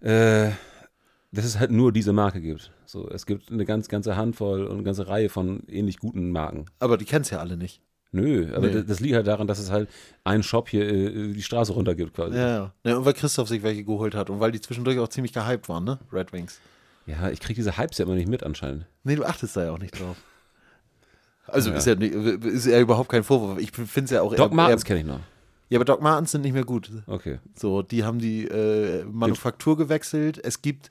äh, 0.00 0.50
dass 1.32 1.44
es 1.44 1.58
halt 1.58 1.70
nur 1.70 1.92
diese 1.92 2.12
Marke 2.12 2.40
gibt. 2.40 2.72
So, 2.86 3.08
es 3.10 3.26
gibt 3.26 3.50
eine 3.52 3.64
ganz, 3.64 3.88
ganze 3.88 4.16
Handvoll 4.16 4.64
und 4.66 4.74
eine 4.76 4.82
ganze 4.82 5.08
Reihe 5.08 5.28
von 5.28 5.62
ähnlich 5.68 5.98
guten 5.98 6.30
Marken. 6.30 6.66
Aber 6.78 6.96
die 6.96 7.04
kennst 7.04 7.30
ja 7.30 7.38
alle 7.38 7.56
nicht. 7.56 7.82
Nö, 8.10 8.54
aber 8.54 8.68
Nee. 8.68 8.84
das, 8.86 9.00
liegt 9.00 9.14
halt 9.14 9.26
daran, 9.26 9.46
dass 9.46 9.58
es 9.58 9.70
halt 9.70 9.88
einen 10.24 10.42
Shop 10.42 10.68
hier 10.68 10.88
äh, 10.88 11.32
die 11.32 11.42
Straße 11.42 11.72
runter 11.72 11.94
gibt 11.94 12.14
quasi. 12.14 12.36
Ja, 12.38 12.72
ja. 12.84 12.96
Und 12.96 13.04
weil 13.04 13.12
Christoph 13.12 13.48
sich 13.48 13.62
welche 13.62 13.84
geholt 13.84 14.14
hat 14.14 14.30
und 14.30 14.40
weil 14.40 14.50
die 14.52 14.60
zwischendurch 14.60 14.98
auch 14.98 15.08
ziemlich 15.08 15.32
gehypt 15.32 15.68
waren, 15.68 15.84
ne? 15.84 15.98
Red 16.12 16.32
Wings. 16.32 16.60
Ja, 17.06 17.28
ich 17.30 17.40
kriege 17.40 17.56
diese 17.56 17.76
Hypes 17.76 17.98
ja 17.98 18.04
immer 18.06 18.14
nicht 18.14 18.28
mit 18.28 18.42
anscheinend. 18.44 18.86
Nee, 19.04 19.16
du 19.16 19.24
achtest 19.24 19.56
da 19.56 19.64
ja 19.64 19.72
auch 19.72 19.78
nicht 19.78 19.98
drauf. 19.98 20.16
Also 21.46 21.70
Ja. 21.70 21.76
ist, 21.76 21.86
ja 21.86 21.94
nicht, 21.94 22.12
ist 22.14 22.66
ja 22.66 22.80
überhaupt 22.80 23.08
kein 23.10 23.24
Vorwurf. 23.24 23.58
Ich 23.58 23.72
finde 23.72 24.04
es 24.04 24.10
ja 24.10 24.22
auch 24.22 24.34
Doc 24.34 24.50
eher, 24.50 24.56
Martens 24.56 24.84
kenne 24.84 25.00
ich 25.00 25.06
noch. 25.06 25.20
Ja, 25.70 25.78
aber 25.78 25.84
Doc 25.84 26.00
Martens 26.02 26.30
sind 26.32 26.42
nicht 26.42 26.52
mehr 26.54 26.64
gut. 26.64 26.90
Okay. 27.06 27.38
So, 27.54 27.82
die 27.82 28.04
haben 28.04 28.18
die 28.18 28.46
äh, 28.46 29.04
Manufaktur 29.04 29.76
gewechselt. 29.76 30.38
Es 30.42 30.62
gibt 30.62 30.90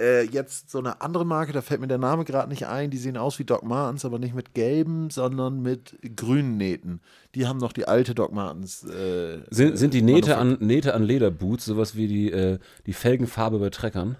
äh, 0.00 0.22
jetzt 0.24 0.70
so 0.70 0.78
eine 0.78 1.00
andere 1.00 1.24
Marke, 1.24 1.52
da 1.52 1.62
fällt 1.62 1.80
mir 1.80 1.86
der 1.86 1.98
Name 1.98 2.24
gerade 2.24 2.48
nicht 2.48 2.66
ein. 2.66 2.90
Die 2.90 2.98
sehen 2.98 3.16
aus 3.16 3.38
wie 3.38 3.44
Doc 3.44 3.62
Martens, 3.64 4.04
aber 4.04 4.18
nicht 4.18 4.34
mit 4.34 4.54
gelben, 4.54 5.10
sondern 5.10 5.62
mit 5.62 5.96
grünen 6.16 6.56
Nähten. 6.56 7.00
Die 7.34 7.46
haben 7.46 7.58
noch 7.58 7.72
die 7.72 7.86
alte 7.86 8.14
Doc 8.14 8.32
Martens. 8.32 8.82
Äh, 8.84 9.42
Sind, 9.50 9.78
sind 9.78 9.94
die 9.94 10.02
Nähte 10.02 10.36
an, 10.36 10.56
Nähte 10.60 10.94
an 10.94 11.02
Lederboots 11.04 11.64
sowas 11.64 11.96
wie 11.96 12.08
die, 12.08 12.30
äh, 12.32 12.58
die 12.86 12.92
Felgenfarbe 12.92 13.58
bei 13.58 13.70
Treckern? 13.70 14.16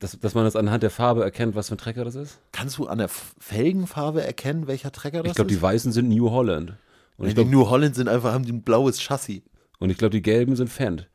Dass, 0.00 0.18
dass 0.18 0.34
man 0.34 0.44
das 0.44 0.56
anhand 0.56 0.82
der 0.82 0.90
Farbe 0.90 1.22
erkennt, 1.22 1.54
was 1.54 1.68
für 1.68 1.74
ein 1.74 1.78
Trecker 1.78 2.04
das 2.04 2.14
ist? 2.14 2.38
Kannst 2.52 2.78
du 2.78 2.86
an 2.86 2.98
der 2.98 3.08
Felgenfarbe 3.10 4.22
erkennen, 4.24 4.66
welcher 4.66 4.92
Trecker 4.92 5.22
das 5.22 5.30
Ich 5.32 5.36
glaube, 5.36 5.50
ist? 5.50 5.56
die 5.58 5.62
weißen 5.62 5.92
sind 5.92 6.08
New 6.08 6.30
Holland. 6.30 6.70
Und 6.70 6.76
Nee, 7.18 7.28
ich 7.28 7.34
die 7.34 7.34
glaube, 7.42 7.50
New 7.50 7.68
Holland 7.68 7.94
sind 7.94 8.08
einfach, 8.08 8.32
haben 8.32 8.46
die 8.46 8.52
ein 8.52 8.62
blaues 8.62 8.98
Chassis. 8.98 9.42
und 9.78 9.90
ich 9.90 9.98
glaub, 9.98 10.10
die 10.10 10.22
gelben 10.22 10.56
sind 10.56 10.68
Fendt. 10.68 11.08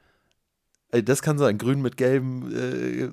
Ey, 0.96 1.04
das 1.04 1.22
kann 1.22 1.38
sein. 1.38 1.58
Grün 1.58 1.82
mit 1.82 1.98
gelbem. 1.98 2.52
Äh, 2.56 3.10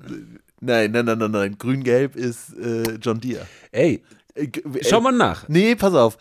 nein, 0.61 0.91
nein, 0.91 1.05
nein, 1.05 1.17
nein, 1.17 1.31
nein. 1.31 1.55
Grün-gelb 1.57 2.15
ist 2.15 2.53
äh, 2.57 2.83
John 3.01 3.19
Deere. 3.19 3.45
Ey, 3.71 4.01
Äh, 4.35 4.43
äh, 4.45 4.83
schau 4.83 5.01
mal 5.01 5.11
nach. 5.11 5.47
Nee, 5.49 5.75
pass 5.75 5.93
auf. 5.93 6.17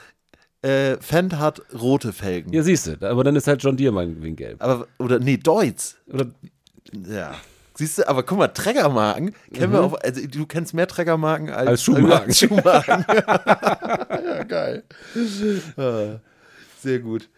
Äh, 0.63 0.97
Fendt 1.01 1.39
hat 1.39 1.63
rote 1.73 2.13
Felgen. 2.13 2.53
Ja, 2.53 2.63
siehst 2.63 2.87
du, 2.89 3.09
aber 3.09 3.25
dann 3.25 3.37
ist 3.37 3.47
halt 3.47 3.63
John 3.63 3.77
Deere 3.77 3.93
meinetwegen 3.93 4.37
gelb. 4.37 4.63
Aber, 4.63 4.87
oder, 4.99 5.19
nee, 5.19 5.37
Deutz. 5.37 5.97
Oder, 6.13 6.27
Ja. 7.09 7.35
Siehst 7.75 7.99
du, 7.99 8.09
aber 8.09 8.23
guck 8.23 8.37
mal, 8.39 8.49
Trägermarken 8.49 9.35
kennen 9.55 9.73
wir 9.73 9.81
auch, 9.83 9.95
also 9.95 10.21
du 10.27 10.45
kennst 10.47 10.75
mehr 10.75 10.87
Trägermarken 10.87 11.49
als, 11.49 11.65
Mhm. 11.65 11.69
Als 11.69 11.83
Schuhmarken. 11.83 12.29
als 12.29 12.39
Schuhmarken. 12.39 13.05
ja, 14.27 14.45
geil. 14.45 14.85
Ah, 15.79 16.21
Sehr 16.81 16.99
gut. 16.99 17.31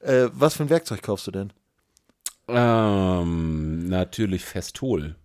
Äh, 0.00 0.28
was 0.32 0.54
für 0.56 0.62
ein 0.62 0.70
Werkzeug 0.70 1.02
kaufst 1.02 1.26
du 1.26 1.30
denn? 1.30 1.52
Ähm, 2.48 3.88
natürlich 3.88 4.44
Festol. 4.44 5.16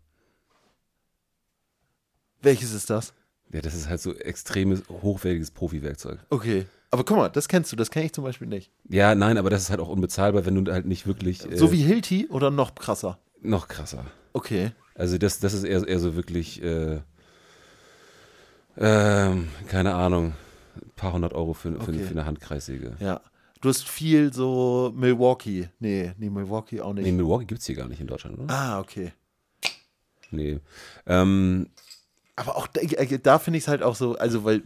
Welches 2.42 2.74
ist 2.74 2.90
das? 2.90 3.14
Ja, 3.52 3.62
das 3.62 3.74
ist 3.74 3.88
halt 3.90 4.02
so 4.02 4.14
extremes, 4.16 4.84
hochwertiges 4.90 5.52
Profi-Werkzeug. 5.52 6.20
Okay. 6.30 6.66
Aber 6.92 7.04
guck 7.04 7.18
mal, 7.18 7.30
das 7.30 7.48
kennst 7.48 7.72
du, 7.72 7.76
das 7.76 7.92
kenne 7.92 8.06
ich 8.06 8.14
zum 8.14 8.24
Beispiel 8.24 8.48
nicht. 8.48 8.72
Ja, 8.90 9.16
nein, 9.16 9.38
aber 9.38 9.50
das 9.50 9.64
ist 9.64 9.70
halt 9.70 9.80
auch 9.80 9.90
unbezahlbar, 9.90 10.46
wenn 10.46 10.64
du 10.64 10.72
halt 10.72 10.86
nicht 10.86 11.06
wirklich. 11.08 11.50
Äh, 11.50 11.58
So 11.58 11.72
wie 11.72 11.82
Hilti 11.82 12.28
oder 12.30 12.52
noch 12.52 12.76
krasser? 12.76 13.20
Noch 13.42 13.68
krasser. 13.68 14.06
Okay. 14.34 14.72
Also 14.96 15.18
das, 15.18 15.40
das 15.40 15.54
ist 15.54 15.64
eher, 15.64 15.86
eher 15.88 16.00
so 16.00 16.16
wirklich, 16.16 16.62
äh, 16.64 17.02
ähm, 18.78 19.50
keine 19.68 19.96
Ahnung, 19.96 20.34
ein 20.76 20.92
paar 20.96 21.14
hundert 21.14 21.34
Euro 21.34 21.54
für, 21.54 21.74
für, 21.74 21.92
Okay. 21.92 22.00
für 22.00 22.12
eine 22.12 22.26
Handkreissäge. 22.26 22.96
Ja. 23.00 23.22
Du 23.62 23.70
hast 23.70 23.88
viel 23.88 24.32
so 24.34 24.92
Milwaukee. 24.96 25.70
Nee, 25.80 26.12
nee, 26.18 26.30
Milwaukee 26.30 26.82
auch 26.82 26.94
nicht. 26.94 27.06
Nee, 27.06 27.12
Milwaukee 27.12 27.46
gibt 27.46 27.62
es 27.62 27.66
hier 27.68 27.76
gar 27.76 27.88
nicht 27.88 28.00
in 28.02 28.08
Deutschland, 28.08 28.38
oder? 28.40 28.54
Ah, 28.54 28.80
okay. 28.80 29.12
Nee. 30.32 30.60
Ähm, 31.06 31.68
Aber 32.36 32.58
auch 32.58 32.68
da, 32.68 32.82
äh, 32.82 33.20
da 33.20 33.40
finde 33.40 33.58
ich 33.58 33.64
es 33.64 33.68
halt 33.68 33.82
auch 33.84 33.96
so, 33.96 34.16
also 34.18 34.44
weil. 34.44 34.62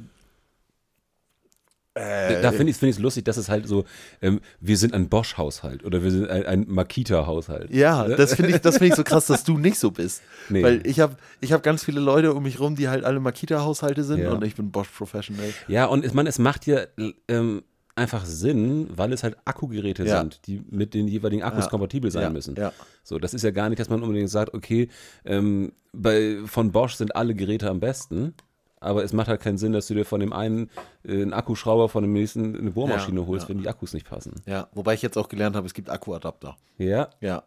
Äh, 1.93 2.41
da 2.41 2.51
finde 2.53 2.71
ich 2.71 2.81
es 2.81 2.99
lustig, 2.99 3.25
dass 3.25 3.35
es 3.35 3.49
halt 3.49 3.67
so, 3.67 3.83
ähm, 4.21 4.39
wir 4.61 4.77
sind 4.77 4.93
ein 4.93 5.09
Bosch-Haushalt 5.09 5.83
oder 5.83 6.01
wir 6.03 6.09
sind 6.09 6.29
ein, 6.29 6.45
ein 6.45 6.65
Makita-Haushalt. 6.69 7.69
Ja, 7.69 8.07
das 8.07 8.35
finde 8.35 8.51
ich, 8.51 8.61
das 8.61 8.77
finde 8.77 8.87
ich 8.91 8.95
so 8.95 9.03
krass, 9.03 9.25
dass 9.25 9.43
du 9.43 9.57
nicht 9.57 9.77
so 9.77 9.91
bist. 9.91 10.21
Nee. 10.47 10.63
Weil 10.63 10.87
ich 10.87 11.01
habe 11.01 11.17
ich 11.41 11.51
hab 11.51 11.63
ganz 11.63 11.83
viele 11.83 11.99
Leute 11.99 12.33
um 12.33 12.43
mich 12.43 12.61
rum, 12.61 12.77
die 12.77 12.87
halt 12.87 13.03
alle 13.03 13.19
Makita-Haushalte 13.19 14.05
sind 14.05 14.19
Ja. 14.21 14.31
und 14.31 14.41
ich 14.45 14.55
bin 14.55 14.71
Bosch 14.71 14.87
Professional. 14.87 15.53
Ja, 15.67 15.85
und 15.85 16.05
ich 16.05 16.13
meine, 16.13 16.29
es 16.29 16.39
macht 16.39 16.65
ja 16.65 16.79
ähm, 17.27 17.61
einfach 18.01 18.25
Sinn, 18.25 18.87
weil 18.95 19.13
es 19.13 19.23
halt 19.23 19.37
Akkugeräte 19.45 20.03
Ja. 20.03 20.19
sind, 20.19 20.45
die 20.47 20.61
mit 20.69 20.93
den 20.93 21.07
jeweiligen 21.07 21.43
Akkus 21.43 21.65
Ja. 21.65 21.69
kompatibel 21.69 22.11
sein 22.11 22.23
Ja, 22.23 22.29
müssen. 22.29 22.55
ja. 22.55 22.73
So, 23.03 23.17
das 23.19 23.33
ist 23.33 23.43
ja 23.43 23.51
gar 23.51 23.69
nicht, 23.69 23.79
dass 23.79 23.89
man 23.89 24.03
unbedingt 24.03 24.29
sagt, 24.29 24.53
okay, 24.53 24.89
ähm, 25.25 25.71
bei, 25.93 26.39
von 26.45 26.71
Bosch 26.71 26.95
sind 26.95 27.15
alle 27.15 27.33
Geräte 27.35 27.69
am 27.69 27.79
besten, 27.79 28.33
aber 28.79 29.03
es 29.03 29.13
macht 29.13 29.27
halt 29.27 29.41
keinen 29.41 29.57
Sinn, 29.57 29.73
dass 29.73 29.87
du 29.87 29.93
dir 29.93 30.05
von 30.05 30.19
dem 30.19 30.33
einen 30.33 30.69
äh, 31.03 31.21
einen 31.21 31.33
Akkuschrauber, 31.33 31.87
von 31.89 32.03
dem 32.03 32.13
nächsten 32.13 32.55
eine 32.57 32.71
Bohrmaschine 32.71 33.25
holst, 33.27 33.47
wenn 33.49 33.59
die 33.59 33.67
Akkus 33.69 33.93
nicht 33.93 34.07
passen. 34.09 34.33
Ja, 34.45 34.67
wobei 34.73 34.93
ich 34.95 35.01
jetzt 35.01 35.17
auch 35.17 35.29
gelernt 35.29 35.55
habe, 35.55 35.67
es 35.67 35.73
gibt 35.73 35.89
Akkuadapter. 35.89 36.57
Ja, 36.77 37.09
Ja. 37.21 37.43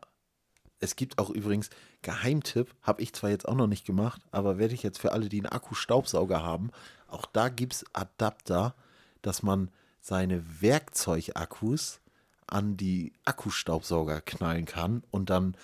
Es 0.81 0.97
gibt 0.97 1.19
auch 1.19 1.31
übrigens, 1.31 1.71
Geheimtipp, 2.03 2.75
habe 2.83 3.01
ich 3.01 3.15
zwar 3.15 3.31
jetzt 3.31 3.49
auch 3.49 3.55
noch 3.55 3.69
nicht 3.69 3.87
gemacht, 3.87 4.21
aber 4.33 4.59
werde 4.59 4.75
ich 4.75 4.83
jetzt 4.83 4.99
für 4.99 5.13
alle, 5.13 5.31
die 5.31 5.39
einen 5.39 5.47
Akkustaubsauger 5.47 6.43
haben, 6.43 6.71
auch 7.09 7.25
da 7.27 7.49
gibt 7.49 7.73
es 7.75 7.85
Adapter. 7.95 8.75
dass 9.23 9.43
man 9.43 9.71
seine 10.05 10.61
Werkzeugakkus 10.61 12.01
an 12.47 12.77
die 12.77 13.15
Akkustaubsauger 13.25 14.21
knallen 14.21 14.67
kann 14.67 15.03
und 15.11 15.31
dann 15.31 15.57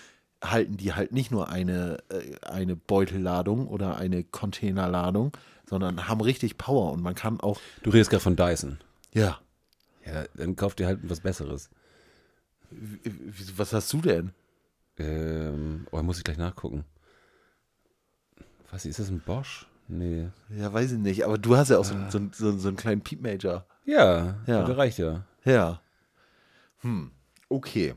halten 0.43 0.79
die 0.79 0.95
halt 0.95 1.13
nicht 1.13 1.31
nur 1.31 1.51
eine, 1.51 1.99
äh, 2.09 2.37
eine 2.47 2.75
Beutelladung 2.75 3.69
oder 3.69 3.99
eine 3.99 4.25
Containerladung, 4.25 5.33
sondern 5.69 6.09
haben 6.09 6.23
richtig 6.23 6.57
Power 6.57 6.91
und 6.93 7.03
man 7.03 7.15
kann 7.15 7.39
auch, 7.41 7.61
Du 7.83 7.91
redest 7.91 8.09
gerade 8.09 8.23
von 8.23 8.37
Dyson. 8.37 8.79
ja, 9.13 9.39
Ja, 10.07 10.25
dann 10.35 10.57
kauf 10.57 10.75
dir 10.75 10.87
halt 10.87 11.01
was 11.03 11.21
Besseres. 11.21 11.69
was 12.71 13.75
hast 13.75 13.93
du 13.93 14.01
denn? 14.01 14.33
Ähm, 14.97 15.87
oh, 15.91 16.03
muss 16.03 16.17
ich 16.17 16.25
gleich 16.25 16.39
nachgucken. 16.39 16.85
Was 18.71 18.87
ist 18.87 18.99
das 18.99 19.11
ein 19.11 19.21
Bosch? 19.21 19.67
Nee. 19.93 20.29
Ja, 20.57 20.73
weiß 20.73 20.93
ich 20.93 20.99
nicht, 20.99 21.25
aber 21.25 21.37
du 21.37 21.57
hast 21.57 21.71
ja 21.71 21.79
auch 21.79 21.85
so, 21.85 21.95
so, 22.11 22.21
so, 22.33 22.57
so 22.57 22.69
einen 22.69 22.77
kleinen 22.77 23.01
Peep 23.01 23.21
Major. 23.23 23.67
Ja, 23.85 24.37
Ja. 24.47 24.63
der 24.65 24.77
reicht 24.79 24.99
ja. 24.99 25.25
Ja. 25.45 25.81
Hm, 26.83 27.11
okay. 27.49 27.95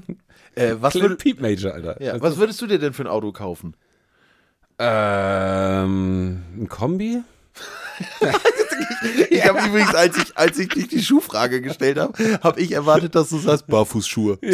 äh, 0.56 0.74
was, 0.80 0.94
würd, 0.96 1.18
Peep 1.18 1.40
Major, 1.40 1.72
Alter. 1.72 2.02
ja, 2.02 2.20
was 2.20 2.36
würdest 2.38 2.60
du 2.60 2.66
dir 2.66 2.78
denn 2.80 2.92
für 2.92 3.04
ein 3.04 3.08
Auto 3.08 3.30
kaufen? 3.32 3.74
Ähm, 4.78 6.42
ein 6.56 6.68
Kombi? 6.68 7.22
Ich 9.30 9.46
habe 9.46 9.60
übrigens, 9.68 9.94
als 9.94 10.16
ich, 10.16 10.36
als 10.36 10.58
ich 10.58 10.68
dich 10.68 10.88
die 10.88 11.02
Schuhfrage 11.02 11.60
gestellt 11.60 11.98
habe, 11.98 12.40
habe 12.42 12.60
ich 12.60 12.72
erwartet, 12.72 13.14
dass 13.14 13.28
du 13.28 13.38
sagst 13.38 13.66
Barfußschuhe. 13.68 14.38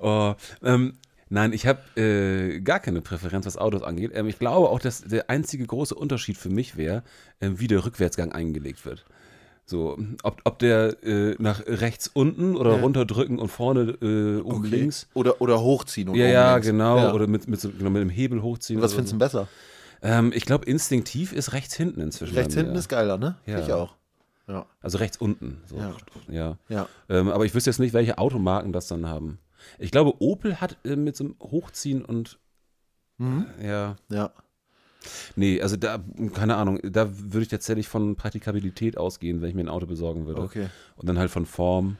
Oh, 0.00 0.34
ähm, 0.62 0.96
nein, 1.30 1.52
ich 1.52 1.66
habe 1.66 1.80
äh, 2.00 2.60
gar 2.60 2.80
keine 2.80 3.00
Präferenz, 3.00 3.46
was 3.46 3.56
Autos 3.56 3.82
angeht. 3.82 4.12
Ähm, 4.14 4.26
ich 4.28 4.38
glaube 4.38 4.68
auch, 4.68 4.80
dass 4.80 5.02
der 5.02 5.30
einzige 5.30 5.66
große 5.66 5.94
Unterschied 5.94 6.36
für 6.36 6.50
mich 6.50 6.76
wäre, 6.76 7.02
ähm, 7.40 7.58
wie 7.60 7.66
der 7.66 7.84
Rückwärtsgang 7.84 8.32
eingelegt 8.32 8.84
wird. 8.86 9.04
So, 9.66 9.98
ob, 10.22 10.40
ob 10.44 10.58
der 10.60 10.96
äh, 11.04 11.34
nach 11.38 11.60
rechts 11.66 12.08
unten 12.08 12.56
oder 12.56 12.76
Ja. 12.76 12.80
runterdrücken 12.80 13.38
und 13.38 13.48
vorne 13.48 13.98
äh, 14.00 14.40
oben 14.40 14.60
Okay. 14.60 14.68
links. 14.68 15.08
Oder, 15.12 15.42
oder 15.42 15.60
hochziehen. 15.60 16.08
Und 16.08 16.14
Ja, 16.16 16.26
ja, 16.26 16.52
links. 16.54 16.66
genau. 16.68 16.96
Ja. 16.96 17.12
Oder 17.12 17.26
mit, 17.26 17.46
mit, 17.48 17.60
so, 17.60 17.68
genau, 17.70 17.90
mit 17.90 18.00
dem 18.00 18.08
Hebel 18.08 18.40
hochziehen. 18.40 18.80
Was 18.80 18.94
findest 18.94 19.12
du 19.12 19.16
so. 19.16 19.18
besser? 19.18 19.48
Ähm, 20.00 20.32
ich 20.34 20.46
glaube, 20.46 20.64
instinktiv 20.64 21.32
ist 21.34 21.52
rechts 21.52 21.74
hinten 21.74 22.00
inzwischen. 22.00 22.34
Rechts 22.34 22.54
hinten 22.54 22.76
ist 22.76 22.88
geiler, 22.88 23.18
ne? 23.18 23.36
Ja. 23.44 23.58
Ich 23.60 23.70
auch. 23.72 23.94
Ja. 24.46 24.64
Also 24.80 24.96
rechts 24.98 25.18
unten. 25.18 25.60
So. 25.66 25.76
Ja. 25.76 25.94
Ja. 26.30 26.56
Ja. 26.70 26.88
Ähm, 27.10 27.28
aber 27.28 27.44
ich 27.44 27.54
wüsste 27.54 27.68
jetzt 27.68 27.78
nicht, 27.80 27.92
welche 27.92 28.16
Automarken 28.16 28.72
das 28.72 28.86
dann 28.88 29.06
haben. 29.06 29.38
Ich 29.78 29.90
glaube, 29.90 30.14
Opel 30.22 30.60
hat 30.60 30.78
äh, 30.84 30.96
mit 30.96 31.16
so 31.16 31.24
einem 31.24 31.36
Hochziehen 31.40 32.04
und 32.04 32.38
Mhm. 33.20 33.46
ja. 33.60 33.96
Ja. 34.10 34.32
Nee, 35.36 35.60
also 35.60 35.76
da, 35.76 35.98
keine 36.34 36.56
Ahnung, 36.56 36.78
da 36.82 37.08
würde 37.10 37.42
ich 37.42 37.48
tatsächlich 37.48 37.88
von 37.88 38.14
Praktikabilität 38.16 38.96
ausgehen, 38.96 39.40
wenn 39.40 39.48
ich 39.48 39.54
mir 39.54 39.62
ein 39.62 39.68
Auto 39.68 39.86
besorgen 39.86 40.26
würde. 40.26 40.42
Okay. 40.42 40.68
Und 40.96 41.08
dann 41.08 41.18
halt 41.18 41.30
von 41.30 41.46
Form, 41.46 41.96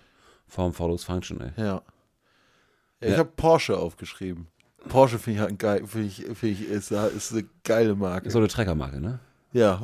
Form 0.46 0.72
follows 0.72 1.04
Function, 1.04 1.40
ey. 1.40 1.50
Ja. 1.56 1.82
ich 3.00 3.11
Ja. 3.11 3.18
habe 3.18 3.30
Porsche 3.34 3.76
aufgeschrieben. 3.78 4.46
Porsche 4.88 5.18
finde 5.18 5.38
ich 5.38 5.42
halt 5.42 5.59
geil, 5.59 5.86
finde 5.86 6.06
ich, 6.06 6.16
finde 6.24 6.48
ich, 6.48 6.68
ist, 6.68 6.90
ist 6.92 7.32
eine 7.32 7.44
geile 7.64 7.94
Marke. 7.96 8.26
Ist 8.28 8.32
so 8.34 8.38
eine 8.38 8.48
Treckermarke, 8.48 9.00
ne? 9.00 9.18
Ja. 9.52 9.82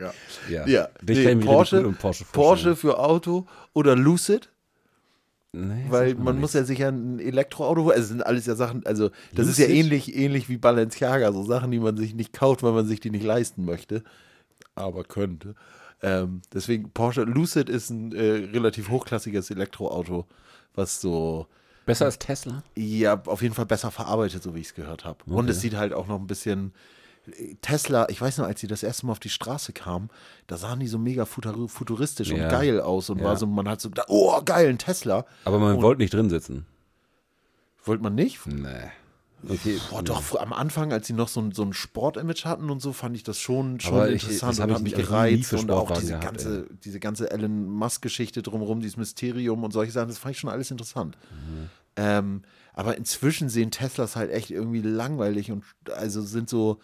Ja. 0.00 0.12
Ja. 0.48 0.66
Ja. 0.66 0.88
Nee, 1.02 1.34
Porsche, 1.36 1.92
Porsche 1.98 2.24
Porsche 2.32 2.76
für 2.76 2.98
Auto 2.98 3.46
oder 3.72 3.94
Lucid, 3.96 4.48
Nee, 5.52 5.86
weil 5.88 6.14
man 6.14 6.36
muss 6.38 6.54
nichts. 6.54 6.54
ja 6.54 6.64
sicher 6.64 6.88
ein 6.88 7.18
Elektroauto, 7.18 7.88
also 7.88 8.00
es 8.02 8.08
sind 8.08 8.24
alles 8.24 8.46
ja 8.46 8.54
Sachen, 8.54 8.86
also 8.86 9.10
das 9.34 9.48
ist 9.48 9.58
Lucid? 9.58 9.68
ja 9.68 9.74
ähnlich, 9.74 10.16
ähnlich 10.16 10.48
wie 10.48 10.58
Balenciaga, 10.58 11.32
so 11.32 11.42
Sachen, 11.42 11.72
die 11.72 11.80
man 11.80 11.96
sich 11.96 12.14
nicht 12.14 12.32
kauft, 12.32 12.62
weil 12.62 12.70
man 12.72 12.86
sich 12.86 13.00
die 13.00 13.10
nicht 13.10 13.24
leisten 13.24 13.64
möchte, 13.64 14.04
aber 14.76 15.02
könnte. 15.02 15.56
Ähm, 16.02 16.42
deswegen 16.54 16.90
Porsche 16.92 17.24
Lucid 17.24 17.68
ist 17.68 17.90
ein 17.90 18.12
äh, 18.14 18.48
relativ 18.52 18.90
hochklassiges 18.90 19.50
Elektroauto, 19.50 20.26
was 20.74 21.00
so 21.00 21.46
Besser 21.84 22.04
als 22.04 22.18
Tesla? 22.20 22.62
ja, 22.76 23.20
auf 23.26 23.42
jeden 23.42 23.54
Fall 23.54 23.66
besser 23.66 23.90
verarbeitet, 23.90 24.42
so 24.44 24.54
wie 24.54 24.60
ich 24.60 24.68
es 24.68 24.74
gehört 24.74 25.04
habe. 25.04 25.18
Und 25.26 25.32
Okay. 25.46 25.50
es 25.50 25.60
sieht 25.60 25.74
halt 25.74 25.92
auch 25.92 26.06
noch 26.06 26.20
ein 26.20 26.26
bisschen. 26.28 26.72
Tesla, 27.62 28.08
ich 28.08 28.20
weiß 28.20 28.38
noch, 28.38 28.46
als 28.46 28.60
sie 28.60 28.66
das 28.66 28.82
erste 28.82 29.06
Mal 29.06 29.12
auf 29.12 29.20
die 29.20 29.28
Straße 29.28 29.72
kamen, 29.72 30.08
da 30.46 30.56
sahen 30.56 30.80
die 30.80 30.88
so 30.88 30.98
mega 30.98 31.24
futur- 31.24 31.68
futuristisch 31.68 32.28
Ja. 32.30 32.44
und 32.44 32.50
geil 32.50 32.80
aus 32.80 33.10
und 33.10 33.18
Ja. 33.18 33.24
war 33.24 33.36
so, 33.36 33.46
man 33.46 33.68
hat 33.68 33.80
so 33.80 33.90
oh, 34.08 34.40
geil, 34.44 34.68
ein 34.68 34.78
Tesla. 34.78 35.26
Aber 35.44 35.58
man 35.58 35.76
Und- 35.76 35.82
wollte 35.82 36.00
nicht 36.02 36.14
drin 36.14 36.30
sitzen. 36.30 36.66
Wollte 37.84 38.02
man 38.02 38.14
nicht? 38.14 38.46
Nee. 38.46 38.90
Okay. 39.48 39.78
Boah, 39.88 40.02
doch, 40.02 40.38
am 40.38 40.52
Anfang, 40.52 40.92
als 40.92 41.06
sie 41.06 41.14
noch 41.14 41.28
so 41.28 41.40
ein, 41.40 41.52
so 41.52 41.62
ein 41.62 41.72
Sportimage 41.72 42.44
hatten 42.44 42.68
und 42.68 42.80
so, 42.82 42.92
fand 42.92 43.16
ich 43.16 43.22
das 43.22 43.38
schon, 43.38 43.80
schon 43.80 43.94
Aber 43.94 44.10
ich- 44.10 44.22
interessant 44.22 44.52
das 44.52 44.58
und 44.60 44.68
ich 44.68 44.74
hat 44.74 44.82
mich 44.82 44.94
gereizt 44.94 45.52
und 45.54 45.70
auch 45.70 45.90
diese, 45.92 46.08
gehabt, 46.08 46.24
ganze, 46.26 46.66
diese 46.84 47.00
ganze 47.00 47.30
Elon 47.30 47.64
Musk-Geschichte 47.70 48.42
drumherum, 48.42 48.80
dieses 48.80 48.98
Mysterium 48.98 49.64
und 49.64 49.72
solche 49.72 49.92
Sachen, 49.92 50.08
das 50.08 50.18
fand 50.18 50.34
ich 50.34 50.40
schon 50.40 50.50
alles 50.50 50.70
interessant. 50.70 51.16
Mhm. 51.30 51.70
Ähm, 51.96 52.42
aber 52.74 52.98
inzwischen 52.98 53.48
sehen 53.48 53.70
Teslas 53.70 54.14
halt 54.14 54.30
echt 54.30 54.50
irgendwie 54.50 54.82
langweilig 54.82 55.50
und 55.50 55.64
also 55.94 56.20
sind 56.20 56.50
so, 56.50 56.78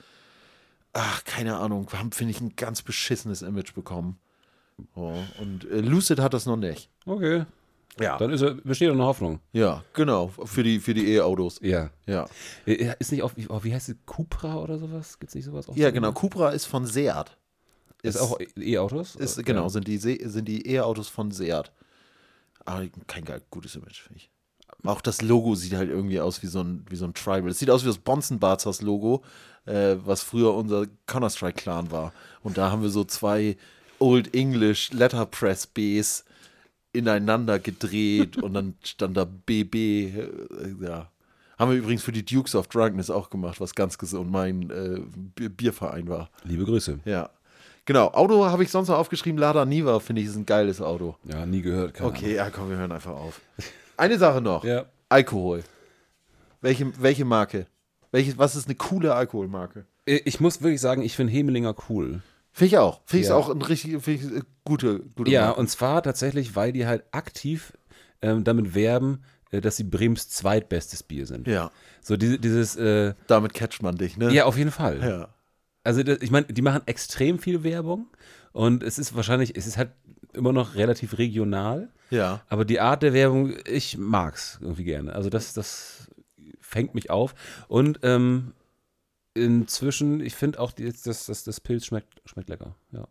ach, 0.96 1.24
keine 1.24 1.56
Ahnung, 1.56 1.88
haben, 1.92 2.12
finde 2.12 2.32
ich, 2.32 2.40
ein 2.40 2.56
ganz 2.56 2.82
beschissenes 2.82 3.42
Image 3.42 3.74
bekommen. 3.74 4.18
Oh, 4.94 5.14
und 5.40 5.64
äh, 5.70 5.80
Lucid 5.80 6.18
hat 6.20 6.34
das 6.34 6.46
noch 6.46 6.56
nicht. 6.56 6.90
Okay. 7.06 7.44
Ja. 7.98 8.18
Dann 8.18 8.30
ist, 8.30 8.44
besteht 8.64 8.88
noch 8.88 8.94
eine 8.96 9.04
Hoffnung. 9.04 9.40
Ja, 9.52 9.82
genau, 9.94 10.28
für 10.28 10.62
die, 10.62 10.80
für 10.80 10.92
die 10.92 11.14
E-Autos. 11.14 11.60
Ja. 11.62 11.90
Ja. 12.06 12.26
Äh, 12.66 12.94
Ist 12.98 13.10
nicht 13.10 13.22
auch, 13.22 13.32
wie, 13.36 13.46
oh, 13.48 13.62
heißt 13.62 13.88
es, 13.88 13.96
Cupra 14.04 14.56
oder 14.56 14.78
sowas? 14.78 15.18
Gibt 15.18 15.30
es 15.30 15.34
nicht 15.34 15.44
sowas 15.46 15.68
auch? 15.68 15.76
ja, 15.76 15.88
so? 15.88 15.94
genau, 15.94 16.12
Cupra 16.12 16.50
ist 16.50 16.66
von 16.66 16.84
Seat. 16.84 17.36
Ist 18.02 18.18
auch 18.18 18.38
E-Autos? 18.56 19.16
Ist, 19.16 19.38
Äh, 19.38 19.42
genau, 19.44 19.62
ja. 19.62 19.68
sind 19.70 19.88
die, 19.88 19.96
Se 19.96 20.18
sind 20.28 20.46
die 20.46 20.68
E-Autos 20.70 21.08
von 21.08 21.30
Seat. 21.30 21.72
Aber 22.66 22.86
kein 23.06 23.24
geil, 23.24 23.40
gutes 23.50 23.74
Image, 23.76 24.00
finde 24.02 24.18
ich. 24.18 24.30
Auch 24.84 25.00
das 25.00 25.22
Logo 25.22 25.54
sieht 25.54 25.72
halt 25.74 25.90
irgendwie 25.90 26.20
aus 26.20 26.42
wie 26.42 26.46
so 26.46 26.60
ein, 26.60 26.84
wie 26.88 26.96
so 26.96 27.04
ein 27.06 27.14
Tribal. 27.14 27.48
Es 27.50 27.58
sieht 27.58 27.70
aus 27.70 27.82
wie 27.82 27.88
das 27.88 27.98
Bonzen 27.98 28.38
Barzers 28.38 28.82
Logo, 28.82 29.22
äh, 29.64 29.96
was 30.04 30.22
früher 30.22 30.54
unser 30.54 30.86
Counter-Strike-Clan 31.06 31.90
war. 31.90 32.12
Und 32.42 32.56
da 32.58 32.70
haben 32.70 32.82
wir 32.82 32.90
so 32.90 33.04
zwei 33.04 33.56
Old 33.98 34.34
English 34.34 34.92
Letterpress 34.92 35.66
Bs 35.66 36.24
ineinander 36.92 37.58
gedreht 37.58 38.36
und 38.38 38.54
dann 38.54 38.74
stand 38.82 39.16
da 39.16 39.24
BB. 39.24 39.74
Äh, 39.74 40.28
ja. 40.82 41.10
Haben 41.58 41.70
wir 41.70 41.78
übrigens 41.78 42.02
für 42.02 42.12
die 42.12 42.24
Dukes 42.24 42.54
of 42.54 42.68
Drunkenness 42.68 43.10
auch 43.10 43.30
gemacht, 43.30 43.60
was 43.60 43.74
ganz 43.74 43.96
gesund 43.98 44.30
mein 44.30 44.70
äh, 44.70 45.00
Bi- 45.34 45.48
Bierverein 45.48 46.06
war. 46.08 46.30
Liebe 46.44 46.64
Grüße. 46.64 47.00
Ja. 47.06 47.30
Genau, 47.86 48.08
Auto 48.08 48.44
habe 48.46 48.62
ich 48.64 48.70
sonst 48.70 48.88
noch 48.88 48.98
aufgeschrieben. 48.98 49.38
Lada 49.38 49.64
Niva 49.64 50.00
finde 50.00 50.20
ich 50.20 50.28
ist 50.28 50.36
ein 50.36 50.44
geiles 50.44 50.80
Auto. 50.82 51.16
Ja, 51.24 51.46
nie 51.46 51.62
gehört. 51.62 51.94
Keine 51.94 52.10
Okay, 52.10 52.34
ja, 52.34 52.50
komm, 52.50 52.68
wir 52.68 52.76
hören 52.76 52.92
einfach 52.92 53.12
auf. 53.12 53.40
Eine 53.96 54.18
Sache 54.18 54.40
noch. 54.40 54.64
Ja. 54.64 54.86
Alkohol. 55.08 55.62
Welche, 56.60 57.00
welche 57.02 57.24
Marke? 57.24 57.66
Welche, 58.12 58.36
was 58.38 58.56
ist 58.56 58.66
eine 58.66 58.74
coole 58.76 59.14
Alkoholmarke? 59.14 59.86
Äh, 60.06 60.20
Ich 60.24 60.40
muss 60.40 60.62
wirklich 60.62 60.80
sagen, 60.80 61.02
ich 61.02 61.16
finde 61.16 61.32
Hemelinger 61.32 61.74
cool. 61.88 62.22
Finde 62.52 62.66
ich 62.68 62.78
auch. 62.78 63.02
Finde 63.04 63.22
ich 63.24 63.28
Ja. 63.28 63.36
auch 63.36 63.50
ein 63.50 63.60
richtig 63.62 64.02
find 64.02 64.22
ich, 64.22 64.32
äh, 64.38 64.40
gute, 64.64 65.00
gute 65.14 65.30
Ja, 65.30 65.46
Marke. 65.46 65.60
und 65.60 65.68
zwar 65.68 66.02
tatsächlich, 66.02 66.56
weil 66.56 66.72
die 66.72 66.86
halt 66.86 67.04
aktiv 67.12 67.72
ähm, 68.22 68.44
damit 68.44 68.74
werben, 68.74 69.22
äh, 69.50 69.60
dass 69.60 69.76
sie 69.76 69.84
Brems 69.84 70.30
zweitbestes 70.30 71.02
Bier 71.02 71.26
sind. 71.26 71.46
Ja, 71.46 71.70
So 72.00 72.16
diese, 72.16 72.38
dieses, 72.38 72.74
äh, 72.76 73.14
damit 73.26 73.52
catcht 73.54 73.82
man 73.82 73.96
dich, 73.96 74.16
ne? 74.16 74.32
ja, 74.32 74.44
auf 74.46 74.56
jeden 74.56 74.70
Fall. 74.70 75.00
Ja. 75.06 75.28
Also 75.84 76.02
das, 76.02 76.18
ich 76.22 76.30
meine, 76.30 76.46
die 76.46 76.62
machen 76.62 76.82
extrem 76.86 77.38
viel 77.38 77.62
Werbung 77.62 78.08
und 78.56 78.82
es 78.82 78.98
ist 78.98 79.14
wahrscheinlich, 79.14 79.54
es 79.56 79.66
ist 79.66 79.76
halt 79.76 79.90
immer 80.32 80.52
noch 80.52 80.74
relativ 80.76 81.18
regional, 81.18 81.90
Ja. 82.10 82.40
aber 82.48 82.64
die 82.64 82.80
Art 82.80 83.02
der 83.02 83.12
Werbung, 83.12 83.54
ich 83.66 83.98
mag's 83.98 84.58
irgendwie 84.62 84.84
gerne. 84.84 85.12
Also 85.14 85.28
das, 85.30 85.52
das 85.52 86.10
fängt 86.60 86.94
mich 86.94 87.10
auf 87.10 87.34
und 87.68 88.00
ähm, 88.02 88.52
inzwischen, 89.34 90.20
ich 90.20 90.34
finde 90.34 90.58
auch, 90.60 90.72
die, 90.72 90.84
das, 90.90 91.26
das, 91.26 91.44
das 91.44 91.60
Pilz 91.60 91.84
schmeckt, 91.86 92.22
schmeckt 92.24 92.48
lecker. 92.48 92.74
Ja. 92.92 93.06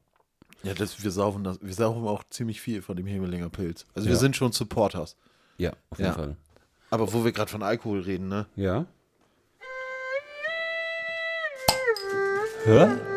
Ja, 0.63 0.73
das, 0.73 1.03
wir, 1.03 1.11
saufen 1.11 1.43
das, 1.43 1.59
wir 1.61 1.73
saufen 1.73 2.07
auch 2.07 2.23
ziemlich 2.31 2.59
viel 2.59 2.81
von 2.81 2.97
dem 2.97 3.05
Hemelinger 3.05 3.49
Pilz. 3.49 3.85
Also 3.93 4.07
wir 4.07 4.15
Ja. 4.15 4.19
sind 4.19 4.35
schon 4.35 4.51
Supporters. 4.51 5.15
Ja, 5.59 5.73
auf 5.91 5.99
jeden 5.99 6.09
Ja. 6.09 6.13
Fall. 6.15 6.35
Aber 6.89 7.13
wo 7.13 7.23
wir 7.23 7.31
gerade 7.31 7.51
von 7.51 7.61
Alkohol 7.61 8.01
reden, 8.01 8.27
ne? 8.29 8.47
Ja. 8.55 8.85
Hör? 12.63 13.14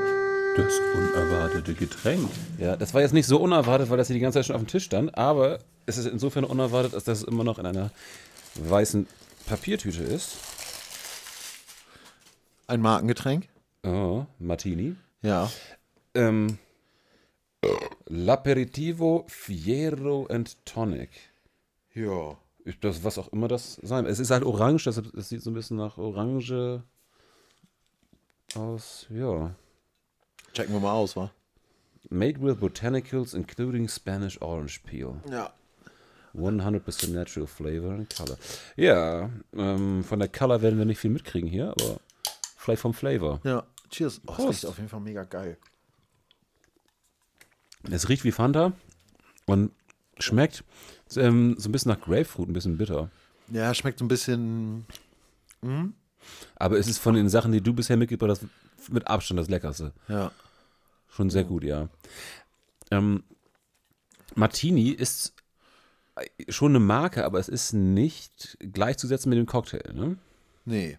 Das 0.58 0.80
unerwartete 0.80 1.72
Getränk. 1.72 2.28
Ja, 2.58 2.76
das 2.76 2.92
war 2.92 3.00
jetzt 3.00 3.14
nicht 3.14 3.28
so 3.28 3.40
unerwartet, 3.40 3.90
weil 3.90 3.96
das 3.96 4.08
hier 4.08 4.14
die 4.14 4.20
ganze 4.20 4.40
Zeit 4.40 4.46
schon 4.46 4.56
auf 4.56 4.62
dem 4.62 4.66
Tisch 4.66 4.86
stand, 4.86 5.16
aber 5.16 5.60
es 5.86 5.98
ist 5.98 6.06
insofern 6.06 6.42
unerwartet, 6.42 6.94
als 6.94 7.04
dass 7.04 7.18
es 7.18 7.24
immer 7.24 7.44
noch 7.44 7.60
in 7.60 7.66
einer 7.66 7.92
weißen 8.56 9.06
Papiertüte 9.46 10.02
ist. 10.02 10.36
Ein 12.66 12.80
Markengetränk? 12.80 13.46
Oh, 13.84 14.26
Martini. 14.40 14.96
Ja. 15.22 15.48
Ähm, 16.14 16.58
L'Aperitivo 18.08 19.26
Fiero 19.28 20.26
and 20.26 20.56
Tonic. 20.66 21.10
Ja. 21.94 22.36
Das, 22.80 23.04
was 23.04 23.16
auch 23.16 23.28
immer 23.32 23.46
das 23.46 23.78
sein. 23.84 24.06
Es 24.06 24.18
ist 24.18 24.32
halt 24.32 24.42
orange, 24.42 24.86
das, 24.86 25.00
das 25.14 25.28
sieht 25.28 25.40
so 25.40 25.52
ein 25.52 25.54
bisschen 25.54 25.76
nach 25.76 25.98
Orange. 25.98 26.82
aus, 28.56 29.06
ja. 29.08 29.54
Checken 30.52 30.72
wir 30.72 30.80
mal 30.80 30.92
aus, 30.92 31.16
wa? 31.16 31.30
Made 32.10 32.40
with 32.40 32.56
botanicals, 32.58 33.34
including 33.34 33.88
Spanish 33.88 34.40
orange 34.40 34.80
peel. 34.84 35.20
Ja. 35.30 35.52
100% 36.34 37.10
natural 37.10 37.46
flavor 37.46 37.92
and 37.92 38.14
color. 38.14 38.38
Ja, 38.76 39.30
ähm, 39.54 40.04
von 40.04 40.18
der 40.18 40.28
Color 40.28 40.62
werden 40.62 40.78
wir 40.78 40.84
nicht 40.84 40.98
viel 40.98 41.10
mitkriegen 41.10 41.48
hier, 41.48 41.70
aber 41.70 42.00
vielleicht 42.56 42.82
vom 42.82 42.94
Flavor. 42.94 43.40
Ja. 43.44 43.64
Cheers. 43.90 44.20
Oh, 44.26 44.34
das 44.36 44.48
riecht 44.48 44.66
auf 44.66 44.76
jeden 44.76 44.88
Fall 44.88 45.00
mega 45.00 45.24
geil. 45.24 45.56
Es 47.90 48.08
riecht 48.08 48.24
wie 48.24 48.32
Fanta 48.32 48.72
und 49.46 49.70
schmeckt 50.18 50.64
ähm, 51.16 51.54
so 51.58 51.68
ein 51.68 51.72
bisschen 51.72 51.92
nach 51.92 52.00
Grapefruit, 52.00 52.48
ein 52.48 52.52
bisschen 52.52 52.76
bitter. 52.76 53.10
Ja, 53.50 53.72
schmeckt 53.72 53.98
so 53.98 54.04
ein 54.04 54.08
bisschen. 54.08 54.84
Aber 56.56 56.78
es 56.78 56.86
ist 56.86 56.98
von 56.98 57.14
den 57.14 57.28
Sachen, 57.28 57.52
die 57.52 57.62
du 57.62 57.72
bisher 57.72 57.96
mitgebracht 57.96 58.30
hast, 58.30 58.44
mit 58.90 59.06
Abstand 59.08 59.38
das 59.40 59.48
leckerste. 59.48 59.92
Ja. 60.08 60.30
Schon 61.08 61.30
sehr 61.30 61.44
gut, 61.44 61.64
ja. 61.64 61.88
Ähm, 62.90 63.24
Martini 64.34 64.90
ist 64.90 65.34
schon 66.48 66.72
eine 66.72 66.80
Marke, 66.80 67.24
aber 67.24 67.38
es 67.38 67.48
ist 67.48 67.72
nicht 67.72 68.58
gleichzusetzen 68.60 69.30
mit 69.30 69.38
dem 69.38 69.46
Cocktail. 69.46 69.92
Ne? 69.94 70.16
Nee. 70.64 70.98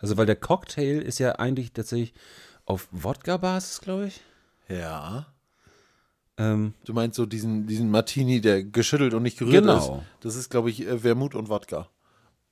Also, 0.00 0.16
weil 0.16 0.26
der 0.26 0.36
Cocktail 0.36 1.00
ist 1.02 1.18
ja 1.18 1.32
eigentlich 1.32 1.72
tatsächlich 1.72 2.12
auf 2.66 2.88
Wodka-Basis, 2.90 3.80
glaube 3.80 4.06
ich. 4.08 4.20
Ja. 4.68 5.26
Ähm, 6.36 6.74
Du 6.84 6.92
meinst 6.92 7.16
so 7.16 7.26
diesen, 7.26 7.66
diesen 7.66 7.90
Martini, 7.90 8.40
der 8.40 8.64
geschüttelt 8.64 9.14
und 9.14 9.22
nicht 9.22 9.38
gerührt 9.38 9.62
Genau. 9.64 9.76
ist? 9.98 10.24
Das 10.24 10.36
ist, 10.36 10.50
glaube 10.50 10.70
ich, 10.70 10.86
äh, 10.86 11.02
Wermut 11.04 11.34
und 11.34 11.48
Wodka. 11.48 11.88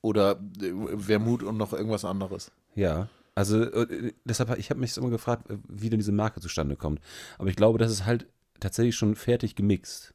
Oder 0.03 0.33
äh, 0.61 0.73
Wermut 0.73 1.43
und 1.43 1.57
noch 1.57 1.73
irgendwas 1.73 2.05
anderes. 2.05 2.51
ja. 2.75 3.09
Also, 3.35 3.63
äh, 3.63 4.13
deshalb, 4.25 4.57
ich 4.59 4.71
habe 4.71 4.81
mich 4.81 4.97
immer 4.97 5.11
gefragt, 5.11 5.51
äh, 5.51 5.57
wie 5.69 5.89
denn 5.91 5.99
diese 5.99 6.13
Marke 6.13 6.41
zustande 6.41 6.77
kommt. 6.77 7.01
Aber 7.39 7.49
ich 7.49 7.57
glaube, 7.57 7.79
das 7.79 7.91
ist 7.91 8.05
halt 8.05 8.27
tatsächlich 8.61 8.95
schon 8.95 9.17
fertig 9.17 9.57
gemixt. 9.57 10.13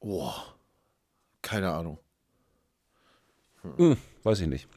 Boah. 0.00 0.54
Keine 1.42 1.70
Ahnung. 1.70 1.98
Hm, 3.76 3.96
weiß 4.24 4.40
ich 4.40 4.48
nicht. 4.48 4.68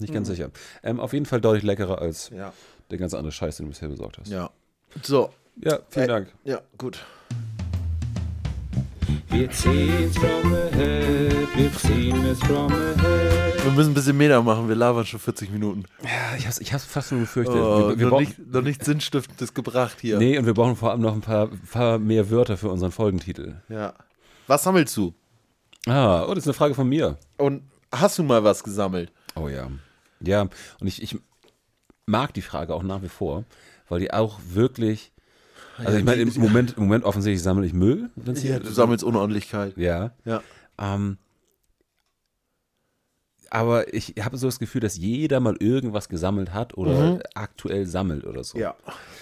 Nicht 0.00 0.12
ganz 0.12 0.26
sicher. 0.26 0.50
Ähm, 0.82 0.98
auf 0.98 1.12
jeden 1.12 1.24
Fall 1.26 1.40
deutlich 1.40 1.62
leckerer 1.62 2.00
als 2.00 2.30
Ja. 2.30 2.52
der 2.90 2.98
ganze 2.98 3.16
andere 3.16 3.30
Scheiß, 3.32 3.56
den 3.58 3.66
du 3.66 3.70
bisher 3.70 3.88
besorgt 3.88 4.18
hast. 4.18 4.28
Ja. 4.28 4.50
So. 5.02 5.32
Ja, 5.56 5.78
vielen 5.88 6.04
Äh, 6.06 6.08
Dank. 6.08 6.32
Ja, 6.42 6.62
gut. 6.76 7.04
Wir 9.34 9.50
ziehen's 9.50 10.16
from 10.16 10.42
the 10.44 10.76
head, 10.76 11.56
wir 11.56 11.72
ziehen 11.72 12.24
es 12.24 12.38
from 12.38 12.68
the 12.68 13.02
head. 13.02 13.64
Wir 13.64 13.72
müssen 13.72 13.90
ein 13.90 13.94
bisschen 13.94 14.16
Meter 14.16 14.40
machen. 14.44 14.68
Wir 14.68 14.76
labern 14.76 15.04
schon 15.04 15.18
40 15.18 15.50
Minuten. 15.50 15.86
Ja, 16.04 16.36
ich 16.38 16.46
hab's, 16.46 16.60
ich 16.60 16.72
hab's 16.72 16.84
fast 16.84 17.08
schon 17.08 17.18
befürchtet. 17.18 17.56
Oh, 17.56 17.88
wir, 17.88 17.98
wir 17.98 18.06
noch, 18.10 18.20
nicht, 18.20 18.38
noch 18.38 18.62
nichts 18.62 18.86
Sinnstiftendes 18.86 19.52
gebracht 19.52 19.96
hier. 20.00 20.18
Nee, 20.18 20.38
und 20.38 20.46
wir 20.46 20.54
brauchen 20.54 20.76
vor 20.76 20.92
allem 20.92 21.00
noch 21.00 21.14
ein 21.14 21.20
paar, 21.20 21.48
paar 21.72 21.98
mehr 21.98 22.30
Wörter 22.30 22.56
für 22.56 22.68
unseren 22.68 22.92
Folgentitel. 22.92 23.56
Ja. 23.68 23.94
Was 24.46 24.62
sammelst 24.62 24.96
du? 24.96 25.12
Ah, 25.88 26.26
oh, 26.26 26.28
das 26.28 26.44
ist 26.44 26.46
eine 26.46 26.54
Frage 26.54 26.76
von 26.76 26.88
mir. 26.88 27.18
Und 27.36 27.64
hast 27.90 28.16
du 28.20 28.22
mal 28.22 28.44
was 28.44 28.62
gesammelt? 28.62 29.10
Oh 29.34 29.48
ja. 29.48 29.68
Ja, 30.20 30.42
und 30.42 30.86
ich, 30.86 31.02
ich 31.02 31.18
mag 32.06 32.32
die 32.34 32.42
Frage 32.42 32.72
auch 32.72 32.84
nach 32.84 33.02
wie 33.02 33.08
vor, 33.08 33.42
weil 33.88 33.98
die 33.98 34.12
auch 34.12 34.38
wirklich. 34.46 35.10
Also 35.78 35.98
ich 35.98 36.04
meine, 36.04 36.22
im 36.22 36.40
Moment, 36.40 36.76
im 36.76 36.84
Moment 36.84 37.04
offensichtlich 37.04 37.42
sammle 37.42 37.66
ich 37.66 37.72
Müll. 37.72 38.10
Ja, 38.42 38.58
du 38.58 38.70
sammelst 38.70 39.04
Unordentlichkeit. 39.04 39.76
Ja. 39.76 40.12
Ja. 40.24 40.42
Ähm, 40.78 41.18
aber 43.50 43.94
ich 43.94 44.14
habe 44.20 44.36
so 44.36 44.48
das 44.48 44.58
Gefühl, 44.58 44.80
dass 44.80 44.96
jeder 44.96 45.38
mal 45.38 45.56
irgendwas 45.60 46.08
gesammelt 46.08 46.52
hat 46.52 46.76
oder 46.76 47.20
aktuell 47.34 47.86
sammelt 47.86 48.24
oder 48.24 48.42
so. 48.42 48.58
Ja. 48.58 48.74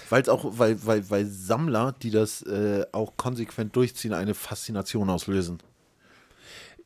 Weil's 0.08 0.30
auch, 0.30 0.58
weil, 0.58 0.84
weil, 0.86 1.08
weil 1.10 1.26
Sammler, 1.26 1.94
die 2.02 2.10
das 2.10 2.40
äh, 2.42 2.86
auch 2.92 3.16
konsequent 3.18 3.76
durchziehen, 3.76 4.14
eine 4.14 4.32
Faszination 4.32 5.10
auslösen. 5.10 5.58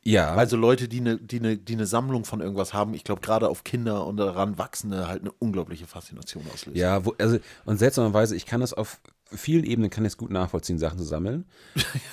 Ja, 0.03 0.35
Also 0.35 0.55
Leute, 0.55 0.87
die 0.87 1.01
eine 1.01 1.17
die 1.17 1.41
ne, 1.41 1.57
die 1.57 1.75
ne 1.75 1.85
Sammlung 1.85 2.23
von 2.23 2.39
irgendwas 2.39 2.73
haben, 2.73 2.93
ich 2.93 3.03
glaube 3.03 3.19
gerade 3.19 3.49
auf 3.49 3.65
Kinder 3.65 4.05
und 4.05 4.15
daran 4.15 4.57
Wachsende 4.57 5.07
halt 5.07 5.21
eine 5.21 5.31
unglaubliche 5.39 5.85
Faszination 5.85 6.43
auslösen. 6.53 6.79
Ja, 6.79 7.05
wo, 7.05 7.13
also, 7.17 7.39
und 7.65 7.77
seltsamerweise, 7.77 8.33
ich 8.35 8.45
kann 8.45 8.61
das 8.61 8.73
auf 8.73 9.01
vielen 9.31 9.63
Ebenen, 9.63 9.89
kann 9.89 10.05
ich 10.05 10.13
es 10.13 10.17
gut 10.17 10.31
nachvollziehen, 10.31 10.79
Sachen 10.79 10.97
zu 10.97 11.05
sammeln. 11.05 11.45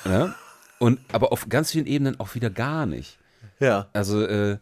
ja. 0.04 0.34
Und, 0.80 1.00
aber 1.12 1.32
auf 1.32 1.48
ganz 1.48 1.70
vielen 1.70 1.86
Ebenen 1.86 2.18
auch 2.20 2.34
wieder 2.34 2.50
gar 2.50 2.84
nicht. 2.84 3.18
Ja. 3.60 3.88
Also, 3.92 4.26
äh, 4.26 4.58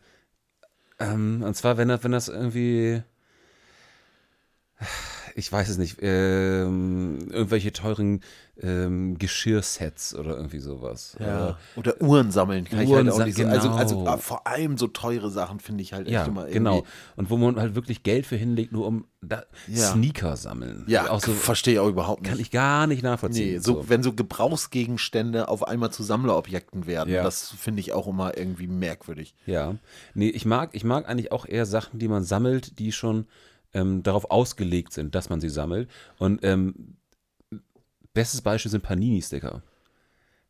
ähm, 1.01 1.43
und 1.43 1.55
zwar, 1.57 1.79
wenn 1.79 1.89
das, 1.89 2.05
wenn 2.05 2.13
das 2.13 2.29
irgendwie, 2.29 3.03
ich 5.35 5.51
weiß 5.51 5.69
es 5.69 5.79
nicht, 5.79 5.99
ähm, 6.03 7.19
irgendwelche 7.31 7.73
teuren 7.73 8.21
ähm, 8.61 9.17
Geschirrsets 9.19 10.15
oder 10.15 10.37
irgendwie 10.37 10.59
sowas. 10.59 11.17
Ja. 11.19 11.59
Oder 11.77 12.01
Uhren 12.03 12.31
sammeln 12.31 12.65
kann 12.65 12.87
Uhren 12.87 13.07
ich 13.09 13.13
halt 13.13 13.23
auch 13.23 13.27
nicht 13.27 13.37
so. 13.39 13.47
Also, 13.47 13.71
also 13.71 13.99
genau. 13.99 14.11
ah, 14.11 14.19
vor 14.19 14.47
allem 14.47 14.77
so 14.77 14.87
teure 14.89 15.31
Sachen 15.31 15.59
finde 15.59 15.83
ich 15.83 15.95
halt 15.95 16.07
echt 16.07 16.13
Ja, 16.15 16.25
immer 16.27 16.43
irgendwie. 16.43 16.59
genau. 16.59 16.85
Und 17.17 17.31
wo 17.31 17.37
man 17.39 17.59
halt 17.59 17.75
wirklich 17.75 18.03
Geld 18.03 18.27
für 18.27 18.37
hinlegt, 18.37 18.73
nur 18.73 18.87
um 18.87 19.07
da 19.23 19.45
Ja. 19.69 19.93
Sneaker 19.93 20.37
sammeln. 20.37 20.85
Ja, 20.87 21.11
auch 21.11 21.21
so, 21.23 21.33
verstehe 21.33 21.75
ich 21.75 21.81
auch 21.81 21.89
überhaupt 21.89 22.23
nicht. 22.23 22.31
kann 22.31 22.41
ich 22.41 22.51
gar 22.51 22.87
nicht 22.87 23.03
nachvollziehen. 23.03 23.55
Nee, 23.55 23.59
so, 23.59 23.89
wenn 23.89 24.03
so 24.03 24.13
Gebrauchsgegenstände 24.13 25.49
auf 25.49 25.67
einmal 25.67 25.91
zu 25.91 26.03
Sammlerobjekten 26.03 26.87
werden, 26.87 27.13
Ja. 27.13 27.23
das 27.23 27.55
finde 27.59 27.81
ich 27.81 27.93
auch 27.93 28.07
immer 28.07 28.37
irgendwie 28.37 28.67
merkwürdig. 28.67 29.35
Ja, 29.47 29.77
nee, 30.15 30.29
ich 30.29 30.45
mag, 30.45 30.71
ich 30.73 30.85
mag 30.85 31.09
eigentlich 31.09 31.33
auch 31.33 31.47
eher 31.47 31.67
Sachen, 31.67 31.99
die 31.99 32.09
man 32.09 32.23
sammelt, 32.25 32.79
die 32.79 32.93
schon 32.93 33.27
ähm, 33.75 34.03
darauf 34.03 34.31
ausgelegt 34.31 34.93
sind, 34.93 35.15
dass 35.15 35.31
man 35.31 35.41
sie 35.41 35.49
sammelt. 35.49 35.91
Und 36.19 36.45
ähm, 36.45 36.97
bestes 38.15 38.43
Beispiel 38.43 38.71
sind 38.71 38.83
Panini-Sticker. 38.83 39.63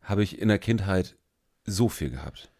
Habe 0.03 0.23
ich 0.23 0.39
in 0.39 0.49
der 0.49 0.59
Kindheit 0.59 1.17
so 1.65 1.89
viel 1.89 2.11
gehabt. 2.11 2.51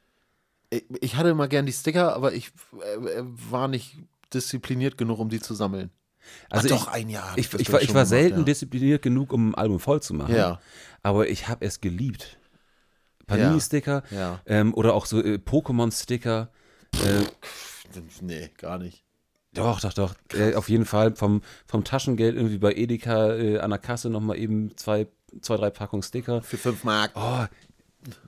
Ich, 0.71 0.85
ich 1.01 1.17
hatte 1.17 1.31
immer 1.31 1.49
gern 1.49 1.67
die 1.67 1.73
Sticker, 1.73 2.15
aber 2.15 2.33
ich 2.33 2.53
äh, 2.81 2.95
äh, 2.95 3.25
war 3.25 3.69
nicht 3.69 3.99
diszipliniert 4.33 4.97
genug, 4.97 5.19
um 5.19 5.29
die 5.29 5.41
zu 5.41 5.55
sammeln. 5.55 5.91
Also 6.51 6.69
doch, 6.69 6.87
ich, 6.87 6.93
ein 6.93 7.09
Jahr. 7.09 7.37
Ich, 7.37 7.53
ich, 7.55 7.73
war, 7.73 7.83
ich 7.83 7.89
war 7.89 8.05
gemacht, 8.05 8.07
selten 8.07 8.39
ja. 8.39 8.45
diszipliniert 8.45 9.03
genug, 9.03 9.33
um 9.33 9.51
ein 9.51 9.55
Album 9.57 9.81
voll 9.81 10.01
zu 10.01 10.15
machen. 10.15 10.35
Ja. 10.35 10.61
Aber 11.03 11.29
ich 11.29 11.49
habe 11.49 11.67
es 11.67 11.81
geliebt. 11.81 12.39
Panini-Sticker 13.27 14.05
Ja. 14.11 14.41
ähm, 14.47 14.73
oder 14.75 14.95
auch 14.95 15.07
so 15.07 15.21
äh, 15.21 15.35
Pokémon-Sticker. 15.35 16.51
Äh, 17.05 17.25
Nee, 18.21 18.51
gar 18.57 18.79
nicht. 18.79 19.05
Doch, 19.55 19.81
doch, 19.81 19.93
doch. 19.93 20.15
Äh, 20.33 20.55
auf 20.55 20.69
jeden 20.69 20.87
Fall 20.87 21.15
vom, 21.15 21.43
vom 21.67 21.85
Taschengeld 21.85 22.37
irgendwie 22.37 22.59
bei 22.59 22.73
Edeka 22.73 23.35
äh, 23.35 23.59
an 23.59 23.71
der 23.71 23.79
Kasse 23.79 24.09
nochmal 24.09 24.39
eben 24.39 24.77
zwei, 24.77 25.07
zwei, 25.41 25.57
drei 25.57 25.71
Packungen 25.71 26.03
Sticker. 26.03 26.43
Für 26.43 26.57
5 26.57 26.85
Mark. 26.85 27.13
Oh, 27.15 27.45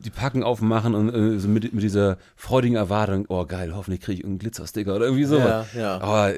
die 0.00 0.10
Packen 0.10 0.42
aufmachen 0.42 0.94
und 0.94 1.14
äh, 1.14 1.38
so 1.38 1.48
mit, 1.48 1.72
mit 1.72 1.82
dieser 1.82 2.18
freudigen 2.36 2.76
Erwartung, 2.76 3.24
oh 3.28 3.44
geil, 3.44 3.74
hoffentlich 3.74 4.00
kriege 4.02 4.20
ich 4.20 4.24
einen 4.24 4.38
Glitzersticker 4.38 4.94
oder 4.94 5.06
irgendwie 5.06 5.24
sowas. 5.24 5.72
Ja, 5.74 5.80
ja. 5.80 6.00
Aber 6.00 6.34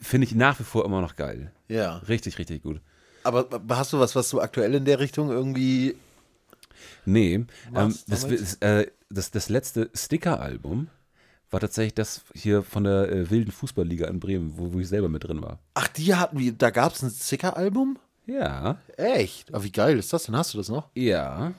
finde 0.00 0.26
ich 0.26 0.34
nach 0.34 0.58
wie 0.58 0.64
vor 0.64 0.84
immer 0.84 1.00
noch 1.00 1.16
geil. 1.16 1.52
Ja. 1.68 1.98
Richtig, 2.08 2.38
richtig 2.38 2.62
gut. 2.62 2.80
Aber 3.22 3.46
hast 3.68 3.92
du 3.92 4.00
was, 4.00 4.16
was 4.16 4.30
du 4.30 4.40
aktuell 4.40 4.74
in 4.74 4.84
der 4.84 4.98
Richtung 4.98 5.30
irgendwie. 5.30 5.94
Nee, 7.04 7.44
ähm, 7.74 7.94
das, 8.06 8.24
ist, 8.24 8.62
äh, 8.62 8.86
das, 9.10 9.30
das 9.30 9.48
letzte 9.48 9.90
Sticker-Album 9.94 10.88
war 11.50 11.60
tatsächlich 11.60 11.94
das 11.94 12.22
hier 12.34 12.62
von 12.62 12.84
der 12.84 13.10
äh, 13.10 13.30
wilden 13.30 13.50
Fußballliga 13.52 14.06
in 14.08 14.20
Bremen, 14.20 14.52
wo, 14.56 14.72
wo 14.72 14.78
ich 14.78 14.88
selber 14.88 15.08
mit 15.08 15.24
drin 15.24 15.42
war. 15.42 15.58
Ach, 15.74 15.88
die 15.88 16.14
hatten 16.14 16.38
wir. 16.38 16.52
Da 16.52 16.70
gab 16.70 16.92
es 16.94 17.02
ein 17.02 17.10
Sticker-Album? 17.10 17.98
Ja, 18.26 18.78
Echt? 18.96 19.52
Aber 19.52 19.64
wie 19.64 19.72
geil 19.72 19.98
ist 19.98 20.12
das 20.12 20.24
denn? 20.24 20.36
Hast 20.36 20.54
du 20.54 20.58
das 20.58 20.68
noch? 20.68 20.88
Ja. 20.94 21.52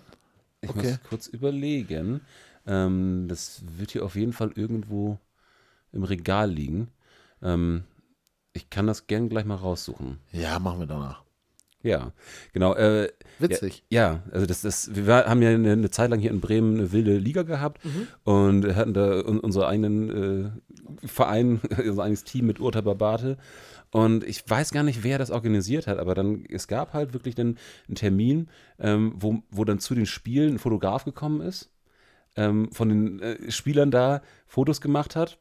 Ich 0.61 0.69
Okay. 0.69 0.91
muss 0.91 0.99
kurz 1.09 1.27
überlegen. 1.27 2.21
Ähm, 2.65 3.25
das 3.27 3.61
wird 3.77 3.91
hier 3.91 4.05
auf 4.05 4.15
jeden 4.15 4.31
Fall 4.33 4.51
irgendwo 4.55 5.17
im 5.91 6.03
Regal 6.03 6.49
liegen. 6.51 6.89
Ähm, 7.41 7.83
ich 8.53 8.69
kann 8.69 8.87
das 8.87 9.07
gern 9.07 9.27
gleich 9.27 9.45
mal 9.45 9.55
raussuchen. 9.55 10.19
Ja, 10.31 10.59
machen 10.59 10.79
wir 10.79 10.87
danach. 10.87 11.23
Ja, 11.83 12.11
genau. 12.53 12.75
Äh, 12.75 13.09
Witzig. 13.39 13.83
Ja, 13.89 14.13
ja, 14.13 14.23
also 14.31 14.45
das, 14.45 14.61
das, 14.61 14.91
wir 14.93 15.25
haben 15.25 15.41
ja 15.41 15.49
eine, 15.49 15.71
eine 15.71 15.89
Zeit 15.89 16.11
lang 16.11 16.19
hier 16.19 16.31
in 16.31 16.41
Bremen 16.41 16.77
eine 16.77 16.91
wilde 16.91 17.17
Liga 17.17 17.43
gehabt 17.43 17.81
und 18.23 18.75
hatten 18.75 18.93
da 18.93 19.19
un, 19.25 19.39
unsere 19.39 19.67
eigenen 19.67 20.53
äh, 21.03 21.07
Verein, 21.07 21.59
unser 21.85 22.03
eigenes 22.03 22.23
Team 22.23 22.45
mit 22.45 22.59
Urta 22.59 22.81
Barbate. 22.81 23.37
Und 23.91 24.23
ich 24.23 24.49
weiß 24.49 24.71
gar 24.71 24.83
nicht, 24.83 25.03
wer 25.03 25.17
das 25.17 25.31
organisiert 25.31 25.85
hat, 25.87 25.99
aber 25.99 26.15
dann, 26.15 26.45
es 26.49 26.67
gab 26.67 26.93
halt 26.93 27.13
wirklich 27.13 27.35
dann 27.35 27.57
einen 27.87 27.95
Termin, 27.95 28.49
ähm, 28.79 29.13
wo, 29.17 29.43
wo 29.49 29.65
dann 29.65 29.79
zu 29.79 29.95
den 29.95 30.05
Spielen 30.05 30.55
ein 30.55 30.59
Fotograf 30.59 31.03
gekommen 31.03 31.41
ist, 31.41 31.69
ähm, 32.37 32.71
von 32.71 32.87
den 32.87 33.19
äh, 33.19 33.51
Spielern 33.51 33.91
da 33.91 34.21
Fotos 34.47 34.79
gemacht 34.79 35.17
hat. 35.17 35.39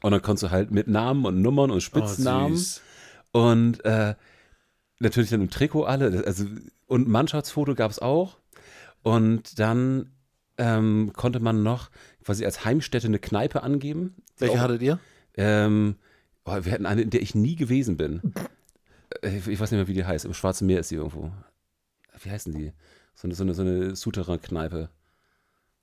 Und 0.00 0.12
dann 0.12 0.22
konntest 0.22 0.44
du 0.44 0.50
halt 0.50 0.70
mit 0.70 0.88
Namen 0.88 1.26
und 1.26 1.42
Nummern 1.42 1.70
und 1.70 1.82
Spitznamen. 1.82 2.58
Oh. 3.34 3.50
Und 3.50 3.84
äh, 3.84 4.14
natürlich 5.00 5.30
dann 5.30 5.40
im 5.42 5.50
Trikot 5.50 5.84
alle. 5.84 6.24
Also, 6.26 6.46
und 6.86 7.08
Mannschaftsfoto 7.08 7.74
gab 7.74 7.90
es 7.90 7.98
auch. 7.98 8.38
Und 9.02 9.58
dann 9.58 10.10
ähm, 10.58 11.12
konnte 11.14 11.40
man 11.40 11.62
noch 11.62 11.90
quasi 12.24 12.44
als 12.44 12.64
Heimstätte 12.64 13.06
eine 13.06 13.18
Kneipe 13.18 13.62
angeben. 13.62 14.14
Welche 14.38 14.56
Auch, 14.58 14.60
hattet 14.62 14.82
ihr? 14.82 14.98
ähm, 15.36 15.96
Oh, 16.44 16.56
wir 16.64 16.72
hatten 16.72 16.86
eine, 16.86 17.02
in 17.02 17.10
der 17.10 17.20
ich 17.22 17.34
nie 17.34 17.56
gewesen 17.56 17.96
bin. 17.96 18.20
Äh, 19.22 19.38
Ich 19.38 19.58
weiß 19.58 19.72
nicht 19.72 19.78
mehr, 19.78 19.88
wie 19.88 19.94
die 19.94 20.04
heißt. 20.04 20.24
Im 20.24 20.34
Schwarzen 20.34 20.66
Meer 20.68 20.78
ist 20.80 20.88
sie 20.90 20.94
irgendwo. 20.94 21.32
Wie 22.22 22.30
heißen 22.30 22.52
die? 22.54 22.72
So 23.16 23.26
eine, 23.26 23.34
so 23.34 23.42
eine, 23.42 23.54
so 23.54 23.62
eine 23.62 23.96
Souterrain-Kneipe. 23.96 24.88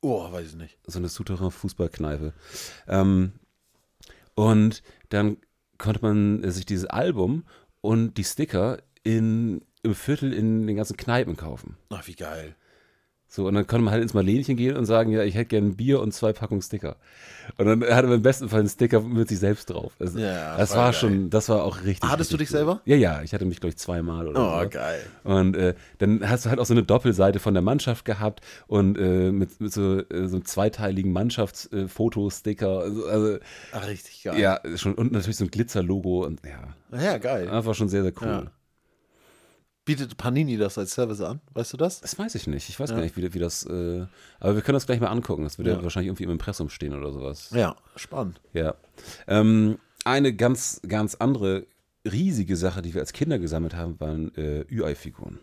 Oh, 0.02 0.32
weiß 0.32 0.48
ich 0.48 0.56
nicht. 0.56 0.78
So 0.88 0.98
eine 1.00 1.10
Souterrain-Fußballkneipe. 1.10 2.32
Ähm, 2.88 3.34
und 4.34 4.82
dann 5.10 5.36
konnte 5.78 6.02
man 6.02 6.50
sich 6.52 6.66
dieses 6.66 6.86
Album 6.86 7.44
und 7.82 8.14
die 8.18 8.24
Sticker 8.24 8.78
in, 9.08 9.62
im 9.84 9.96
Viertel 9.96 10.34
in 10.34 10.68
den 10.68 10.76
ganzen 10.76 10.98
Kneipen 10.98 11.38
kaufen. 11.38 11.78
Ach, 11.90 12.06
wie 12.08 12.16
geil. 12.16 12.56
So, 13.30 13.46
und 13.46 13.56
dann 13.56 13.68
konnte 13.68 13.84
man 13.84 13.92
halt 13.92 14.02
ins 14.04 14.14
Marlenchen 14.14 14.56
gehen 14.56 14.78
und 14.78 14.86
sagen, 14.86 15.12
ja, 15.12 15.22
ich 15.22 15.36
hätte 15.36 15.50
gerne 15.50 15.68
ein 15.68 15.76
Bier 15.76 16.00
und 16.00 16.14
zwei 16.14 16.32
Packungen 16.32 16.62
Sticker. 16.62 16.96
Und 17.58 17.66
dann 17.66 17.84
hatte 17.84 18.08
man 18.08 18.18
im 18.18 18.22
besten 18.22 18.48
Fall 18.48 18.62
einen 18.62 18.70
Sticker 18.70 19.02
mit 19.02 19.28
sich 19.28 19.40
selbst 19.40 19.70
drauf. 19.70 19.92
Also, 20.00 20.18
Ja, 20.18 20.56
das 20.56 20.74
war 20.78 20.92
geil. 20.92 20.94
schon, 20.94 21.30
das 21.30 21.50
war 21.50 21.66
auch 21.66 21.84
richtig. 21.84 22.10
Hattest 22.10 22.32
du 22.32 22.36
richtig 22.36 22.48
dich 22.48 22.50
selber? 22.52 22.82
Ja, 22.86 22.96
ja, 22.96 23.22
ich 23.24 23.34
hatte 23.34 23.44
mich, 23.44 23.60
glaube 23.60 23.72
ich, 23.72 23.78
zweimal 23.78 24.30
oder 24.30 24.40
Oh, 24.60 24.64
so. 24.64 24.70
geil. 24.70 25.02
Und 25.26 25.58
äh, 25.58 25.74
dann 25.98 26.28
hast 26.30 26.46
du 26.46 26.50
halt 26.50 26.60
auch 26.60 26.66
so 26.66 26.74
eine 26.74 26.84
Doppelseite 26.84 27.40
von 27.40 27.54
der 27.54 27.62
Mannschaft 27.64 28.06
gehabt 28.06 28.40
und 28.68 28.98
äh, 28.98 29.30
mit, 29.34 29.60
mit 29.60 29.74
so, 29.74 30.00
äh, 30.00 30.28
so 30.28 30.38
einem 30.38 30.46
zweiteiligen 30.46 31.12
Mannschaftsfotosticker. 31.12 32.80
also, 32.80 33.06
also, 33.08 33.38
Ach, 33.74 33.88
richtig 33.88 34.24
geil. 34.24 34.40
ja, 34.40 34.60
schon, 34.76 34.94
und 34.96 35.12
natürlich 35.12 35.36
so 35.38 35.44
ein 35.44 35.52
Glitzerlogo 35.52 36.26
und 36.26 36.40
ja, 36.46 36.98
Ja, 36.98 37.18
geil. 37.18 37.50
einfach 37.50 37.76
schon 37.76 37.90
sehr, 37.90 38.04
sehr 38.04 38.14
cool. 38.22 38.28
Ja. 38.28 38.52
Bietet 39.88 40.18
Panini 40.18 40.58
das 40.58 40.78
als 40.78 40.92
Service 40.94 41.22
an? 41.22 41.40
Weißt 41.54 41.72
du 41.72 41.78
das? 41.78 42.02
Das 42.02 42.20
weiß 42.20 42.36
ich 42.36 42.46
nicht. 42.46 42.68
Ich 42.68 42.78
weiß 42.80 42.90
Ja. 42.90 42.98
gar 42.98 43.02
nicht, 43.04 43.16
wie, 43.16 43.34
wie 43.34 43.40
das. 43.40 43.66
Äh, 43.66 44.06
aber 44.40 44.56
wir 44.56 44.62
können 44.62 44.76
das 44.76 44.86
gleich 44.86 45.00
mal 45.00 45.08
angucken. 45.08 45.44
Das 45.44 45.58
wird 45.58 45.68
ja, 45.70 45.76
Ja. 45.76 45.84
wahrscheinlich 45.84 46.10
irgendwie 46.10 46.26
im 46.26 46.32
Impressum 46.32 46.70
stehen 46.70 46.94
oder 46.94 47.12
sowas. 47.14 47.50
Ja, 47.52 47.76
spannend. 47.96 48.42
Ja. 48.52 48.76
Ähm, 49.28 49.80
eine 50.04 50.34
ganz, 50.34 50.82
ganz 50.88 51.16
andere 51.16 51.66
riesige 52.04 52.58
Sache, 52.58 52.82
die 52.82 52.94
wir 52.94 53.02
als 53.02 53.14
Kinder 53.14 53.40
gesammelt 53.40 53.76
haben, 53.76 53.98
waren 54.02 54.36
äh, 54.36 54.66
Ü-Ei-Figuren. 54.70 55.40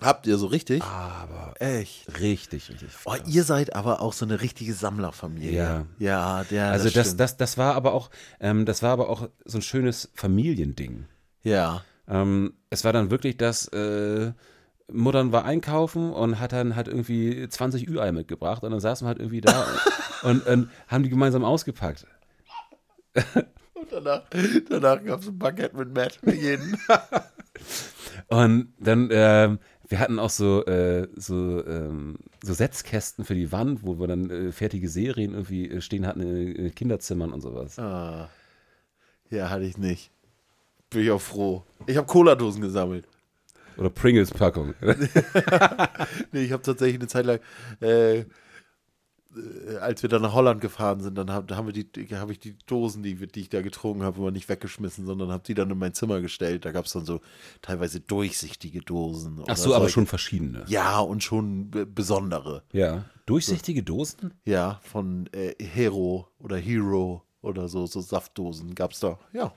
Habt 0.00 0.26
ihr 0.28 0.36
so 0.38 0.46
richtig? 0.46 0.82
Aber 0.84 1.54
Echt. 1.58 2.20
richtig, 2.20 2.70
richtig. 2.70 2.90
Oh, 3.04 3.14
ihr 3.26 3.42
seid 3.44 3.74
aber 3.74 4.00
auch 4.00 4.12
so 4.12 4.26
eine 4.26 4.42
richtige 4.42 4.74
Sammlerfamilie. 4.74 5.52
Ja. 5.52 5.86
Ja, 5.98 6.44
der. 6.44 6.70
also 6.70 6.90
das, 6.90 7.06
stimmt. 7.06 7.20
das, 7.20 7.36
das 7.36 7.58
war 7.58 7.74
aber 7.74 7.94
auch, 7.94 8.10
ähm, 8.38 8.64
das 8.66 8.82
war 8.82 8.90
aber 8.92 9.08
auch 9.08 9.28
so 9.44 9.58
ein 9.58 9.62
schönes 9.62 10.10
Familiending. 10.14 11.06
Ja. 11.42 11.82
Ähm, 12.08 12.54
es 12.70 12.84
war 12.84 12.92
dann 12.92 13.10
wirklich, 13.10 13.36
dass 13.36 13.68
äh, 13.68 14.32
Muttern 14.90 15.32
war 15.32 15.44
einkaufen 15.44 16.12
und 16.12 16.38
hat 16.38 16.52
dann 16.52 16.76
halt 16.76 16.88
irgendwie 16.88 17.48
20 17.48 17.88
Ü-Ei 17.88 18.12
mitgebracht 18.12 18.62
und 18.62 18.70
dann 18.70 18.80
saßen 18.80 19.04
wir 19.04 19.08
halt 19.08 19.18
irgendwie 19.18 19.40
da 19.40 19.66
und, 20.22 20.46
und 20.46 20.70
haben 20.88 21.02
die 21.02 21.10
gemeinsam 21.10 21.44
ausgepackt. 21.44 22.06
Und 23.74 23.92
danach, 23.92 24.22
danach 24.70 25.04
gab 25.04 25.20
es 25.20 25.28
ein 25.28 25.38
Baguette 25.38 25.76
mit 25.76 25.94
Matt 25.94 26.14
für 26.14 26.34
jeden. 26.34 26.78
Und 28.28 28.72
dann, 28.78 29.08
ähm, 29.12 29.58
wir 29.88 29.98
hatten 29.98 30.18
auch 30.18 30.30
so, 30.30 30.64
äh, 30.64 31.08
so, 31.14 31.64
ähm, 31.66 32.18
so 32.42 32.54
Setzkästen 32.54 33.24
für 33.24 33.34
die 33.34 33.52
Wand, 33.52 33.84
wo 33.84 33.98
wir 33.98 34.06
dann 34.06 34.30
äh, 34.30 34.52
fertige 34.52 34.88
Serien 34.88 35.34
irgendwie 35.34 35.70
äh, 35.70 35.80
stehen 35.80 36.06
hatten 36.06 36.22
in, 36.22 36.56
in 36.56 36.74
Kinderzimmern 36.74 37.32
und 37.32 37.42
sowas. 37.42 37.78
ah. 37.78 38.28
Ja, 39.30 39.50
hatte 39.50 39.64
ich 39.64 39.76
nicht. 39.76 40.10
Bin 40.96 41.04
ich 41.04 41.10
auch 41.10 41.20
froh. 41.20 41.62
Ich 41.86 41.96
habe 41.98 42.06
Cola-Dosen 42.06 42.62
gesammelt. 42.62 43.06
Oder 43.76 43.90
Pringles-Packung. 43.90 44.72
Nee, 46.32 46.42
ich 46.44 46.52
habe 46.52 46.62
tatsächlich 46.62 46.98
eine 47.00 47.08
Zeit 47.08 47.26
lang, 47.26 47.40
äh, 47.82 48.20
äh, 48.20 48.24
als 49.80 50.02
wir 50.02 50.08
dann 50.08 50.22
nach 50.22 50.32
Holland 50.32 50.60
gefahren 50.62 51.00
sind, 51.00 51.16
dann 51.18 51.30
hab, 51.30 51.50
haben 51.52 51.66
wir 51.66 51.72
die, 51.74 51.86
habe 52.16 52.32
ich 52.32 52.38
die 52.38 52.56
Dosen, 52.66 53.02
die, 53.02 53.14
die 53.14 53.40
ich 53.40 53.48
da 53.50 53.60
getrunken 53.60 54.02
habe, 54.02 54.18
immer 54.18 54.30
nicht 54.30 54.48
weggeschmissen, 54.48 55.04
sondern 55.04 55.30
habe 55.30 55.42
die 55.46 55.52
dann 55.54 55.70
in 55.70 55.78
mein 55.78 55.92
Zimmer 55.92 56.20
gestellt. 56.22 56.64
Da 56.64 56.72
gab 56.72 56.86
es 56.86 56.92
dann 56.92 57.04
so 57.04 57.20
teilweise 57.60 58.00
durchsichtige 58.00 58.80
Dosen. 58.80 59.42
Ach 59.46 59.56
so, 59.56 59.70
aber 59.74 59.80
solche- 59.84 59.92
schon 59.94 60.06
verschiedene. 60.06 60.64
Ja, 60.68 60.98
und 61.00 61.22
schon 61.22 61.70
be- 61.70 61.84
besondere. 61.86 62.62
Ja. 62.72 63.04
Durchsichtige 63.26 63.82
Dosen? 63.82 64.32
Ja, 64.46 64.80
von 64.82 65.28
äh, 65.32 65.54
Hero 65.62 66.28
oder 66.38 66.56
Hero 66.56 67.22
oder 67.42 67.68
so, 67.68 67.86
so 67.86 68.00
Saftdosen 68.00 68.74
gab 68.74 68.92
es 68.92 69.00
da. 69.00 69.18
Ja, 69.32 69.52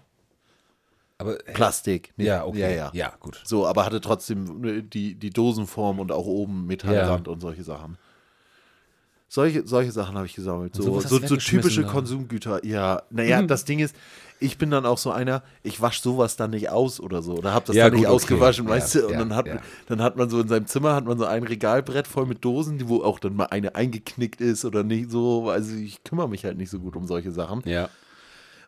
Aber, 1.20 1.36
Plastik. 1.53 2.13
nicht- 2.17 2.28
ja, 2.28 2.45
okay. 2.45 2.59
Ja, 2.61 2.70
ja. 2.70 2.89
ja, 2.93 3.13
gut. 3.20 3.39
So, 3.43 3.67
aber 3.67 3.86
hatte 3.86 3.99
trotzdem 4.01 4.63
äh, 4.63 4.82
die, 4.82 5.15
die 5.15 5.30
Dosenform 5.30 5.99
und 5.99 6.11
auch 6.11 6.26
oben 6.26 6.65
Metallrand 6.65 7.28
und 7.28 7.41
solche 7.41 7.63
Sachen. 7.63 7.97
Solche, 9.32 9.67
solche 9.67 9.91
Sachen 9.91 10.15
habe 10.15 10.26
ich 10.26 10.34
gesammelt. 10.34 10.74
So, 10.76 10.99
so, 11.01 11.20
so 11.20 11.36
typische 11.36 11.84
da. 11.84 11.89
Konsumgüter. 11.91 12.65
Ja, 12.65 13.03
naja, 13.11 13.43
das 13.43 13.63
Ding 13.63 13.78
ist, 13.78 13.95
ich 14.39 14.57
bin 14.57 14.72
dann 14.72 14.88
auch 14.88 14.97
so 14.97 15.11
einer, 15.11 15.43
ich 15.61 15.80
wasche 15.82 16.01
sowas 16.01 16.36
dann 16.36 16.49
nicht 16.49 16.70
aus 16.72 16.99
oder 16.99 17.22
so. 17.22 17.34
Oder 17.36 17.53
habe 17.53 17.65
das 17.67 17.76
Ja, 17.76 17.84
dann 17.89 17.93
nicht 17.99 18.05
gut, 18.05 18.07
okay. 18.07 18.15
ausgewaschen, 18.15 18.65
Ja, 18.65 18.72
weißt 18.72 18.95
du? 18.95 19.05
Und 19.05 19.11
ja, 19.11 19.20
dann, 19.20 19.36
hat, 19.36 19.45
ja. 19.45 19.59
dann 19.88 20.01
hat 20.01 20.15
man 20.15 20.30
so 20.32 20.39
in 20.41 20.47
seinem 20.47 20.65
Zimmer 20.65 20.95
hat 20.95 21.05
man 21.05 21.20
so 21.20 21.26
ein 21.26 21.43
Regalbrett 21.43 22.07
voll 22.07 22.26
mit 22.26 22.43
Dosen, 22.43 22.80
die- 22.80 22.88
wo 22.88 23.03
auch 23.03 23.20
dann 23.20 23.36
mal 23.36 23.45
eine 23.47 23.76
eingeknickt 23.76 24.41
ist 24.41 24.65
oder 24.65 24.84
nicht 24.84 25.11
so. 25.11 25.49
Also 25.49 25.76
ich 25.76 26.03
kümmere 26.03 26.28
mich 26.30 26.43
halt 26.45 26.57
nicht 26.57 26.72
so 26.72 26.80
gut 26.80 26.95
um 26.95 27.05
solche 27.05 27.32
Sachen. 27.32 27.61
Ja. 27.65 27.89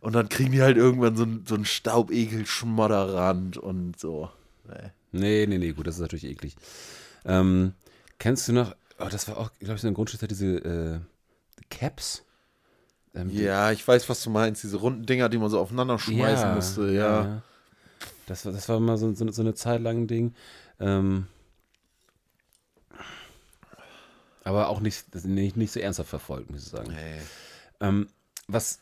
Und 0.01 0.13
dann 0.13 0.29
kriegen 0.29 0.51
die 0.51 0.61
halt 0.61 0.77
irgendwann 0.77 1.15
so 1.15 1.25
so 1.45 1.55
ein 1.55 1.63
Staubekel-Schmodderrand 1.65 3.57
und 3.57 3.99
so. 3.99 4.29
Nee. 4.67 4.91
Nee, 5.11 5.45
nee, 5.47 5.57
nee, 5.57 5.71
gut, 5.73 5.87
das 5.87 5.95
ist 5.95 6.01
natürlich 6.01 6.25
eklig. 6.25 6.55
Ähm, 7.25 7.73
kennst 8.17 8.47
du 8.47 8.53
noch, 8.53 8.75
oh, 8.99 9.07
das 9.09 9.27
war 9.27 9.37
auch, 9.37 9.51
glaube 9.59 9.75
ich, 9.75 9.81
so 9.81 9.87
ein 9.87 9.93
Grundstück, 9.93 10.27
diese 10.27 10.57
äh, 10.57 10.99
Caps? 11.69 12.23
Ähm, 13.13 13.29
Ja, 13.29 13.71
ich 13.71 13.87
weiß, 13.87 14.09
was 14.09 14.23
du 14.23 14.29
meinst. 14.29 14.63
Diese 14.63 14.77
runden 14.77 15.05
Dinger, 15.05 15.29
die 15.29 15.37
man 15.37 15.49
so 15.49 15.59
aufeinander 15.59 15.99
schmeißen 15.99 16.55
musste. 16.55 16.91
Ja. 16.91 17.41
Das 18.25 18.45
war, 18.45 18.53
das 18.53 18.69
war 18.69 18.79
mal 18.79 18.97
so, 18.97 19.13
so, 19.13 19.29
so 19.31 19.41
eine 19.41 19.53
Zeit 19.53 19.81
lang 19.81 20.03
ein 20.03 20.07
Ding. 20.07 20.33
Ähm, 20.79 21.27
aber 24.43 24.69
auch 24.69 24.79
nicht, 24.79 25.13
nicht, 25.25 25.57
nicht 25.57 25.71
so 25.71 25.79
ernsthaft 25.79 26.09
verfolgt, 26.09 26.49
muss 26.49 26.63
ich 26.63 26.69
sagen. 26.69 26.95
Ähm, 27.79 28.07
was 28.47 28.79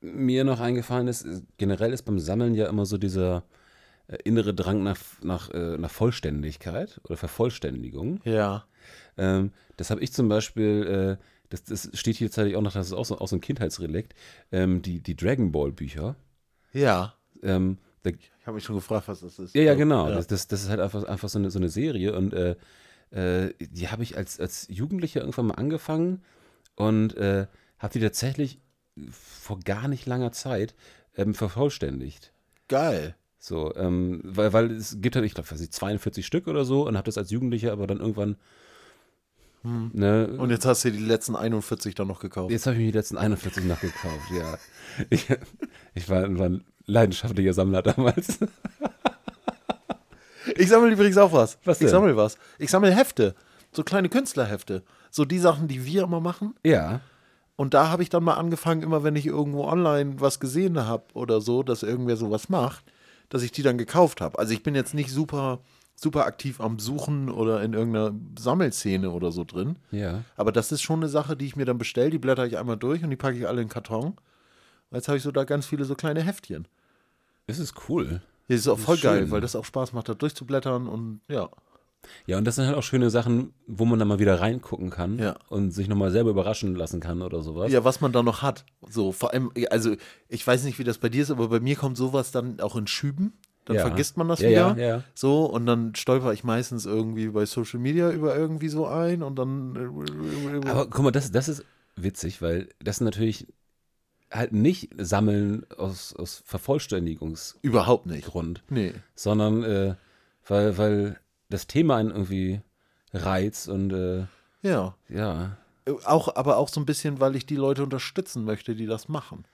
mir 0.00 0.44
noch 0.44 0.60
eingefallen 0.60 1.08
ist, 1.08 1.26
generell 1.58 1.92
ist 1.92 2.02
beim 2.02 2.18
Sammeln 2.18 2.54
ja 2.54 2.68
immer 2.68 2.86
so 2.86 2.98
dieser 2.98 3.44
äh, 4.08 4.18
innere 4.24 4.54
Drang 4.54 4.82
nach, 4.82 4.98
nach, 5.22 5.50
äh, 5.50 5.78
nach 5.78 5.90
Vollständigkeit 5.90 7.00
oder 7.04 7.16
Vervollständigung. 7.16 8.20
Ja. 8.24 8.64
Ähm, 9.16 9.52
das 9.76 9.90
habe 9.90 10.00
ich 10.02 10.12
zum 10.12 10.28
Beispiel, 10.28 11.18
äh, 11.18 11.24
das, 11.48 11.64
das 11.64 11.90
steht 11.94 12.16
hier 12.16 12.28
tatsächlich 12.28 12.56
auch 12.56 12.62
noch, 12.62 12.72
das 12.72 12.86
ist 12.88 12.92
auch 12.92 13.04
so, 13.04 13.18
auch 13.18 13.28
so 13.28 13.36
ein 13.36 13.40
Kindheitsrelikt, 13.40 14.14
ähm, 14.52 14.82
die, 14.82 15.00
die 15.00 15.16
Dragon 15.16 15.50
Ball 15.50 15.72
Bücher. 15.72 16.14
Ja. 16.72 17.14
Ähm, 17.42 17.78
da, 18.02 18.10
Ich 18.10 18.46
habe 18.46 18.54
mich 18.54 18.64
schon 18.64 18.76
gefragt, 18.76 19.08
was 19.08 19.20
das 19.20 19.38
ist. 19.38 19.54
ja, 19.54 19.62
ja, 19.62 19.74
genau. 19.74 20.08
Ja. 20.08 20.14
Das, 20.14 20.28
das, 20.28 20.46
das 20.46 20.62
ist 20.62 20.68
halt 20.68 20.80
einfach, 20.80 21.02
einfach 21.04 21.28
so, 21.28 21.38
eine, 21.38 21.50
so 21.50 21.58
eine 21.58 21.68
Serie 21.68 22.14
und 22.14 22.32
äh, 22.32 22.54
äh, 23.10 23.54
die 23.58 23.88
habe 23.88 24.02
ich 24.04 24.16
als, 24.16 24.38
als 24.38 24.68
Jugendlicher 24.70 25.20
irgendwann 25.20 25.46
mal 25.46 25.54
angefangen 25.54 26.22
und 26.76 27.16
habe 27.16 27.92
die 27.92 28.00
tatsächlich 28.00 28.60
vor 29.10 29.60
gar 29.60 29.88
nicht 29.88 30.06
langer 30.06 30.32
Zeit 30.32 30.74
ähm, 31.16 31.34
vervollständigt. 31.34 32.32
Geil. 32.68 33.14
So, 33.38 33.74
ähm, 33.76 34.20
weil, 34.24 34.52
weil 34.52 34.70
es 34.72 34.96
gibt 35.00 35.14
halt, 35.14 35.24
ich 35.24 35.34
glaube, 35.34 35.48
42 35.48 36.26
Stück 36.26 36.48
oder 36.48 36.64
so 36.64 36.86
und 36.86 36.96
habe 36.96 37.06
das 37.06 37.18
als 37.18 37.30
Jugendlicher 37.30 37.72
aber 37.72 37.86
dann 37.86 38.00
irgendwann. 38.00 38.36
Ne, 39.62 40.28
Und 40.38 40.50
jetzt 40.50 40.64
hast 40.64 40.84
du 40.84 40.92
die 40.92 40.98
letzten 40.98 41.34
41 41.34 41.96
dann 41.96 42.06
noch 42.06 42.20
gekauft. 42.20 42.52
Jetzt 42.52 42.66
habe 42.66 42.74
ich 42.76 42.80
mir 42.80 42.92
die 42.92 42.98
letzten 42.98 43.18
41 43.18 43.64
noch 43.64 43.80
gekauft, 43.80 44.30
ja. 44.32 44.58
Ich, 45.10 45.26
ich 45.94 46.08
war, 46.08 46.38
war 46.38 46.46
ein 46.46 46.64
leidenschaftlicher 46.86 47.52
Sammler 47.52 47.82
damals. 47.82 48.38
Ich 50.56 50.68
sammle 50.68 50.92
übrigens 50.92 51.18
auch 51.18 51.32
was. 51.32 51.58
Was 51.64 51.80
Ich 51.80 51.90
sammle 51.90 52.16
was. 52.16 52.38
Ich 52.58 52.70
sammle 52.70 52.94
Hefte. 52.94 53.34
So 53.72 53.82
kleine 53.82 54.08
Künstlerhefte. 54.08 54.84
So 55.10 55.24
die 55.24 55.38
Sachen, 55.38 55.68
die 55.68 55.84
wir 55.84 56.04
immer 56.04 56.20
machen. 56.20 56.54
Ja. 56.64 57.00
Und 57.56 57.72
da 57.72 57.88
habe 57.88 58.02
ich 58.02 58.10
dann 58.10 58.22
mal 58.22 58.34
angefangen, 58.34 58.82
immer 58.82 59.02
wenn 59.02 59.16
ich 59.16 59.26
irgendwo 59.26 59.64
online 59.64 60.20
was 60.20 60.40
gesehen 60.40 60.78
habe 60.86 61.04
oder 61.14 61.40
so, 61.40 61.62
dass 61.62 61.82
irgendwer 61.82 62.16
sowas 62.16 62.48
macht, 62.48 62.84
dass 63.30 63.42
ich 63.42 63.50
die 63.50 63.62
dann 63.62 63.78
gekauft 63.78 64.20
habe. 64.20 64.38
Also 64.38 64.52
ich 64.52 64.62
bin 64.62 64.74
jetzt 64.74 64.92
nicht 64.92 65.10
super, 65.10 65.60
super 65.94 66.26
aktiv 66.26 66.60
am 66.60 66.78
Suchen 66.78 67.30
oder 67.30 67.62
in 67.62 67.72
irgendeiner 67.72 68.12
Sammelszene 68.38 69.10
oder 69.10 69.32
so 69.32 69.44
drin. 69.44 69.78
Ja. 69.90 70.22
Aber 70.36 70.52
das 70.52 70.70
ist 70.70 70.82
schon 70.82 71.00
eine 71.00 71.08
Sache, 71.08 71.36
die 71.36 71.46
ich 71.46 71.56
mir 71.56 71.64
dann 71.64 71.78
bestelle. 71.78 72.10
Die 72.10 72.18
blätter 72.18 72.46
ich 72.46 72.58
einmal 72.58 72.76
durch 72.76 73.02
und 73.02 73.10
die 73.10 73.16
packe 73.16 73.38
ich 73.38 73.48
alle 73.48 73.62
in 73.62 73.68
den 73.68 73.72
Karton. 73.72 74.14
Jetzt 74.92 75.08
habe 75.08 75.16
ich 75.16 75.24
so 75.24 75.32
da 75.32 75.44
ganz 75.44 75.66
viele 75.66 75.84
so 75.84 75.94
kleine 75.94 76.22
Heftchen. 76.22 76.68
Das 77.46 77.58
ist 77.58 77.74
cool. 77.88 78.20
Das 78.48 78.58
ist 78.58 78.68
auch 78.68 78.78
voll 78.78 78.96
schön. 78.96 79.10
geil, 79.10 79.30
weil 79.30 79.40
das 79.40 79.56
auch 79.56 79.64
Spaß 79.64 79.92
macht, 79.92 80.08
da 80.08 80.14
durchzublättern 80.14 80.86
und 80.86 81.20
ja. 81.28 81.48
Ja, 82.26 82.38
und 82.38 82.44
das 82.44 82.56
sind 82.56 82.66
halt 82.66 82.76
auch 82.76 82.82
schöne 82.82 83.10
Sachen, 83.10 83.52
wo 83.66 83.84
man 83.84 83.98
dann 83.98 84.08
mal 84.08 84.18
wieder 84.18 84.40
reingucken 84.40 84.90
kann 84.90 85.18
Ja. 85.18 85.36
und 85.48 85.70
sich 85.72 85.88
nochmal 85.88 86.10
selber 86.10 86.30
überraschen 86.30 86.74
lassen 86.74 87.00
kann 87.00 87.22
oder 87.22 87.42
sowas. 87.42 87.72
Ja, 87.72 87.84
was 87.84 88.00
man 88.00 88.12
da 88.12 88.22
noch 88.22 88.42
hat. 88.42 88.64
So, 88.88 89.12
vor 89.12 89.32
allem, 89.32 89.50
also 89.70 89.94
ich 90.28 90.46
weiß 90.46 90.64
nicht, 90.64 90.78
wie 90.78 90.84
das 90.84 90.98
bei 90.98 91.08
dir 91.08 91.22
ist, 91.22 91.30
aber 91.30 91.48
bei 91.48 91.60
mir 91.60 91.76
kommt 91.76 91.96
sowas 91.96 92.30
dann 92.32 92.60
auch 92.60 92.76
in 92.76 92.86
Schüben. 92.86 93.32
Dann 93.64 93.76
Ja. 93.76 93.82
vergisst 93.82 94.16
man 94.16 94.28
das 94.28 94.40
Ja, 94.40 94.48
wieder. 94.48 94.76
ja, 94.78 94.86
ja. 94.96 95.02
So, 95.14 95.44
und 95.46 95.66
dann 95.66 95.94
stolper 95.96 96.32
ich 96.32 96.44
meistens 96.44 96.86
irgendwie 96.86 97.28
bei 97.28 97.46
Social 97.46 97.80
Media 97.80 98.10
über 98.12 98.36
irgendwie 98.36 98.68
so 98.68 98.86
ein 98.86 99.22
und 99.24 99.36
dann. 99.36 99.76
Aber 100.66 100.86
guck 100.86 101.02
mal, 101.04 101.10
das, 101.10 101.32
das 101.32 101.48
ist 101.48 101.64
witzig, 101.96 102.40
weil 102.42 102.68
das 102.78 103.00
natürlich 103.00 103.48
halt 104.30 104.52
nicht 104.52 104.90
sammeln 104.98 105.66
aus, 105.76 106.14
aus 106.14 106.42
Vervollständigungsgrund, 106.44 107.64
Überhaupt 107.64 108.06
nicht. 108.06 108.28
Nee. 108.70 108.92
sondern 109.14 109.62
äh, 109.64 109.94
weil, 110.46 110.78
weil 110.78 111.16
das 111.48 111.66
Thema 111.66 111.96
einen 111.96 112.10
irgendwie 112.10 112.60
reizt 113.12 113.68
und 113.68 113.92
äh, 113.92 114.26
Ja. 114.62 114.94
ja. 115.08 115.56
Auch, 116.04 116.34
aber 116.34 116.56
auch 116.56 116.68
so 116.68 116.80
ein 116.80 116.86
bisschen, 116.86 117.20
weil 117.20 117.36
ich 117.36 117.46
die 117.46 117.54
Leute 117.56 117.82
unterstützen 117.84 118.44
möchte, 118.44 118.74
die 118.74 118.86
das 118.86 119.08
machen. 119.08 119.44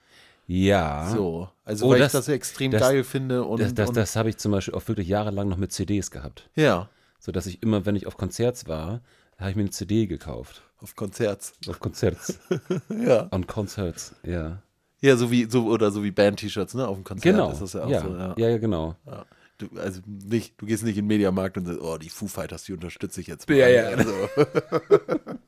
Ja. 0.47 1.09
So. 1.09 1.47
Also 1.63 1.85
Oh, 1.85 1.89
weil 1.91 1.99
das- 1.99 2.13
ich 2.13 2.19
das 2.19 2.27
extrem 2.27 2.71
das- 2.71 2.81
geil 2.81 3.03
finde 3.03 3.43
und, 3.43 3.59
Das, 3.61 3.73
das, 3.73 3.89
und 3.89 3.95
das 3.97 4.15
habe 4.15 4.29
ich 4.29 4.37
zum 4.37 4.51
Beispiel 4.51 4.73
auch 4.73 4.87
wirklich 4.87 5.07
jahrelang 5.07 5.47
noch 5.47 5.57
mit 5.57 5.71
CDs 5.71 6.11
gehabt. 6.11 6.49
ja, 6.55 6.89
So 7.19 7.31
dass 7.31 7.45
ich 7.45 7.61
immer, 7.63 7.85
wenn 7.85 7.95
ich 7.95 8.07
auf 8.07 8.17
Konzerts 8.17 8.67
war, 8.67 8.99
habe 9.37 9.51
ich 9.51 9.55
mir 9.55 9.61
eine 9.63 9.71
CD 9.71 10.07
gekauft. 10.07 10.63
auf 10.81 10.95
Konzerts. 10.95 11.53
Auf 11.69 11.79
Konzerts. 11.79 12.39
Ja. 12.89 13.27
On 13.31 13.47
Concerts, 13.47 14.15
ja. 14.23 14.61
Ja, 14.99 15.15
so 15.17 15.31
wie 15.31 15.45
so 15.49 15.67
oder 15.67 15.91
so 15.91 16.03
wie 16.03 16.11
Band-T-Shirts, 16.11 16.73
ne? 16.75 16.87
Auf 16.87 16.95
dem 16.97 17.03
Konzert 17.03 17.35
Genau. 17.35 17.51
ist 17.51 17.61
das 17.61 17.73
ja 17.73 17.83
auch 17.83 17.89
ja. 17.89 18.01
so. 18.01 18.09
Ja. 18.15 18.33
ja, 18.37 18.49
ja, 18.49 18.57
genau. 18.57 18.95
Ja. 19.05 19.25
Du, 19.57 19.69
also 19.79 20.01
nicht, 20.05 20.59
du 20.59 20.65
gehst 20.65 20.83
nicht 20.83 20.97
in 20.97 21.03
den 21.05 21.07
Mediamarkt 21.07 21.57
und 21.57 21.65
sagst, 21.65 21.81
oh, 21.81 21.97
die 21.97 22.09
Foo 22.09 22.27
Fighters, 22.27 22.63
die 22.63 22.73
unterstütze 22.73 23.21
ich 23.21 23.27
jetzt. 23.27 23.47
mal. 23.47 23.57
Ja, 23.57 23.69
ja. 23.69 23.83
Also, 23.89 24.13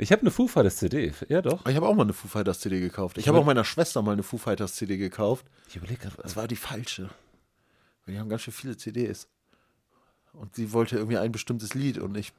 Ich 0.00 0.12
habe 0.12 0.22
eine 0.22 0.30
Foo 0.30 0.46
Fighters 0.46 0.76
CD. 0.76 1.12
Ja, 1.28 1.42
doch. 1.42 1.66
ich 1.66 1.74
habe 1.74 1.88
auch 1.88 1.94
mal 1.94 2.04
eine 2.04 2.12
Foo 2.12 2.28
Fighters 2.28 2.60
CD 2.60 2.78
gekauft. 2.78 3.18
Ich 3.18 3.26
habe 3.26 3.36
auch 3.36 3.44
meiner 3.44 3.64
Schwester 3.64 4.00
mal 4.00 4.12
eine 4.12 4.22
Foo 4.22 4.38
Fighters 4.38 4.76
CD 4.76 4.96
gekauft. 4.96 5.44
Ich 5.68 5.74
überlege 5.74 6.02
gerade, 6.02 6.14
Das 6.22 6.36
war 6.36 6.46
die 6.46 6.54
falsche. 6.54 7.10
Weil 8.06 8.14
die 8.14 8.20
haben 8.20 8.28
ganz 8.28 8.42
schön 8.42 8.54
viele 8.54 8.76
CDs. 8.76 9.26
Und 10.34 10.54
sie 10.54 10.72
wollte 10.72 10.96
irgendwie 10.96 11.18
ein 11.18 11.32
bestimmtes 11.32 11.74
Lied 11.74 11.98
und 11.98 12.16
ich. 12.16 12.32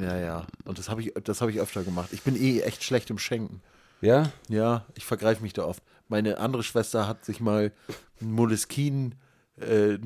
Ja, 0.00 0.16
ja. 0.18 0.46
Und 0.64 0.78
das 0.78 0.88
habe 0.88 1.02
ich, 1.02 1.12
das 1.22 1.42
habe 1.42 1.50
ich 1.50 1.60
öfter 1.60 1.84
gemacht. 1.84 2.08
Ich 2.12 2.22
bin 2.22 2.34
eh 2.34 2.60
echt 2.60 2.82
schlecht 2.82 3.10
im 3.10 3.18
Schenken. 3.18 3.60
Ja? 4.00 4.32
Ja, 4.48 4.86
ich 4.94 5.04
vergreife 5.04 5.42
mich 5.42 5.52
da 5.52 5.64
oft. 5.66 5.82
Meine 6.10 6.38
andere 6.38 6.64
Schwester 6.64 7.06
hat 7.06 7.24
sich 7.24 7.40
mal 7.40 7.72
ein 8.20 8.32
Moleskine 8.32 9.12
äh, 9.60 9.96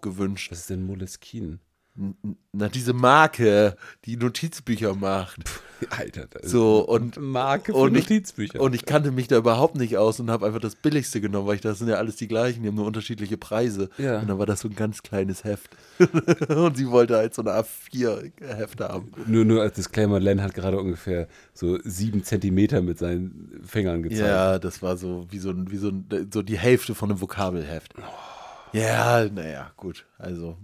gewünscht. 0.00 0.52
Was 0.52 0.60
ist 0.60 0.70
denn 0.70 0.86
Moleskine? 0.86 1.58
Na, 1.94 2.68
diese 2.68 2.94
Marke, 2.94 3.76
die 4.06 4.16
Notizbücher 4.16 4.94
macht. 4.94 5.40
Alter, 5.90 6.26
das 6.30 6.50
So, 6.50 6.78
und, 6.80 7.20
Marke 7.20 7.72
für 7.72 7.78
und 7.78 7.94
ich, 7.94 8.08
Notizbücher. 8.08 8.60
Und 8.60 8.74
ich 8.74 8.86
kannte 8.86 9.10
mich 9.10 9.28
da 9.28 9.36
überhaupt 9.36 9.76
nicht 9.76 9.98
aus 9.98 10.18
und 10.18 10.30
habe 10.30 10.46
einfach 10.46 10.60
das 10.60 10.74
Billigste 10.74 11.20
genommen, 11.20 11.46
weil 11.46 11.56
ich 11.56 11.60
das 11.60 11.78
sind 11.80 11.88
ja 11.88 11.96
alles 11.96 12.16
die 12.16 12.28
gleichen, 12.28 12.62
die 12.62 12.68
haben 12.68 12.76
nur 12.76 12.86
unterschiedliche 12.86 13.36
Preise. 13.36 13.90
Ja. 13.98 14.20
Und 14.20 14.28
dann 14.28 14.38
war 14.38 14.46
das 14.46 14.60
so 14.60 14.68
ein 14.68 14.74
ganz 14.74 15.02
kleines 15.02 15.44
Heft. 15.44 15.76
und 16.48 16.78
sie 16.78 16.88
wollte 16.88 17.16
halt 17.16 17.34
so 17.34 17.42
eine 17.42 17.50
A4-Heft 17.50 18.80
haben. 18.80 19.12
nur, 19.26 19.44
nur 19.44 19.60
als 19.60 19.74
Disclaimer, 19.74 20.18
Len 20.18 20.42
hat 20.42 20.54
gerade 20.54 20.78
ungefähr 20.78 21.28
so 21.52 21.78
sieben 21.84 22.24
Zentimeter 22.24 22.80
mit 22.80 22.98
seinen 22.98 23.60
Fingern 23.66 24.02
gezeigt. 24.02 24.20
Ja, 24.22 24.58
das 24.58 24.80
war 24.80 24.96
so 24.96 25.26
wie 25.30 25.38
so, 25.38 25.50
ein, 25.50 25.70
wie 25.70 25.76
so, 25.76 25.88
ein, 25.88 26.30
so 26.32 26.40
die 26.40 26.58
Hälfte 26.58 26.94
von 26.94 27.10
einem 27.10 27.20
Vokabelheft. 27.20 27.92
Ja, 28.72 29.26
naja, 29.28 29.70
gut. 29.76 30.06
Also, 30.16 30.56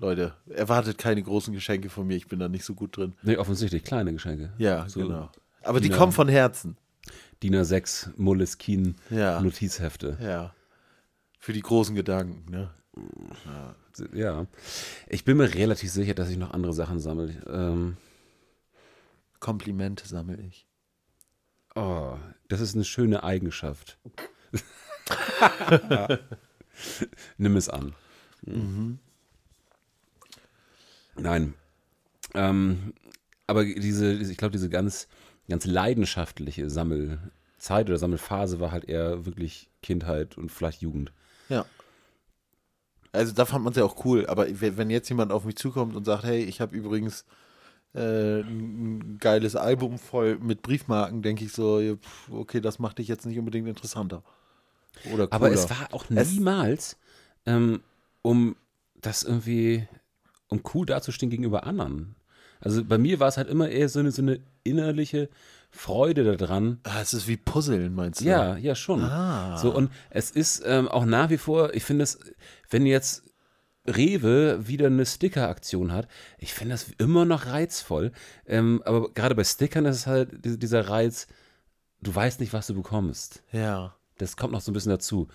Leute, 0.00 0.34
erwartet 0.48 0.96
keine 0.98 1.22
großen 1.22 1.52
Geschenke 1.52 1.88
von 1.90 2.06
mir, 2.06 2.16
ich 2.16 2.28
bin 2.28 2.38
da 2.38 2.48
nicht 2.48 2.64
so 2.64 2.74
gut 2.74 2.96
drin. 2.96 3.14
Nee, 3.22 3.36
offensichtlich 3.36 3.82
kleine 3.84 4.12
Geschenke. 4.12 4.52
Ja, 4.58 4.88
so 4.88 5.00
genau. 5.00 5.30
Aber 5.62 5.80
die 5.80 5.88
Ja. 5.88 5.96
kommen 5.96 6.12
von 6.12 6.28
Herzen. 6.28 6.76
DIN 7.42 7.54
A6 7.56 8.10
Moleskine 8.16 8.94
Ja. 9.10 9.40
Notizhefte. 9.40 10.16
Ja. 10.20 10.54
Für 11.40 11.52
die 11.52 11.62
großen 11.62 11.94
Gedanken, 11.94 12.50
ne? 12.50 12.70
Ja. 14.12 14.46
Ich 15.08 15.24
bin 15.24 15.36
mir 15.36 15.52
relativ 15.54 15.90
sicher, 15.90 16.14
dass 16.14 16.30
ich 16.30 16.36
noch 16.36 16.52
andere 16.52 16.72
Sachen 16.72 17.00
sammle. 17.00 17.34
Ähm, 17.48 17.96
Komplimente 19.40 20.06
sammle 20.06 20.40
ich. 20.42 20.66
oh, 21.76 22.16
das 22.48 22.60
ist 22.60 22.74
eine 22.74 22.84
schöne 22.84 23.22
Eigenschaft. 23.24 23.98
Nimm 27.36 27.56
es 27.56 27.68
an. 27.68 27.94
Nein. 31.18 31.54
Ähm, 32.34 32.92
aber 33.46 33.64
diese, 33.64 34.12
ich 34.12 34.36
glaube, 34.36 34.52
diese 34.52 34.68
ganz, 34.68 35.08
ganz 35.48 35.64
leidenschaftliche 35.64 36.68
Sammelzeit 36.70 37.88
oder 37.88 37.98
Sammelphase 37.98 38.60
war 38.60 38.70
halt 38.70 38.84
eher 38.84 39.24
wirklich 39.24 39.70
Kindheit 39.82 40.36
und 40.36 40.50
vielleicht 40.52 40.82
Jugend. 40.82 41.12
Ja. 41.48 41.64
Also 43.12 43.32
da 43.32 43.46
fand 43.46 43.64
man 43.64 43.70
es 43.72 43.78
ja 43.78 43.84
auch 43.84 44.04
cool, 44.04 44.26
aber 44.26 44.46
we- 44.60 44.76
wenn 44.76 44.90
jetzt 44.90 45.08
jemand 45.08 45.32
auf 45.32 45.44
mich 45.44 45.56
zukommt 45.56 45.96
und 45.96 46.04
sagt, 46.04 46.24
hey, 46.24 46.44
ich 46.44 46.60
habe 46.60 46.76
übrigens 46.76 47.24
äh, 47.94 48.40
ein 48.40 49.16
geiles 49.18 49.56
Album 49.56 49.98
voll 49.98 50.38
mit 50.38 50.60
Briefmarken, 50.60 51.22
denke 51.22 51.44
ich 51.44 51.52
so, 51.52 51.96
okay, 52.30 52.60
das 52.60 52.78
macht 52.78 52.98
dich 52.98 53.08
jetzt 53.08 53.24
nicht 53.24 53.38
unbedingt 53.38 53.66
interessanter. 53.66 54.22
Oder 55.06 55.26
cooler. 55.26 55.32
Aber 55.32 55.50
es 55.50 55.70
war 55.70 55.88
auch 55.92 56.10
niemals, 56.10 56.98
ähm, 57.46 57.80
um 58.20 58.56
das 59.00 59.22
irgendwie, 59.22 59.88
um 60.48 60.62
cool 60.74 60.86
dazustehen 60.86 61.30
gegenüber 61.30 61.64
anderen. 61.64 62.14
Also 62.60 62.84
bei 62.84 62.98
mir 62.98 63.20
war 63.20 63.28
es 63.28 63.36
halt 63.36 63.48
immer 63.48 63.68
eher 63.68 63.88
so 63.88 64.00
eine, 64.00 64.10
so 64.10 64.22
eine 64.22 64.40
innerliche 64.64 65.28
Freude 65.70 66.36
daran. 66.36 66.80
Ah, 66.82 67.00
es 67.00 67.12
ist 67.14 67.28
wie 67.28 67.36
Puzzeln, 67.36 67.94
meinst 67.94 68.20
du? 68.20 68.24
Ja, 68.24 68.56
ja, 68.56 68.74
schon. 68.74 69.02
Ah. 69.04 69.56
So, 69.58 69.72
und 69.74 69.90
es 70.10 70.30
ist 70.30 70.62
ähm, 70.66 70.88
auch 70.88 71.04
nach 71.04 71.30
wie 71.30 71.36
vor, 71.38 71.74
ich 71.74 71.84
finde 71.84 72.04
es, 72.04 72.18
wenn 72.70 72.84
jetzt 72.86 73.22
Rewe 73.86 74.66
wieder 74.66 74.86
eine 74.86 75.06
Sticker-Aktion 75.06 75.92
hat, 75.92 76.08
ich 76.38 76.52
finde 76.52 76.72
das 76.74 76.86
immer 76.98 77.24
noch 77.24 77.46
reizvoll. 77.46 78.12
Ähm, 78.46 78.82
aber 78.84 79.12
gerade 79.12 79.34
bei 79.34 79.44
Stickern 79.44 79.86
ist 79.86 79.96
es 79.96 80.06
halt 80.06 80.44
die- 80.44 80.58
dieser 80.58 80.88
Reiz, 80.88 81.26
du 82.02 82.14
weißt 82.14 82.40
nicht, 82.40 82.52
was 82.52 82.66
du 82.66 82.74
bekommst. 82.74 83.42
Ja. 83.52 83.94
Das 84.18 84.36
kommt 84.36 84.52
noch 84.52 84.60
so 84.62 84.70
ein 84.72 84.74
bisschen 84.74 84.90
dazu. 84.90 85.28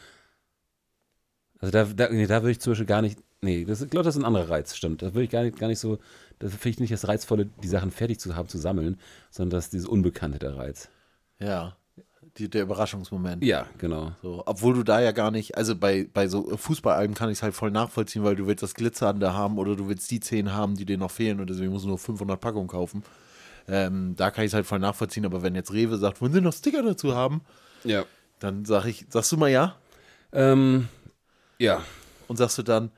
Also 1.59 1.71
da, 1.71 1.85
da, 1.85 2.09
nee, 2.09 2.27
da 2.27 2.41
würde 2.41 2.51
ich 2.51 2.59
zum 2.59 2.71
Beispiel 2.71 2.85
gar 2.85 3.01
nicht, 3.01 3.17
nee, 3.43 3.65
das, 3.65 3.81
ich 3.81 3.89
glaube, 3.89 4.03
das 4.05 4.15
ist 4.15 4.21
ein 4.21 4.25
anderer 4.25 4.49
Reiz, 4.49 4.75
stimmt. 4.75 5.01
Da 5.01 5.07
würde 5.13 5.23
ich 5.23 5.29
gar 5.29 5.43
nicht, 5.43 5.57
gar 5.59 5.67
nicht 5.67 5.79
so, 5.79 5.99
das 6.39 6.51
finde 6.53 6.69
ich 6.69 6.79
nicht 6.79 6.93
das 6.93 7.07
Reizvolle, 7.07 7.47
die 7.61 7.67
Sachen 7.67 7.91
fertig 7.91 8.19
zu 8.19 8.35
haben, 8.35 8.47
zu 8.49 8.57
sammeln, 8.57 8.99
sondern 9.29 9.57
das 9.57 9.65
ist 9.65 9.73
dieses 9.73 9.87
Unbekannte 9.87 10.39
der 10.39 10.55
Reiz. 10.57 10.89
Ja. 11.39 11.75
Die, 12.37 12.49
der 12.49 12.63
Überraschungsmoment. 12.63 13.43
Ja, 13.43 13.67
genau. 13.77 14.13
So, 14.23 14.41
obwohl 14.47 14.73
du 14.73 14.81
da 14.83 14.99
ja 14.99 15.11
gar 15.11 15.29
nicht, 15.29 15.55
also 15.55 15.75
bei, 15.75 16.07
bei 16.11 16.27
so 16.27 16.57
Fußballalben 16.57 17.15
kann 17.15 17.29
ich 17.29 17.37
es 17.37 17.43
halt 17.43 17.53
voll 17.53 17.69
nachvollziehen, 17.69 18.23
weil 18.23 18.35
du 18.35 18.47
willst 18.47 18.63
das 18.63 18.73
Glitzernde 18.73 19.33
haben 19.35 19.59
oder 19.59 19.75
du 19.75 19.87
willst 19.87 20.09
die 20.09 20.19
10 20.19 20.51
haben, 20.51 20.75
die 20.75 20.85
dir 20.85 20.97
noch 20.97 21.11
fehlen 21.11 21.39
und 21.39 21.49
deswegen 21.49 21.71
musst 21.71 21.85
du 21.85 21.89
nur 21.89 21.99
500 21.99 22.41
Packungen 22.41 22.67
kaufen. 22.67 23.03
Ähm, 23.67 24.15
da 24.17 24.31
kann 24.31 24.45
ich 24.45 24.49
es 24.49 24.53
halt 24.55 24.65
voll 24.65 24.79
nachvollziehen, 24.79 25.25
aber 25.25 25.43
wenn 25.43 25.53
jetzt 25.53 25.71
Rewe 25.73 25.97
sagt, 25.97 26.21
wollen 26.21 26.33
sie 26.33 26.41
noch 26.41 26.53
Sticker 26.53 26.81
dazu 26.81 27.13
haben, 27.15 27.41
Ja. 27.83 28.03
dann 28.39 28.65
sag 28.65 28.85
ich, 28.85 29.05
sagst 29.09 29.31
du 29.31 29.37
mal 29.37 29.49
ja 29.49 29.75
Ähm, 30.31 30.87
ja, 31.59 31.83
und 32.27 32.37
sagst 32.37 32.57
du 32.57 32.63
dann, 32.63 32.89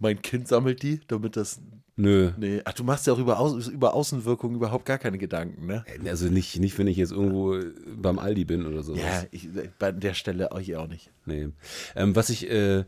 mein 0.00 0.20
Kind 0.20 0.48
sammelt 0.48 0.82
die, 0.82 1.00
damit 1.06 1.36
das, 1.36 1.60
nö. 1.94 2.32
nee, 2.38 2.60
ach, 2.64 2.72
du 2.72 2.82
machst 2.82 3.06
ja 3.06 3.12
auch 3.12 3.18
über, 3.18 3.38
Au 3.38 3.56
über 3.58 3.94
Außenwirkung 3.94 4.54
überhaupt 4.54 4.86
gar 4.86 4.98
keine 4.98 5.18
Gedanken, 5.18 5.66
ne? 5.66 5.84
Also 6.06 6.26
nicht, 6.28 6.58
nicht, 6.58 6.78
wenn 6.78 6.86
ich 6.86 6.96
jetzt 6.96 7.12
irgendwo 7.12 7.60
beim 7.96 8.18
Aldi 8.18 8.46
bin 8.46 8.66
oder 8.66 8.82
so. 8.82 8.96
Ja, 8.96 9.24
ich, 9.30 9.48
bei 9.78 9.92
der 9.92 10.14
Stelle 10.14 10.50
auch, 10.50 10.58
ich 10.58 10.74
auch 10.76 10.88
nicht. 10.88 11.12
Nee. 11.26 11.50
Ähm, 11.94 12.16
was 12.16 12.30
ich 12.30 12.50
äh, 12.50 12.84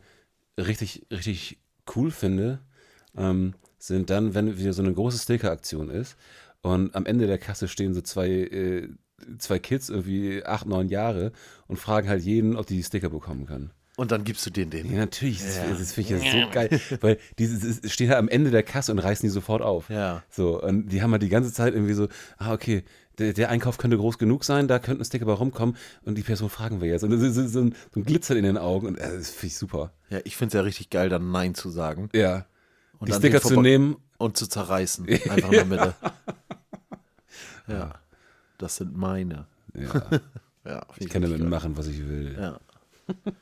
richtig, 0.59 1.05
richtig 1.11 1.59
cool 1.95 2.11
finde, 2.11 2.59
ähm, 3.15 3.53
sind 3.77 4.09
dann, 4.09 4.33
wenn 4.33 4.57
wieder 4.57 4.73
so 4.73 4.81
eine 4.81 4.93
große 4.93 5.19
Sticker-Aktion 5.19 5.89
ist 5.89 6.17
und 6.61 6.95
am 6.95 7.05
Ende 7.05 7.27
der 7.27 7.37
Kasse 7.37 7.67
stehen 7.67 7.93
so 7.93 8.01
zwei, 8.01 8.29
äh, 8.29 8.89
zwei 9.37 9.59
Kids, 9.59 9.89
irgendwie 9.89 10.43
acht, 10.43 10.65
neun 10.65 10.89
Jahre 10.89 11.31
und 11.67 11.77
fragen 11.77 12.09
halt 12.09 12.23
jeden, 12.23 12.55
ob 12.55 12.65
die 12.65 12.77
die 12.77 12.83
Sticker 12.83 13.09
bekommen 13.09 13.45
können. 13.45 13.71
Und 13.95 14.11
dann 14.11 14.23
gibst 14.23 14.43
du 14.45 14.49
den 14.49 14.71
den. 14.71 14.91
Ja, 14.91 14.97
natürlich, 14.97 15.39
das, 15.39 15.59
das 15.77 15.93
finde 15.93 16.15
ich 16.15 16.23
ja 16.23 16.45
so 16.45 16.51
geil, 16.51 16.81
weil 17.01 17.19
die 17.37 17.47
stehen 17.87 18.09
halt 18.09 18.17
am 18.17 18.27
Ende 18.27 18.49
der 18.49 18.63
Kasse 18.63 18.91
und 18.91 18.99
reißen 18.99 19.27
die 19.27 19.31
sofort 19.31 19.61
auf. 19.61 19.89
Ja. 19.89 20.23
So, 20.31 20.61
und 20.61 20.89
die 20.89 21.03
haben 21.03 21.11
halt 21.11 21.21
die 21.21 21.29
ganze 21.29 21.53
Zeit 21.53 21.73
irgendwie 21.75 21.93
so, 21.93 22.07
ah, 22.37 22.53
okay, 22.53 22.83
der, 23.19 23.33
der 23.33 23.49
Einkauf 23.49 23.77
könnte 23.77 23.97
groß 23.97 24.17
genug 24.17 24.45
sein, 24.45 24.67
da 24.67 24.79
könnten 24.79 25.05
Sticker 25.05 25.25
bei 25.25 25.33
rumkommen 25.33 25.77
und 26.05 26.17
die 26.17 26.23
Person 26.23 26.49
fragen 26.49 26.81
wir 26.81 26.87
jetzt. 26.87 27.03
Und 27.03 27.11
das 27.11 27.21
ist 27.21 27.35
so 27.35 27.59
ein, 27.59 27.75
so 27.93 27.99
ein 27.99 28.03
Glitzern 28.03 28.37
in 28.37 28.43
den 28.43 28.57
Augen 28.57 28.87
und 28.87 28.97
äh, 28.97 29.17
das 29.17 29.29
finde 29.29 29.47
ich 29.47 29.57
super. 29.57 29.93
Ja, 30.09 30.19
ich 30.23 30.35
finde 30.37 30.47
es 30.47 30.53
ja 30.53 30.61
richtig 30.61 30.89
geil, 30.89 31.09
dann 31.09 31.31
Nein 31.31 31.53
zu 31.53 31.69
sagen. 31.69 32.09
Ja. 32.13 32.47
Und 32.97 33.09
die 33.09 33.13
Sticker 33.13 33.41
zu 33.41 33.61
nehmen, 33.61 33.97
und 34.17 34.37
zu 34.37 34.47
zerreißen. 34.47 35.07
Einfach 35.29 35.51
in 35.51 35.51
der 35.51 35.65
Mitte. 35.65 35.95
ja. 37.67 37.93
Das 38.57 38.77
sind 38.77 38.95
meine. 38.95 39.47
ja, 39.75 40.21
Ja, 40.65 40.85
ich 40.97 41.09
kann 41.09 41.21
damit 41.21 41.43
machen, 41.43 41.75
was 41.75 41.87
ich 41.87 42.07
will. 42.07 42.37
Ja. 42.39 42.57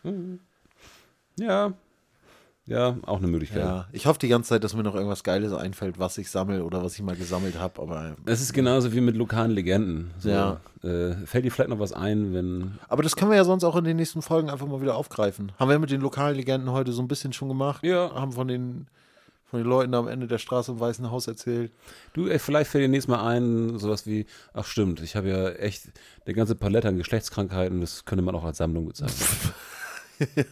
Ja. 1.39 1.73
Ja, 2.67 2.95
auch 3.05 3.17
eine 3.17 3.27
Möglichkeit. 3.27 3.63
ja. 3.63 3.87
Ich 3.91 4.05
hoffe 4.05 4.19
die 4.19 4.27
ganze 4.27 4.49
Zeit, 4.49 4.63
dass 4.63 4.75
mir 4.75 4.83
noch 4.83 4.93
irgendwas 4.95 5.23
Geiles 5.23 5.51
einfällt, 5.51 5.97
was 5.97 6.17
ich 6.19 6.29
sammle 6.29 6.63
oder 6.63 6.83
was 6.83 6.93
ich 6.93 7.01
mal 7.01 7.15
gesammelt 7.15 7.57
habe, 7.59 7.81
aber. 7.81 8.15
Es 8.25 8.39
ist 8.39 8.53
genauso 8.53 8.93
wie 8.93 9.01
mit 9.01 9.15
lokalen 9.17 9.51
Legenden. 9.51 10.11
So, 10.19 10.29
Ja. 10.29 10.61
Äh, 10.83 11.13
fällt 11.25 11.43
dir 11.45 11.51
vielleicht 11.51 11.69
noch 11.71 11.79
was 11.79 11.91
ein, 11.91 12.33
wenn. 12.33 12.77
Aber 12.87 13.01
das 13.03 13.15
können 13.15 13.31
wir 13.31 13.37
ja 13.37 13.43
sonst 13.43 13.63
auch 13.63 13.75
in 13.75 13.83
den 13.83 13.97
nächsten 13.97 14.21
Folgen 14.21 14.49
einfach 14.49 14.67
mal 14.67 14.81
wieder 14.81 14.95
aufgreifen. 14.95 15.51
Haben 15.57 15.69
wir 15.69 15.79
mit 15.79 15.91
den 15.91 16.01
lokalen 16.01 16.35
Legenden 16.35 16.71
heute 16.71 16.91
so 16.91 17.01
ein 17.01 17.07
bisschen 17.07 17.33
schon 17.33 17.47
gemacht. 17.49 17.83
Ja. 17.83 18.13
Haben 18.13 18.31
von 18.31 18.47
den 18.47 18.87
von 19.51 19.59
den 19.59 19.67
Leuten 19.67 19.93
am 19.95 20.07
Ende 20.07 20.27
der 20.27 20.37
Straße 20.37 20.71
im 20.71 20.79
Weißen 20.79 21.11
Haus 21.11 21.27
erzählt. 21.27 21.73
Du, 22.13 22.27
ey, 22.27 22.39
vielleicht 22.39 22.71
fällt 22.71 22.85
dir 22.85 22.87
nächstes 22.87 23.09
Mal 23.09 23.27
ein, 23.27 23.77
sowas 23.79 24.07
wie, 24.07 24.25
ach 24.53 24.63
stimmt, 24.63 25.01
ich 25.01 25.17
habe 25.17 25.27
ja 25.27 25.49
echt 25.49 25.91
eine 26.25 26.33
ganze 26.33 26.55
Palette 26.55 26.87
an 26.87 26.95
Geschlechtskrankheiten, 26.95 27.81
das 27.81 28.05
könnte 28.05 28.23
man 28.23 28.33
auch 28.33 28.45
als 28.45 28.59
Sammlung 28.59 28.87
bezeichnen. 28.87 29.27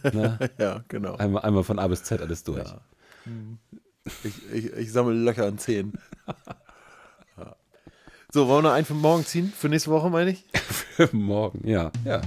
Na? 0.12 0.38
Ja, 0.58 0.84
genau. 0.88 1.14
Einmal, 1.16 1.42
einmal 1.44 1.64
von 1.64 1.78
A 1.78 1.88
bis 1.88 2.02
Z 2.02 2.20
alles 2.20 2.44
durch. 2.44 2.58
Ja. 2.58 2.82
Ich, 4.22 4.52
ich, 4.52 4.72
ich 4.74 4.92
sammle 4.92 5.14
Löcher 5.14 5.46
an 5.46 5.58
Zehen. 5.58 5.94
Ja. 7.38 7.56
So, 8.30 8.48
wollen 8.48 8.64
wir 8.64 8.68
noch 8.68 8.76
einen 8.76 8.84
für 8.84 8.92
morgen 8.92 9.24
ziehen? 9.24 9.50
Für 9.56 9.70
nächste 9.70 9.90
Woche, 9.90 10.10
meine 10.10 10.32
ich? 10.32 10.44
Morgen, 11.12 11.66
ja, 11.66 11.90
ja. 12.04 12.20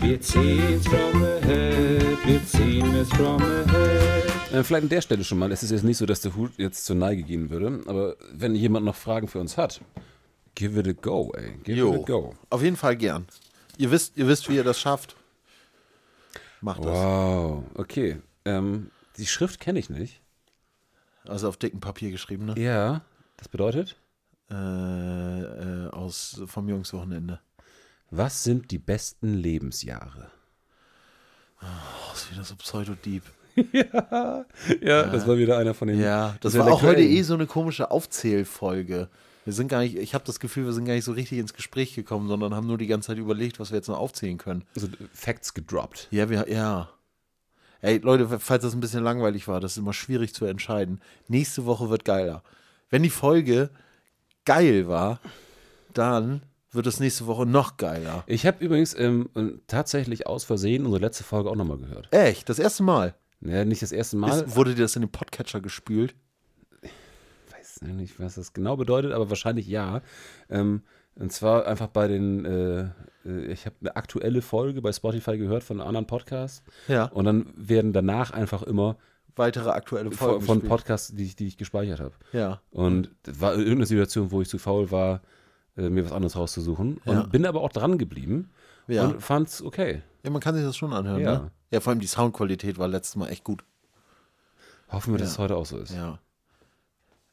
Wir 0.00 0.20
ziehen's 0.20 0.88
from 0.88 1.20
the 1.20 1.46
head, 1.46 2.18
wir 2.26 2.44
ziehen 2.44 2.92
es 2.96 3.08
from 3.10 3.38
the 3.38 3.72
head. 3.72 4.35
Äh, 4.52 4.62
vielleicht 4.62 4.84
an 4.84 4.88
der 4.88 5.00
Stelle 5.00 5.24
schon 5.24 5.38
mal, 5.38 5.50
es 5.52 5.62
ist 5.62 5.70
jetzt 5.70 5.82
nicht 5.84 5.96
so, 5.98 6.06
dass 6.06 6.20
der 6.20 6.34
Hut 6.36 6.52
jetzt 6.56 6.84
zur 6.84 6.96
Neige 6.96 7.22
gehen 7.22 7.50
würde, 7.50 7.82
aber 7.86 8.16
wenn 8.32 8.54
jemand 8.54 8.86
noch 8.86 8.94
Fragen 8.94 9.28
für 9.28 9.40
uns 9.40 9.56
hat, 9.56 9.80
give 10.54 10.78
it 10.78 10.86
a 10.86 10.92
go, 10.92 11.32
ey. 11.36 11.58
Give 11.64 11.80
it 11.88 11.94
a 11.94 12.04
go. 12.04 12.34
Auf 12.50 12.62
jeden 12.62 12.76
Fall 12.76 12.96
gern. 12.96 13.26
Ihr 13.76 13.90
wisst, 13.90 14.16
ihr 14.16 14.26
wisst, 14.28 14.48
wie 14.48 14.56
ihr 14.56 14.64
das 14.64 14.80
schafft. 14.80 15.16
Macht 16.60 16.80
das. 16.84 16.86
Wow, 16.94 17.64
okay. 17.74 18.20
Ähm, 18.44 18.90
die 19.18 19.26
Schrift 19.26 19.60
kenne 19.60 19.78
ich 19.78 19.90
nicht. 19.90 20.20
Also 21.26 21.48
auf 21.48 21.56
dicken 21.56 21.80
Papier 21.80 22.10
geschrieben, 22.10 22.46
ne? 22.46 22.54
Ja, 22.58 23.02
das 23.36 23.48
bedeutet, 23.48 23.96
Äh, 24.48 24.54
äh, 24.54 25.88
aus 25.90 26.40
vom 26.46 26.68
Jungswochenende. 26.68 27.40
was 28.10 28.44
sind 28.44 28.70
die 28.70 28.78
besten 28.78 29.34
Lebensjahre? 29.34 30.30
Oh, 31.60 32.12
ist 32.14 32.30
wieder 32.30 32.44
so 32.44 32.54
Pseudo-Deep. 32.54 33.24
Ja, 34.82 35.04
das 35.04 35.26
war 35.26 35.38
wieder 35.38 35.58
einer 35.58 35.74
von 35.74 35.88
den. 35.88 36.00
Ja, 36.00 36.36
das 36.40 36.56
war 36.58 36.70
auch 36.70 36.82
heute 36.82 37.02
eh 37.02 37.22
so 37.22 37.34
eine 37.34 37.46
komische 37.46 37.90
Aufzählfolge. 37.90 39.08
Wir 39.44 39.52
sind 39.52 39.68
gar 39.68 39.80
nicht, 39.80 39.96
ich 39.96 40.12
habe 40.12 40.24
das 40.24 40.40
Gefühl, 40.40 40.64
wir 40.66 40.72
sind 40.72 40.86
gar 40.86 40.94
nicht 40.94 41.04
so 41.04 41.12
richtig 41.12 41.38
ins 41.38 41.54
Gespräch 41.54 41.94
gekommen, 41.94 42.26
sondern 42.26 42.54
haben 42.54 42.66
nur 42.66 42.78
die 42.78 42.88
ganze 42.88 43.08
Zeit 43.08 43.18
überlegt, 43.18 43.60
was 43.60 43.70
wir 43.70 43.76
jetzt 43.76 43.88
noch 43.88 43.98
aufzählen 43.98 44.38
können. 44.38 44.64
Also 44.74 44.88
Facts 45.12 45.54
gedroppt. 45.54 46.08
Ja, 46.10 46.28
wir, 46.28 46.50
ja. 46.50 46.88
Ey, 47.80 47.98
Leute, 47.98 48.40
falls 48.40 48.64
das 48.64 48.74
ein 48.74 48.80
bisschen 48.80 49.04
langweilig 49.04 49.46
war, 49.46 49.60
das 49.60 49.72
ist 49.72 49.78
immer 49.78 49.92
schwierig 49.92 50.34
zu 50.34 50.46
entscheiden. 50.46 51.00
Nächste 51.28 51.64
Woche 51.64 51.90
wird 51.90 52.04
geiler. 52.04 52.42
Wenn 52.90 53.04
die 53.04 53.10
Folge 53.10 53.70
geil 54.44 54.88
war, 54.88 55.20
dann 55.94 56.42
wird 56.72 56.88
es 56.88 56.98
nächste 56.98 57.26
Woche 57.26 57.46
noch 57.46 57.76
geiler. 57.76 58.24
Ich 58.26 58.46
habe 58.46 58.64
übrigens 58.64 58.98
ähm, 58.98 59.28
tatsächlich 59.68 60.26
aus 60.26 60.42
Versehen 60.44 60.84
unsere 60.84 61.02
letzte 61.04 61.22
Folge 61.22 61.50
auch 61.50 61.56
nochmal 61.56 61.78
gehört. 61.78 62.08
Echt, 62.12 62.48
das 62.48 62.58
erste 62.58 62.82
Mal. 62.82 63.14
Ja, 63.40 63.64
nicht 63.64 63.82
das 63.82 63.92
erste 63.92 64.16
Mal. 64.16 64.42
Ist, 64.44 64.56
wurde 64.56 64.74
dir 64.74 64.82
das 64.82 64.96
in 64.96 65.02
den 65.02 65.10
Podcatcher 65.12 65.60
gespült? 65.60 66.14
weiß 67.52 67.82
nicht, 67.82 68.18
was 68.20 68.34
das 68.36 68.52
genau 68.52 68.76
bedeutet, 68.76 69.12
aber 69.12 69.28
wahrscheinlich 69.28 69.66
ja. 69.66 70.00
Ähm, 70.48 70.82
und 71.14 71.32
zwar 71.32 71.66
einfach 71.66 71.88
bei 71.88 72.08
den, 72.08 72.44
äh, 72.44 72.80
äh, 73.24 73.46
ich 73.52 73.66
habe 73.66 73.76
eine 73.80 73.96
aktuelle 73.96 74.42
Folge 74.42 74.82
bei 74.82 74.92
Spotify 74.92 75.38
gehört 75.38 75.64
von 75.64 75.80
einem 75.80 75.88
anderen 75.88 76.06
Podcast. 76.06 76.62
Ja. 76.88 77.04
Und 77.06 77.24
dann 77.24 77.52
werden 77.56 77.92
danach 77.92 78.30
einfach 78.30 78.62
immer 78.62 78.96
Weitere 79.38 79.68
aktuelle 79.70 80.10
von, 80.10 80.16
Folgen. 80.28 80.46
von 80.46 80.54
gespielt. 80.60 80.70
Podcasts, 80.70 81.14
die 81.14 81.24
ich, 81.24 81.36
die 81.36 81.46
ich 81.46 81.58
gespeichert 81.58 82.00
habe. 82.00 82.14
Ja. 82.32 82.60
Und 82.70 83.10
das 83.24 83.38
war 83.40 83.52
irgendeine 83.54 83.84
Situation, 83.86 84.30
wo 84.30 84.40
ich 84.40 84.48
zu 84.48 84.56
faul 84.58 84.90
war, 84.90 85.20
äh, 85.76 85.90
mir 85.90 86.04
was 86.06 86.12
anderes 86.12 86.36
rauszusuchen. 86.36 86.98
Und 87.04 87.14
Ja. 87.14 87.22
bin 87.24 87.44
aber 87.44 87.60
auch 87.60 87.68
dran 87.70 87.98
geblieben 87.98 88.50
Ja. 88.88 89.04
und 89.06 89.22
fand's 89.22 89.60
okay. 89.62 90.02
ja, 90.24 90.30
man 90.30 90.40
kann 90.40 90.54
sich 90.54 90.64
das 90.64 90.74
schon 90.76 90.92
anhören, 90.94 91.20
Ja. 91.20 91.32
ne? 91.38 91.50
Ja, 91.70 91.80
vor 91.80 91.90
allem 91.90 92.00
die 92.00 92.06
Soundqualität 92.06 92.78
war 92.78 92.88
letztes 92.88 93.16
Mal 93.16 93.28
echt 93.28 93.44
gut. 93.44 93.64
Hoffen 94.88 95.14
wir, 95.14 95.18
dass 95.18 95.28
Ja. 95.28 95.32
es 95.34 95.38
heute 95.38 95.56
auch 95.56 95.66
so 95.66 95.78
ist. 95.78 95.92
Ja. 95.92 96.18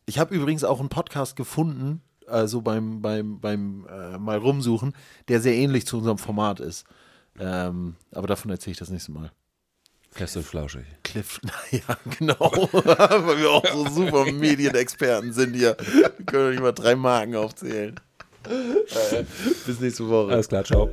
Ich 0.05 0.19
habe 0.19 0.33
übrigens 0.35 0.63
auch 0.63 0.79
einen 0.79 0.89
Podcast 0.89 1.35
gefunden, 1.35 2.01
also 2.27 2.61
beim, 2.61 3.01
beim, 3.01 3.39
beim 3.39 3.85
äh, 3.89 4.17
mal 4.17 4.37
rumsuchen, 4.37 4.93
der 5.27 5.39
sehr 5.39 5.53
ähnlich 5.55 5.85
zu 5.85 5.97
unserem 5.97 6.17
Format 6.17 6.59
ist. 6.59 6.85
Ähm, 7.39 7.95
aber 8.11 8.27
davon 8.27 8.51
erzähle 8.51 8.71
ich 8.73 8.77
das 8.79 8.89
nächste 8.89 9.11
Mal. 9.11 9.31
Fest 10.11 10.37
und 10.37 10.43
flauschig. 10.45 10.85
Cliff, 11.03 11.39
ja, 11.71 11.97
genau. 12.19 12.39
Weil 12.71 13.37
wir 13.39 13.49
auch 13.51 13.65
so 13.73 13.87
super 13.89 14.25
Medienexperten 14.31 15.31
sind 15.33 15.55
hier. 15.55 15.75
Wir 15.91 16.09
können 16.25 16.51
nicht 16.51 16.61
mal 16.61 16.71
drei 16.71 16.95
Marken 16.95 17.35
aufzählen. 17.35 17.99
Äh, 18.49 19.23
bis 19.65 19.79
nächste 19.79 20.07
Woche. 20.09 20.33
Alles 20.33 20.47
klar, 20.49 20.63
ciao. 20.65 20.89